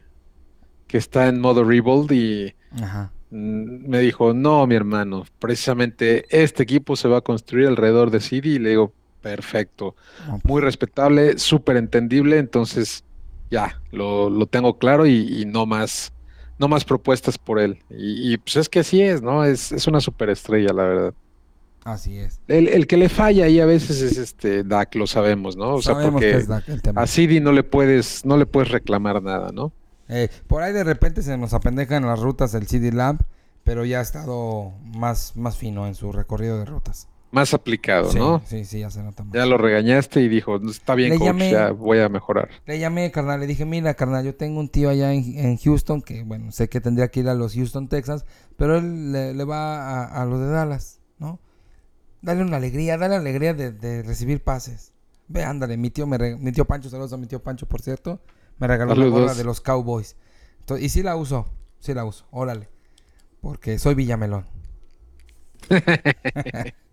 que 0.87 0.97
está 0.97 1.27
en 1.27 1.41
modo 1.41 1.63
Rebuild 1.65 2.11
y 2.13 2.55
Ajá. 2.81 3.11
mm, 3.31 3.89
me 3.89 3.99
dijo, 3.99 4.33
no, 4.33 4.65
mi 4.67 4.75
hermano, 4.75 5.25
precisamente 5.39 6.25
este 6.29 6.63
equipo 6.63 6.95
se 6.95 7.07
va 7.09 7.17
a 7.17 7.21
construir 7.21 7.67
alrededor 7.67 8.11
de 8.11 8.21
CD 8.21 8.49
y 8.49 8.59
le 8.59 8.69
digo, 8.71 8.93
perfecto, 9.35 9.95
No, 10.19 10.39
pues, 10.39 10.45
muy 10.45 10.61
respetable, 10.61 11.37
súper 11.39 11.77
entendible, 11.77 12.37
entonces 12.39 13.03
ya, 13.49 13.81
lo, 13.91 14.29
lo 14.29 14.45
tengo 14.47 14.77
claro 14.77 15.05
y, 15.05 15.41
y 15.41 15.45
no 15.45 15.65
más, 15.65 16.13
no 16.57 16.67
más 16.67 16.85
propuestas 16.85 17.37
por 17.37 17.59
él. 17.59 17.79
Y, 17.89 18.33
y, 18.33 18.37
pues 18.37 18.55
es 18.57 18.69
que 18.69 18.79
así 18.79 19.01
es, 19.01 19.21
¿no? 19.21 19.43
Es, 19.45 19.71
es 19.71 19.87
una 19.87 20.01
superestrella, 20.01 20.73
la 20.73 20.83
verdad. 20.83 21.13
así 21.83 22.17
es. 22.19 22.41
El, 22.47 22.67
el 22.67 22.87
que 22.87 22.97
le 22.97 23.09
falla 23.09 23.45
ahí 23.45 23.59
a 23.59 23.65
veces 23.65 24.01
es 24.01 24.17
este 24.17 24.63
Dak, 24.63 24.95
lo 24.95 25.07
sabemos, 25.07 25.55
¿no? 25.55 25.75
O 25.75 25.81
sea, 25.81 25.95
Sabemos 25.95 26.13
porque 26.13 26.31
que 26.31 26.37
es 26.37 26.47
Dak 26.47 26.67
el 26.69 26.81
tema. 26.81 27.01
a 27.01 27.07
CD 27.07 27.39
no 27.39 27.51
le 27.51 27.63
puedes, 27.63 28.25
no 28.25 28.37
le 28.37 28.45
puedes 28.45 28.69
reclamar 28.71 29.21
nada, 29.23 29.51
¿no? 29.53 29.73
Eh, 30.09 30.29
por 30.47 30.63
ahí 30.63 30.73
de 30.73 30.83
repente 30.83 31.21
se 31.21 31.37
nos 31.37 31.53
apendejan 31.53 32.05
las 32.05 32.19
rutas 32.19 32.53
el 32.53 32.67
CD 32.67 32.91
Lamb, 32.91 33.21
pero 33.63 33.85
ya 33.85 33.99
ha 33.99 34.01
estado 34.01 34.73
más, 34.81 35.35
más 35.35 35.57
fino 35.57 35.87
en 35.87 35.95
su 35.95 36.11
recorrido 36.11 36.57
de 36.59 36.65
rutas. 36.65 37.09
Más 37.37 37.53
aplicado, 37.53 38.11
Sí, 38.11 38.17
¿no? 38.19 38.41
sí, 38.45 38.65
sí, 38.65 38.79
ya 38.79 38.89
se 38.89 39.03
nota 39.03 39.23
más. 39.23 39.33
Ya 39.33 39.45
lo 39.45 39.57
regañaste 39.57 40.21
y 40.21 40.27
dijo, 40.27 40.55
está 40.69 40.95
bien, 40.95 41.11
Le 41.11 41.17
coach, 41.19 41.27
llamé- 41.27 41.51
ya 41.51 41.71
voy 41.71 41.99
a 41.99 42.09
mejorar. 42.09 42.49
Le 42.65 42.79
llamé, 42.79 43.11
carnal, 43.11 43.39
le 43.39 43.47
dije, 43.47 43.63
mira, 43.65 43.93
carnal, 43.93 44.25
yo 44.25 44.35
tengo 44.35 44.59
un 44.59 44.69
tío 44.69 44.89
allá 44.89 45.13
en, 45.13 45.37
en 45.37 45.57
Houston, 45.57 46.01
que 46.01 46.23
bueno, 46.23 46.51
sé 46.51 46.67
que 46.67 46.81
tendría 46.81 47.09
que 47.09 47.19
ir 47.19 47.29
a 47.29 47.35
los 47.35 47.53
Houston, 47.53 47.87
Texas, 47.89 48.25
pero 48.57 48.77
él 48.77 49.11
le, 49.11 49.33
le 49.33 49.43
va 49.43 50.03
a, 50.05 50.21
a 50.21 50.25
los 50.25 50.39
de 50.39 50.47
Dallas, 50.47 50.99
¿no? 51.19 51.39
Dale 52.21 52.41
una 52.41 52.57
alegría, 52.57 52.97
dale 52.97 53.15
alegría 53.15 53.53
de, 53.53 53.71
de 53.71 54.01
recibir 54.01 54.43
pases. 54.43 54.93
Ve, 55.27 55.43
ándale, 55.43 55.77
mi 55.77 55.89
tío, 55.91 56.07
me 56.07 56.35
mi 56.37 56.51
tío 56.51 56.65
Pancho, 56.65 56.89
saludos 56.89 57.13
a 57.13 57.17
mi 57.17 57.27
tío 57.27 57.43
Pancho, 57.43 57.67
por 57.67 57.81
cierto, 57.81 58.19
me 58.57 58.65
regaló 58.67 58.95
la 58.95 59.05
gorra 59.07 59.35
de 59.35 59.43
los 59.43 59.61
Cowboys. 59.61 60.15
Entonces, 60.61 60.85
y 60.85 60.89
sí 60.89 61.03
la 61.03 61.15
uso, 61.15 61.47
sí 61.79 61.93
la 61.93 62.03
uso, 62.05 62.25
órale, 62.31 62.69
porque 63.41 63.77
soy 63.77 63.93
Villamelón. 63.93 64.45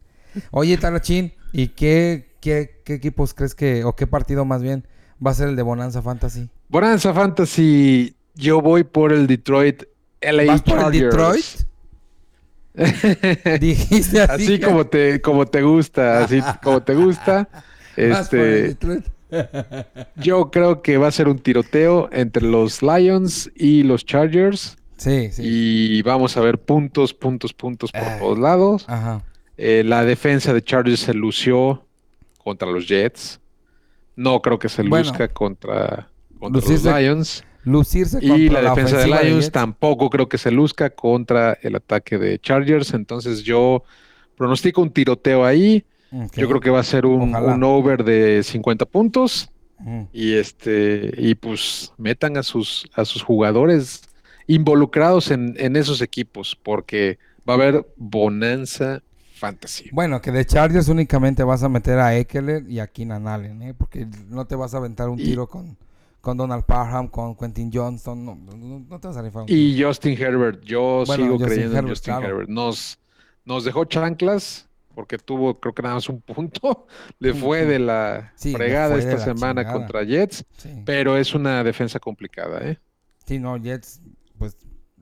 Oye, 0.50 0.76
Talachín, 0.78 1.32
¿y 1.52 1.68
qué, 1.68 2.28
qué, 2.40 2.80
qué 2.84 2.94
equipos 2.94 3.34
crees 3.34 3.54
que, 3.54 3.84
o 3.84 3.94
qué 3.94 4.06
partido 4.06 4.44
más 4.44 4.62
bien, 4.62 4.86
va 5.24 5.30
a 5.30 5.34
ser 5.34 5.48
el 5.48 5.56
de 5.56 5.62
Bonanza 5.62 6.02
Fantasy? 6.02 6.48
Bonanza 6.68 7.12
Fantasy, 7.14 8.14
yo 8.34 8.60
voy 8.60 8.84
por 8.84 9.12
el 9.12 9.26
Detroit 9.26 9.84
LA 10.20 10.44
¿Vas 10.46 10.62
por 10.62 10.92
el. 10.94 11.00
Detroit? 11.02 11.44
Dijiste 13.60 14.20
así. 14.22 14.44
así 14.44 14.58
que- 14.58 14.66
como 14.66 14.86
te, 14.86 15.20
como 15.20 15.46
te 15.46 15.62
gusta, 15.62 16.24
así 16.24 16.40
como 16.62 16.82
te 16.82 16.94
gusta. 16.94 17.48
¿Vas 18.10 18.28
por 18.28 18.38
el 18.40 18.64
Este, 18.66 19.02
yo 20.16 20.50
creo 20.50 20.82
que 20.82 20.96
va 20.98 21.08
a 21.08 21.12
ser 21.12 21.28
un 21.28 21.38
tiroteo 21.38 22.08
entre 22.12 22.42
los 22.44 22.82
Lions 22.82 23.50
y 23.54 23.82
los 23.84 24.04
Chargers. 24.04 24.76
Sí, 24.96 25.30
sí. 25.32 25.42
Y 25.44 26.02
vamos 26.02 26.36
a 26.36 26.40
ver 26.40 26.58
puntos, 26.58 27.12
puntos, 27.14 27.52
puntos 27.52 27.90
por 27.92 28.02
Ay. 28.02 28.18
todos 28.20 28.38
lados. 28.38 28.84
Ajá. 28.88 29.22
Eh, 29.56 29.82
la 29.84 30.04
defensa 30.04 30.52
de 30.52 30.62
Chargers 30.62 31.00
se 31.00 31.14
lució 31.14 31.84
contra 32.38 32.70
los 32.70 32.88
Jets. 32.88 33.40
No 34.16 34.40
creo 34.40 34.58
que 34.58 34.68
se 34.68 34.82
Bueno, 34.82 35.08
luzca 35.08 35.28
contra, 35.28 36.08
contra 36.38 36.60
los 36.60 36.84
Lions. 36.84 37.44
Lucirse 37.64 38.18
Y 38.22 38.50
la 38.50 38.60
defensa 38.60 38.98
de 38.98 39.06
Lions 39.06 39.50
tampoco 39.50 40.10
creo 40.10 40.28
que 40.28 40.36
se 40.36 40.50
luzca 40.50 40.90
contra 40.90 41.58
el 41.62 41.76
ataque 41.76 42.18
de 42.18 42.38
Chargers. 42.38 42.92
Entonces 42.92 43.42
yo 43.42 43.82
pronostico 44.36 44.82
un 44.82 44.90
tiroteo 44.90 45.44
ahí. 45.44 45.84
Yo 46.36 46.48
creo 46.48 46.60
que 46.60 46.70
va 46.70 46.78
a 46.80 46.84
ser 46.84 47.06
un, 47.06 47.64
over 47.64 48.04
de 48.04 48.42
50 48.42 48.84
puntos. 48.84 49.50
Y 50.12 50.34
este, 50.34 51.12
y 51.16 51.34
pues 51.34 51.92
metan 51.98 52.36
a 52.36 52.42
sus, 52.42 52.88
a 52.94 53.04
sus 53.04 53.22
jugadores 53.22 54.02
involucrados 54.46 55.30
en, 55.30 55.56
en 55.58 55.76
esos 55.76 56.00
equipos, 56.00 56.56
porque 56.62 57.18
va 57.48 57.54
a 57.54 57.56
haber 57.56 57.86
bonanza 57.96 59.02
fantasy. 59.34 59.90
Bueno, 59.92 60.20
que 60.20 60.30
de 60.32 60.44
Chargers 60.44 60.88
únicamente 60.88 61.42
vas 61.44 61.62
a 61.62 61.68
meter 61.68 61.98
a 61.98 62.16
Eckler 62.16 62.68
y 62.70 62.78
a 62.80 62.86
Keenan 62.86 63.26
Allen, 63.28 63.62
¿eh? 63.62 63.74
Porque 63.74 64.06
no 64.28 64.46
te 64.46 64.54
vas 64.56 64.74
a 64.74 64.78
aventar 64.78 65.08
un 65.08 65.18
Y- 65.18 65.24
tiro 65.24 65.48
con, 65.48 65.76
con 66.20 66.36
Donald 66.36 66.64
Parham, 66.64 67.08
con 67.08 67.34
Quentin 67.36 67.70
Johnston. 67.72 68.24
No, 68.24 68.34
no, 68.34 68.80
no 68.88 69.00
te 69.00 69.08
vas 69.08 69.16
a 69.16 69.22
rifar 69.22 69.42
un 69.42 69.46
tiro. 69.46 69.58
Y 69.58 69.82
Justin 69.82 70.16
Herbert, 70.20 70.62
yo 70.62 71.04
Bueno, 71.06 71.24
sigo 71.24 71.38
Justin 71.38 71.46
creyendo 71.54 71.78
en 71.78 71.88
Justin 71.88 72.14
claro. 72.14 72.28
Herbert. 72.28 72.48
Nos, 72.48 72.98
nos 73.44 73.64
dejó 73.64 73.84
chanclas 73.84 74.68
porque 74.94 75.18
tuvo, 75.18 75.58
creo 75.58 75.74
que 75.74 75.82
nada 75.82 75.96
más 75.96 76.08
un 76.08 76.20
punto. 76.20 76.86
Le 77.18 77.34
fue 77.34 77.64
de 77.66 77.80
la 77.80 78.32
Sí, 78.36 78.52
fregada 78.52 78.96
esta 78.96 79.14
la 79.14 79.18
semana 79.18 79.62
chingada. 79.62 79.72
contra 79.78 80.04
Jets, 80.04 80.44
Sí. 80.56 80.82
pero 80.86 81.16
es 81.16 81.34
una 81.34 81.64
defensa 81.64 81.98
complicada, 81.98 82.60
¿eh? 82.62 82.78
Sí, 83.26 83.38
no, 83.40 83.56
Jets, 83.56 84.00
pues 84.38 84.56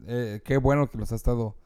eh, 0.06 0.40
qué 0.44 0.56
bueno 0.56 0.88
que 0.90 0.96
los 0.96 1.12
ha 1.12 1.16
estado 1.16 1.56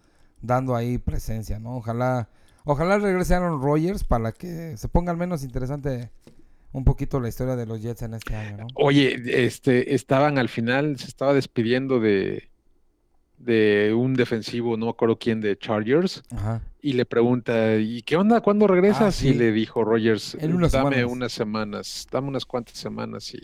dando 0.42 0.74
ahí 0.74 0.98
presencia, 0.98 1.58
¿no? 1.60 1.76
Ojalá, 1.76 2.28
ojalá 2.66 2.98
regrese 2.98 3.34
Aaron 3.34 3.62
Rodgers 3.62 4.04
para 4.04 4.32
que 4.32 4.76
se 4.76 4.88
ponga 4.88 5.10
al 5.12 5.16
menos 5.16 5.42
interesante 5.42 6.10
un 6.72 6.84
poquito 6.84 7.18
la 7.20 7.28
historia 7.28 7.56
de 7.56 7.64
los 7.64 7.80
Jets 7.80 8.02
en 8.02 8.12
este 8.14 8.36
año, 8.36 8.58
¿no? 8.58 8.66
Oye, 8.74 9.22
este, 9.46 9.94
estaban 9.94 10.36
al 10.36 10.50
final, 10.50 10.98
se 10.98 11.06
estaba 11.06 11.32
despidiendo 11.32 12.00
de, 12.00 12.50
de 13.38 13.94
un 13.96 14.12
defensivo, 14.14 14.76
no 14.76 14.86
me 14.86 14.90
acuerdo 14.90 15.18
quién, 15.18 15.40
de 15.40 15.56
Chargers, 15.56 16.22
Ajá. 16.32 16.60
y 16.82 16.92
le 16.92 17.06
pregunta, 17.06 17.76
¿y 17.76 18.02
qué 18.02 18.16
onda? 18.16 18.42
¿Cuándo 18.42 18.66
regresas? 18.66 19.00
Ah, 19.02 19.12
sí. 19.12 19.28
Y 19.28 19.34
le 19.34 19.52
dijo 19.52 19.84
Rogers, 19.84 20.34
unas 20.42 20.72
dame 20.72 20.96
semanas. 20.96 21.12
unas 21.12 21.32
semanas, 21.32 22.06
dame 22.12 22.28
unas 22.28 22.44
cuantas 22.44 22.76
semanas 22.76 23.32
y 23.32 23.38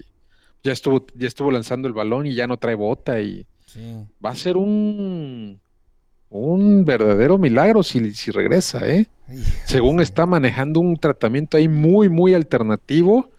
ya 0.62 0.72
estuvo, 0.72 1.06
ya 1.14 1.26
estuvo 1.28 1.50
lanzando 1.50 1.88
el 1.88 1.94
balón 1.94 2.26
y 2.26 2.34
ya 2.34 2.46
no 2.46 2.58
trae 2.58 2.74
bota 2.74 3.18
y 3.20 3.46
Sí. 3.66 4.06
va 4.22 4.30
a 4.30 4.36
ser 4.36 4.58
un, 4.58 5.58
un 6.32 6.84
verdadero 6.84 7.38
milagro 7.38 7.82
si, 7.82 8.14
si 8.14 8.30
regresa, 8.30 8.88
¿eh? 8.88 9.06
Según 9.66 9.98
sí. 9.98 10.04
está 10.04 10.26
manejando 10.26 10.80
un 10.80 10.96
tratamiento 10.96 11.56
ahí 11.56 11.68
muy, 11.68 12.08
muy 12.08 12.34
alternativo. 12.34 13.30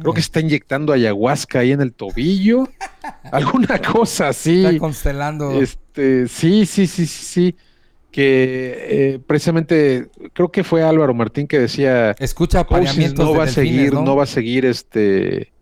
Creo 0.00 0.14
que 0.14 0.20
está 0.20 0.40
inyectando 0.40 0.92
ayahuasca 0.92 1.60
ahí 1.60 1.72
en 1.72 1.82
el 1.82 1.92
tobillo. 1.92 2.68
Alguna 3.30 3.78
cosa 3.80 4.28
así. 4.28 4.64
Está 4.64 4.78
constelando. 4.78 5.60
Este, 5.60 6.26
sí, 6.28 6.66
sí, 6.66 6.86
sí, 6.86 7.06
sí, 7.06 7.24
sí. 7.24 7.56
Que 8.10 8.76
eh, 8.88 9.20
precisamente 9.26 10.08
creo 10.32 10.50
que 10.50 10.64
fue 10.64 10.82
Álvaro 10.82 11.14
Martín 11.14 11.46
que 11.46 11.58
decía 11.58 12.10
Escucha 12.18 12.66
no 13.16 13.34
va 13.34 13.44
a 13.44 13.48
seguir, 13.48 13.94
¿no? 13.94 14.02
no 14.02 14.16
va 14.16 14.24
a 14.24 14.26
seguir 14.26 14.66
este 14.66 15.52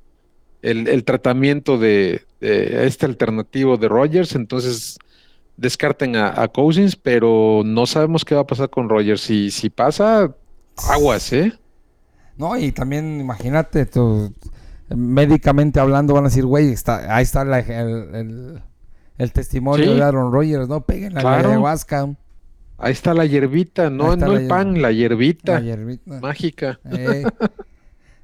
el, 0.61 0.89
el 0.89 1.05
tratamiento 1.05 1.79
de, 1.79 2.23
de 2.41 2.87
este 2.89 3.07
alternativo 3.07 3.77
de 3.77 3.87
Rogers, 3.87 4.35
entonces 4.35 4.99
descarten 5.61 6.17
a, 6.17 6.41
a 6.43 6.49
Cousins, 6.49 6.97
pero 6.97 7.63
no 7.65 7.87
sabemos 7.87 8.25
qué 8.25 8.35
va 8.35 8.41
a 8.43 8.47
pasar 8.47 8.71
con 8.71 8.89
Rogers. 8.89 9.21
Si, 9.21 9.51
si 9.51 9.69
pasa, 9.71 10.35
aguas, 10.89 11.33
¿eh? 11.33 11.53
No, 12.37 12.57
y 12.57 12.73
también 12.73 13.21
imagínate, 13.21 13.85
tú, 13.87 14.33
médicamente 14.89 15.79
hablando 15.79 16.15
van 16.15 16.25
a 16.25 16.29
decir, 16.29 16.47
güey, 16.47 16.73
está, 16.73 17.15
ahí 17.15 17.23
está 17.23 17.45
la- 17.45 17.59
el, 17.61 18.15
el- 18.15 18.63
el 19.19 19.33
testimonio 19.33 19.85
Sí. 19.93 19.95
de 19.99 20.03
Aaron 20.03 20.33
Rodgers, 20.33 20.67
¿no? 20.69 20.81
Peguen 20.81 21.13
la 21.15 21.21
Claro. 21.21 21.51
ayahuasca, 21.51 22.09
Ahí 22.83 22.93
está 22.93 23.13
la 23.13 23.27
hierbita, 23.27 23.91
no, 23.91 24.17
no 24.17 24.33
el 24.35 24.49
pan, 24.49 24.81
la 24.81 24.91
hierbita 24.91 25.55
la 25.55 25.61
hierbita. 25.61 26.19
mágica. 26.21 26.81
Eh, 26.91 27.27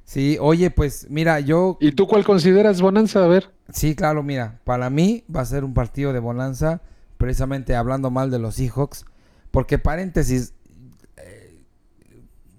sí, 0.03 0.37
oye, 0.41 0.71
pues 0.71 1.05
mira, 1.11 1.39
yo, 1.39 1.77
¿Y 1.79 1.91
tú 1.91 2.07
cuál 2.07 2.25
consideras, 2.25 2.81
Bonanza? 2.81 3.23
A 3.23 3.27
ver. 3.27 3.51
sí, 3.71 3.93
claro, 3.93 4.23
mira, 4.23 4.59
para 4.63 4.89
mí 4.89 5.23
va 5.33 5.41
a 5.41 5.45
ser 5.45 5.63
un 5.63 5.75
partido 5.75 6.11
de 6.11 6.17
bonanza, 6.19 6.81
precisamente 7.17 7.75
hablando 7.75 8.09
mal 8.11 8.31
de 8.31 8.39
los 8.39 8.55
Seahawks, 8.55 9.05
porque 9.51 9.79
paréntesis, 9.79 10.53
eh, 11.17 11.63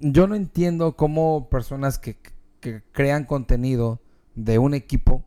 yo 0.01 0.27
no 0.27 0.35
entiendo 0.35 0.97
cómo 0.97 1.49
personas 1.51 1.99
que, 1.99 2.17
que 2.61 2.83
crean 2.93 3.25
contenido 3.25 4.01
de 4.35 4.59
un 4.59 4.75
equipo, 4.75 5.25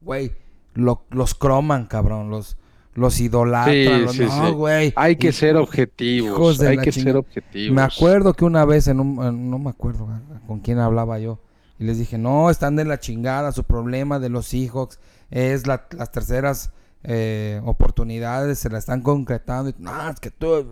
güey, 0.00 0.32
lo- 0.74 1.04
los 1.10 1.34
croman, 1.34 1.86
cabrón, 1.86 2.30
los, 2.30 2.56
los 2.94 3.20
idolatran, 3.20 3.74
Sí, 3.74 3.88
los- 4.04 4.12
sí, 4.16 4.24
no, 4.24 4.46
sí. 4.48 4.52
güey. 4.54 4.92
Hay 4.96 5.16
que 5.16 5.28
Y- 5.28 5.32
ser 5.32 5.56
objetivos. 5.56 6.60
Hay 6.60 6.78
que 6.78 6.90
chingada. 6.92 7.12
ser 7.12 7.16
objetivos. 7.16 7.74
Me 7.74 7.82
acuerdo 7.82 8.34
que 8.34 8.44
una 8.44 8.64
vez 8.64 8.88
en 8.88 9.00
un, 9.00 9.50
no 9.50 9.58
me 9.58 9.70
acuerdo 9.70 10.08
eh, 10.10 10.38
con 10.46 10.60
quién 10.60 10.78
hablaba 10.78 11.18
yo, 11.18 11.40
y 11.78 11.84
les 11.84 11.98
dije, 11.98 12.18
no, 12.18 12.50
están 12.50 12.74
de 12.76 12.84
la 12.84 12.98
chingada, 12.98 13.52
su 13.52 13.64
problema 13.64 14.18
de 14.18 14.28
los 14.30 14.46
Seahawks 14.46 14.98
es 15.30 15.66
la- 15.66 15.86
las 15.92 16.10
terceras 16.10 16.72
eh, 17.04 17.60
oportunidades, 17.64 18.58
se 18.58 18.70
la 18.70 18.78
están 18.78 19.02
concretando, 19.02 19.70
y, 19.70 19.74
que 20.20 20.30
tú, 20.30 20.66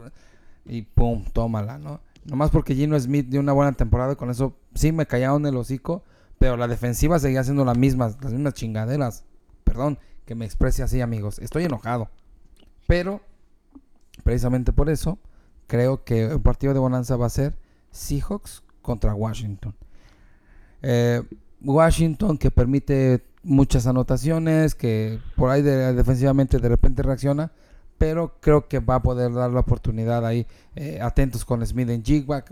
y 0.64 0.82
pum, 0.82 1.24
tómala, 1.32 1.78
¿no? 1.78 2.00
Nomás 2.24 2.50
porque 2.50 2.74
Gino 2.74 2.98
Smith 2.98 3.26
dio 3.28 3.40
una 3.40 3.52
buena 3.52 3.72
temporada, 3.72 4.16
con 4.16 4.30
eso 4.30 4.56
sí 4.74 4.90
me 4.90 5.06
callaron 5.06 5.46
el 5.46 5.56
hocico, 5.56 6.02
pero 6.38 6.56
la 6.56 6.66
defensiva 6.66 7.18
seguía 7.18 7.40
haciendo 7.40 7.64
las 7.64 7.78
mismas, 7.78 8.16
las 8.20 8.32
mismas 8.32 8.54
chingaderas. 8.54 9.24
Perdón 9.64 9.98
que 10.24 10.34
me 10.34 10.44
exprese 10.44 10.82
así, 10.82 11.00
amigos, 11.00 11.38
estoy 11.38 11.64
enojado. 11.64 12.10
Pero, 12.86 13.20
precisamente 14.24 14.72
por 14.72 14.90
eso, 14.90 15.18
creo 15.68 16.04
que 16.04 16.26
un 16.26 16.42
partido 16.42 16.74
de 16.74 16.80
bonanza 16.80 17.16
va 17.16 17.26
a 17.26 17.30
ser 17.30 17.56
Seahawks 17.90 18.62
contra 18.82 19.14
Washington. 19.14 19.74
Eh, 20.82 21.22
Washington 21.62 22.36
que 22.38 22.50
permite 22.50 23.24
muchas 23.46 23.86
anotaciones, 23.86 24.74
que 24.74 25.18
por 25.36 25.50
ahí 25.50 25.62
de- 25.62 25.94
defensivamente 25.94 26.58
de 26.58 26.68
repente 26.68 27.02
reacciona, 27.02 27.52
pero 27.98 28.36
creo 28.40 28.68
que 28.68 28.80
va 28.80 28.96
a 28.96 29.02
poder 29.02 29.32
dar 29.32 29.50
la 29.50 29.60
oportunidad 29.60 30.26
ahí, 30.26 30.46
eh, 30.74 30.98
atentos 31.00 31.44
con 31.44 31.64
Smith 31.66 31.88
en 31.88 32.04
Jigba, 32.04 32.44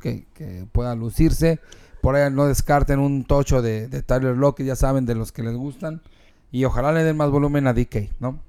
que, 0.00 0.26
que 0.34 0.66
pueda 0.70 0.94
lucirse. 0.94 1.58
Por 2.00 2.14
ahí 2.16 2.30
no 2.32 2.46
descarten 2.46 2.98
un 2.98 3.24
tocho 3.24 3.62
de, 3.62 3.88
de 3.88 4.02
Tyler 4.02 4.36
Lockett, 4.36 4.66
ya 4.66 4.76
saben, 4.76 5.06
de 5.06 5.14
los 5.14 5.32
que 5.32 5.42
les 5.42 5.54
gustan. 5.54 6.02
Y 6.50 6.64
ojalá 6.64 6.92
le 6.92 7.02
den 7.04 7.16
más 7.16 7.30
volumen 7.30 7.66
a 7.66 7.72
DK, 7.72 8.10
¿no? 8.20 8.40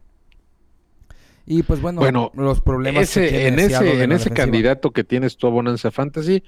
Y 1.46 1.64
pues 1.64 1.82
bueno, 1.82 2.00
Bueno, 2.00 2.32
los 2.36 2.62
problemas 2.62 3.14
que 3.14 3.26
Ese, 3.26 3.30
tiene 3.30 3.48
en 3.48 3.60
ese, 3.60 3.76
en 3.76 3.84
ese 3.92 3.96
defensiva. 4.08 4.36
candidato 4.36 4.92
que 4.92 5.04
tienes 5.04 5.38
tú 5.38 5.48
a 5.48 5.50
Bonanza 5.50 5.92
Fantasy, 5.92 6.44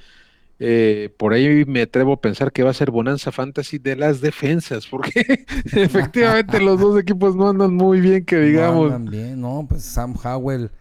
eh, 0.59 1.13
por 1.17 1.33
ahí 1.33 1.65
me 1.65 1.81
atrevo 1.81 2.13
a 2.13 2.21
pensar 2.21 2.51
que 2.51 2.63
va 2.63 2.71
a 2.71 2.73
ser 2.73 2.91
Bonanza 2.91 3.31
Fantasy 3.31 3.77
de 3.77 3.95
las 3.95 4.21
defensas, 4.21 4.87
porque 4.87 5.45
efectivamente 5.73 6.59
los 6.61 6.79
dos 6.79 6.99
equipos 7.01 7.35
no 7.35 7.49
andan 7.49 7.73
muy 7.73 7.99
bien, 8.01 8.25
que 8.25 8.37
No 8.37 8.41
digamos. 8.41 8.85
andan 8.91 9.05
bien, 9.11 9.41
no, 9.41 9.65
pues 9.67 9.83
Sam 9.83 10.15
Howell 10.23 10.71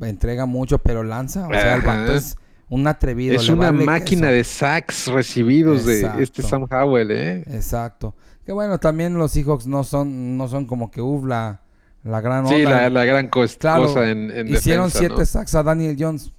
entrega 0.00 0.46
mucho, 0.46 0.78
pero 0.78 1.02
lanza. 1.02 1.46
O 1.46 1.50
sea, 1.52 1.74
el 1.76 2.10
es 2.14 2.36
un 2.68 2.86
atrevido. 2.86 3.34
es 3.34 3.48
una 3.48 3.70
vale 3.70 3.84
máquina 3.84 4.28
de 4.28 4.44
sacks 4.44 5.08
recibidos 5.08 5.84
de 5.84 6.08
este 6.20 6.42
Sam 6.42 6.66
Howell, 6.70 7.10
¿eh? 7.10 7.44
Exacto. 7.48 8.14
Que 8.44 8.52
bueno, 8.52 8.78
también 8.78 9.14
los 9.14 9.32
Seahawks 9.32 9.66
no 9.66 9.84
son, 9.84 10.36
no 10.38 10.48
son 10.48 10.64
como 10.66 10.90
que 10.90 11.02
uff 11.02 11.24
la, 11.26 11.60
la 12.02 12.20
gran 12.20 12.46
Sí, 12.46 12.54
onda. 12.64 12.70
la, 12.82 12.90
la 12.90 13.04
gran 13.04 13.28
Claro, 13.28 13.86
cosa 13.86 14.10
en, 14.10 14.30
en 14.30 14.48
Hicieron 14.48 14.86
defensa, 14.86 14.98
siete 15.00 15.14
¿no? 15.18 15.26
sacks 15.26 15.54
a 15.54 15.62
Daniel 15.62 15.96
Jones. 15.98 16.32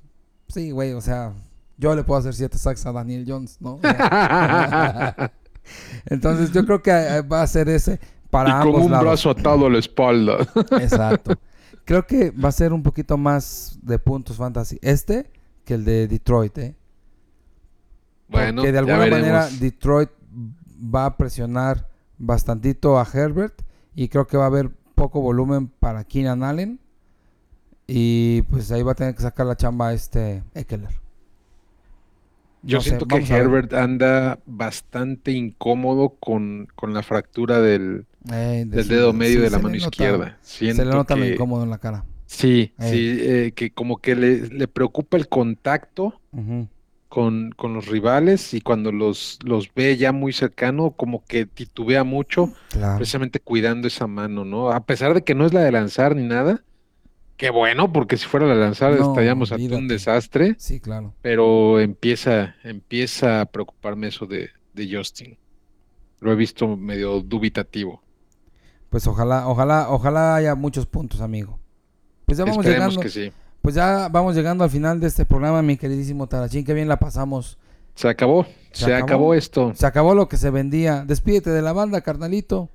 Sí, 0.48 0.72
güey, 0.72 0.94
o 0.94 1.02
sea, 1.02 1.34
yo 1.80 1.96
le 1.96 2.04
puedo 2.04 2.20
hacer 2.20 2.36
siete 2.36 2.58
sacks 2.58 2.86
a 2.86 2.92
Daniel 2.92 3.26
Jones, 3.28 3.58
¿no? 3.62 3.80
Entonces 6.06 6.52
yo 6.52 6.66
creo 6.66 6.82
que 6.82 6.92
eh, 6.92 7.22
va 7.22 7.42
a 7.42 7.48
ser 7.48 7.70
ese 7.70 8.00
para 8.30 8.50
y 8.50 8.52
con 8.52 8.62
ambos 8.62 8.86
un 8.86 8.92
lados. 8.92 9.08
brazo 9.08 9.30
atado 9.32 9.68
a 9.68 9.70
la 9.70 9.80
espalda. 9.80 10.38
Exacto. 10.82 11.38
Creo 11.86 12.06
que 12.06 12.32
va 12.32 12.50
a 12.50 12.52
ser 12.52 12.74
un 12.74 12.84
poquito 12.84 13.18
más 13.18 13.80
de 13.82 13.98
puntos 13.98 14.38
fantasy 14.38 14.78
este 14.82 15.32
que 15.64 15.76
el 15.76 15.86
de 15.86 16.08
Detroit, 16.08 16.58
¿eh? 16.58 16.76
bueno, 18.28 18.62
Porque 18.62 18.72
de 18.72 18.80
alguna 18.80 18.98
manera. 18.98 19.48
Detroit 19.60 20.10
va 20.94 21.06
a 21.06 21.18
presionar 21.18 21.88
bastantito 22.18 23.00
a 23.00 23.08
Herbert 23.12 23.62
y 23.96 24.10
creo 24.10 24.28
que 24.28 24.38
va 24.38 24.44
a 24.44 24.48
haber 24.48 24.70
poco 24.96 25.22
volumen 25.22 25.68
para 25.68 26.04
Keenan 26.04 26.44
Allen 26.44 26.80
y 27.88 28.42
pues 28.44 28.72
ahí 28.72 28.84
va 28.84 28.92
a 28.92 28.96
tener 28.96 29.16
que 29.16 29.22
sacar 29.22 29.46
la 29.46 29.56
chamba 29.56 29.94
este 29.94 30.44
Eckler. 30.54 31.00
Yo 32.62 32.78
No 32.78 32.82
sé, 32.82 32.90
siento 32.90 33.08
que. 33.08 33.16
Herbert 33.18 33.74
anda 33.74 34.40
bastante 34.46 35.32
incómodo 35.32 36.16
con, 36.20 36.68
con 36.76 36.94
la 36.94 37.04
fractura 37.04 37.60
del, 37.62 38.06
Eh, 38.32 38.66
de 38.68 38.78
del 38.78 38.88
dedo 38.88 39.14
medio 39.14 39.38
sí, 39.38 39.44
de 39.44 39.50
la 39.50 39.58
mano 39.60 39.76
nota- 39.76 39.78
izquierda. 39.78 40.38
Se 40.42 40.66
le 40.74 40.86
nota 40.86 41.16
que 41.16 41.34
incómodo 41.34 41.64
en 41.64 41.70
la 41.70 41.78
cara. 41.78 42.06
sí, 42.26 42.74
Eh. 42.80 42.90
sí, 42.92 43.18
eh, 43.22 43.52
que 43.56 43.72
como 43.72 43.98
que 43.98 44.16
le, 44.16 44.48
le 44.50 44.68
preocupa 44.68 45.16
el 45.18 45.28
contacto 45.30 46.20
con, 47.08 47.52
con 47.56 47.74
los 47.74 47.88
rivales 47.88 48.54
y 48.54 48.62
cuando 48.62 48.92
los, 48.92 49.40
los 49.44 49.74
ve 49.74 49.98
ya 49.98 50.12
muy 50.12 50.32
cercano, 50.32 50.92
como 50.92 51.24
que 51.26 51.46
titubea 51.48 52.04
mucho, 52.04 52.54
Claro. 52.70 52.98
precisamente 52.98 53.40
cuidando 53.40 53.88
esa 53.88 54.06
mano, 54.06 54.46
¿no? 54.46 54.70
A 54.72 54.86
pesar 54.86 55.14
de 55.16 55.24
que 55.24 55.34
no 55.34 55.46
es 55.46 55.54
la 55.54 55.62
de 55.62 55.72
lanzar 55.72 56.16
ni 56.16 56.24
nada. 56.28 56.62
Qué 57.40 57.50
bueno, 57.52 57.94
porque 57.94 58.18
si 58.18 58.26
fuera 58.28 58.46
la 58.48 58.56
de 58.56 58.60
lanzar 58.60 59.00
No, 59.00 59.12
estaríamos 59.12 59.54
ante 59.54 59.74
un 59.74 59.88
desastre. 59.88 60.56
Sí, 60.60 60.82
claro. 60.82 61.14
pero 61.22 61.80
empieza, 61.80 62.56
empieza 62.66 63.40
a 63.40 63.46
preocuparme 63.46 64.08
eso 64.10 64.26
de, 64.26 64.50
de 64.74 64.94
Justin. 64.98 65.38
Lo 66.20 66.34
he 66.34 66.36
visto 66.36 66.76
medio 66.76 67.22
dubitativo. 67.22 68.04
Pues 68.90 69.08
ojalá, 69.08 69.48
ojalá, 69.48 69.90
ojalá 69.90 70.36
haya 70.36 70.54
muchos 70.54 70.86
puntos, 70.86 71.22
amigo. 71.22 71.58
Pues 72.26 72.38
ya 72.38 72.44
vamos 72.44 72.58
Esperemos 72.66 72.96
llegando. 72.96 73.02
que 73.02 73.10
sí. 73.10 73.32
Pues 73.62 73.76
ya 73.76 74.10
vamos 74.10 74.36
llegando 74.36 74.66
al 74.66 74.70
final 74.70 75.00
de 75.00 75.08
este 75.08 75.24
programa, 75.24 75.62
mi 75.62 75.78
queridísimo 75.78 76.28
Tarachín. 76.28 76.66
Qué 76.66 76.74
bien 76.74 76.90
la 76.90 77.00
pasamos. 77.00 77.58
Se 77.96 78.10
acabó, 78.10 78.46
se, 78.74 78.86
Se 78.86 78.94
acabó? 78.94 79.04
acabó. 79.06 79.34
esto. 79.34 79.72
Se 79.76 79.86
acabó 79.86 80.14
lo 80.14 80.28
que 80.28 80.36
se 80.36 80.50
vendía. 80.50 81.06
Despídete 81.06 81.52
de 81.52 81.62
la 81.62 81.72
banda, 81.72 82.02
carnalito. 82.02 82.70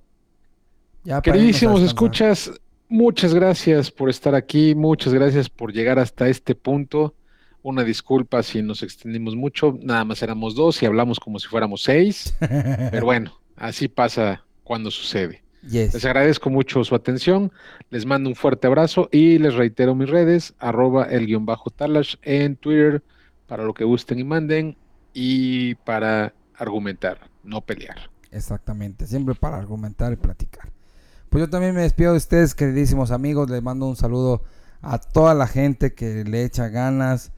Ya 1.04 1.20
Queridísimos 1.20 1.82
escuchas, 1.82 2.50
muchas 2.88 3.34
gracias 3.34 3.90
por 3.90 4.10
estar 4.10 4.34
aquí, 4.34 4.74
muchas 4.74 5.12
gracias 5.12 5.48
por 5.48 5.72
llegar 5.72 5.98
hasta 5.98 6.28
este 6.28 6.54
punto. 6.54 7.14
Una 7.62 7.82
disculpa 7.82 8.42
si 8.42 8.60
nos 8.62 8.82
extendimos 8.82 9.36
mucho, 9.36 9.78
nada 9.82 10.04
más 10.04 10.22
éramos 10.22 10.54
dos 10.54 10.82
y 10.82 10.86
hablamos 10.86 11.18
como 11.18 11.38
si 11.38 11.48
fuéramos 11.48 11.82
seis, 11.82 12.34
pero 12.38 13.04
bueno, 13.06 13.40
así 13.56 13.88
pasa 13.88 14.44
cuando 14.62 14.90
sucede. 14.90 15.42
Yes. 15.62 15.94
Les 15.94 16.04
agradezco 16.04 16.50
mucho 16.50 16.84
su 16.84 16.94
atención, 16.94 17.50
les 17.88 18.04
mando 18.04 18.28
un 18.28 18.36
fuerte 18.36 18.66
abrazo 18.66 19.08
y 19.10 19.38
les 19.38 19.54
reitero 19.54 19.94
mis 19.94 20.10
redes, 20.10 20.54
arroba 20.58 21.04
el 21.04 21.26
guion 21.26 21.46
bajo 21.46 21.70
talash 21.70 22.16
en 22.20 22.56
Twitter, 22.56 23.02
para 23.46 23.64
lo 23.64 23.72
que 23.72 23.84
gusten 23.84 24.18
y 24.18 24.24
manden 24.24 24.76
y 25.14 25.74
para 25.76 26.34
argumentar, 26.56 27.30
no 27.42 27.62
pelear. 27.62 28.10
Exactamente, 28.30 29.06
siempre 29.06 29.34
para 29.34 29.56
argumentar 29.56 30.12
y 30.12 30.16
platicar. 30.16 30.70
Pues 31.34 31.46
yo 31.46 31.50
también 31.50 31.74
me 31.74 31.80
despido 31.82 32.12
de 32.12 32.18
ustedes, 32.18 32.54
queridísimos 32.54 33.10
amigos. 33.10 33.50
Les 33.50 33.60
mando 33.60 33.88
un 33.88 33.96
saludo 33.96 34.44
a 34.82 34.98
toda 34.98 35.34
la 35.34 35.48
gente 35.48 35.92
que 35.92 36.22
le 36.22 36.44
echa 36.44 36.68
ganas, 36.68 37.32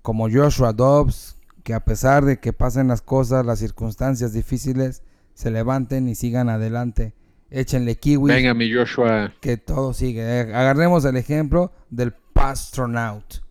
como 0.00 0.30
Joshua 0.30 0.72
Dobbs, 0.72 1.36
que 1.62 1.74
a 1.74 1.84
pesar 1.84 2.24
de 2.24 2.40
que 2.40 2.54
pasen 2.54 2.88
las 2.88 3.02
cosas, 3.02 3.44
las 3.44 3.58
circunstancias 3.58 4.32
difíciles, 4.32 5.02
se 5.34 5.50
levanten 5.50 6.08
y 6.08 6.14
sigan 6.14 6.48
adelante. 6.48 7.12
Échenle 7.50 7.96
kiwi, 7.98 8.30
Venga, 8.32 8.54
mi 8.54 8.72
Joshua. 8.72 9.34
que 9.42 9.58
todo 9.58 9.92
sigue. 9.92 10.22
Eh, 10.22 10.54
Agarremos 10.54 11.04
el 11.04 11.18
ejemplo 11.18 11.72
del 11.90 12.14
Pastronaut. 12.32 13.42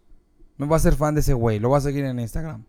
Me 0.57 0.65
voy 0.65 0.73
a 0.73 0.77
hacer 0.77 0.95
fan 0.95 1.13
de 1.13 1.21
ese 1.21 1.33
güey, 1.35 1.59
lo 1.59 1.69
voy 1.69 1.77
a 1.77 1.81
seguir 1.81 2.05
en 2.05 2.19
Instagram. 2.19 2.65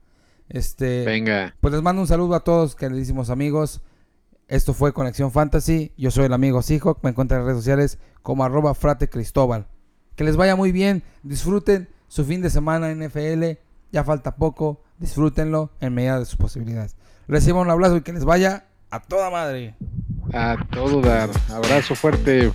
Este, 0.51 1.07
Venga. 1.07 1.55
pues 1.62 1.72
les 1.72 1.83
mando 1.83 2.03
un 2.03 2.09
saludo 2.09 2.35
a 2.35 2.45
todos, 2.45 2.76
queridísimos 2.76 3.30
amigos. 3.30 3.80
Esto 4.53 4.74
fue 4.74 4.92
Conexión 4.92 5.32
Fantasy. 5.32 5.92
Yo 5.96 6.11
soy 6.11 6.26
el 6.26 6.32
amigo 6.34 6.61
Seahawk. 6.61 6.98
Me 7.03 7.09
encuentran 7.09 7.40
en 7.40 7.46
redes 7.46 7.61
sociales 7.61 7.98
como 8.20 8.44
arroba 8.44 8.74
frate 8.74 9.09
Cristóbal. 9.09 9.66
Que 10.14 10.24
les 10.24 10.36
vaya 10.36 10.57
muy 10.57 10.72
bien. 10.72 11.03
Disfruten 11.22 11.88
su 12.07 12.26
fin 12.26 12.42
de 12.42 12.50
semana 12.50 12.90
en 12.90 13.03
NFL. 13.03 13.59
Ya 13.92 14.05
falta 14.05 14.36
poco. 14.36 14.82
Disfrútenlo 14.98 15.70
en 15.80 15.94
medida 15.94 16.18
de 16.18 16.26
sus 16.26 16.36
posibilidades. 16.36 16.96
Reciban 17.28 17.62
un 17.62 17.70
abrazo 17.70 17.96
y 17.96 18.03
que 18.03 18.12
les 18.12 18.26
vaya 18.26 18.66
a 18.90 19.00
toda 19.00 19.30
madre. 19.30 19.74
A 20.34 20.59
todo 20.70 21.00
dar. 21.00 21.30
Abrazo 21.48 21.94
fuerte. 21.94 22.53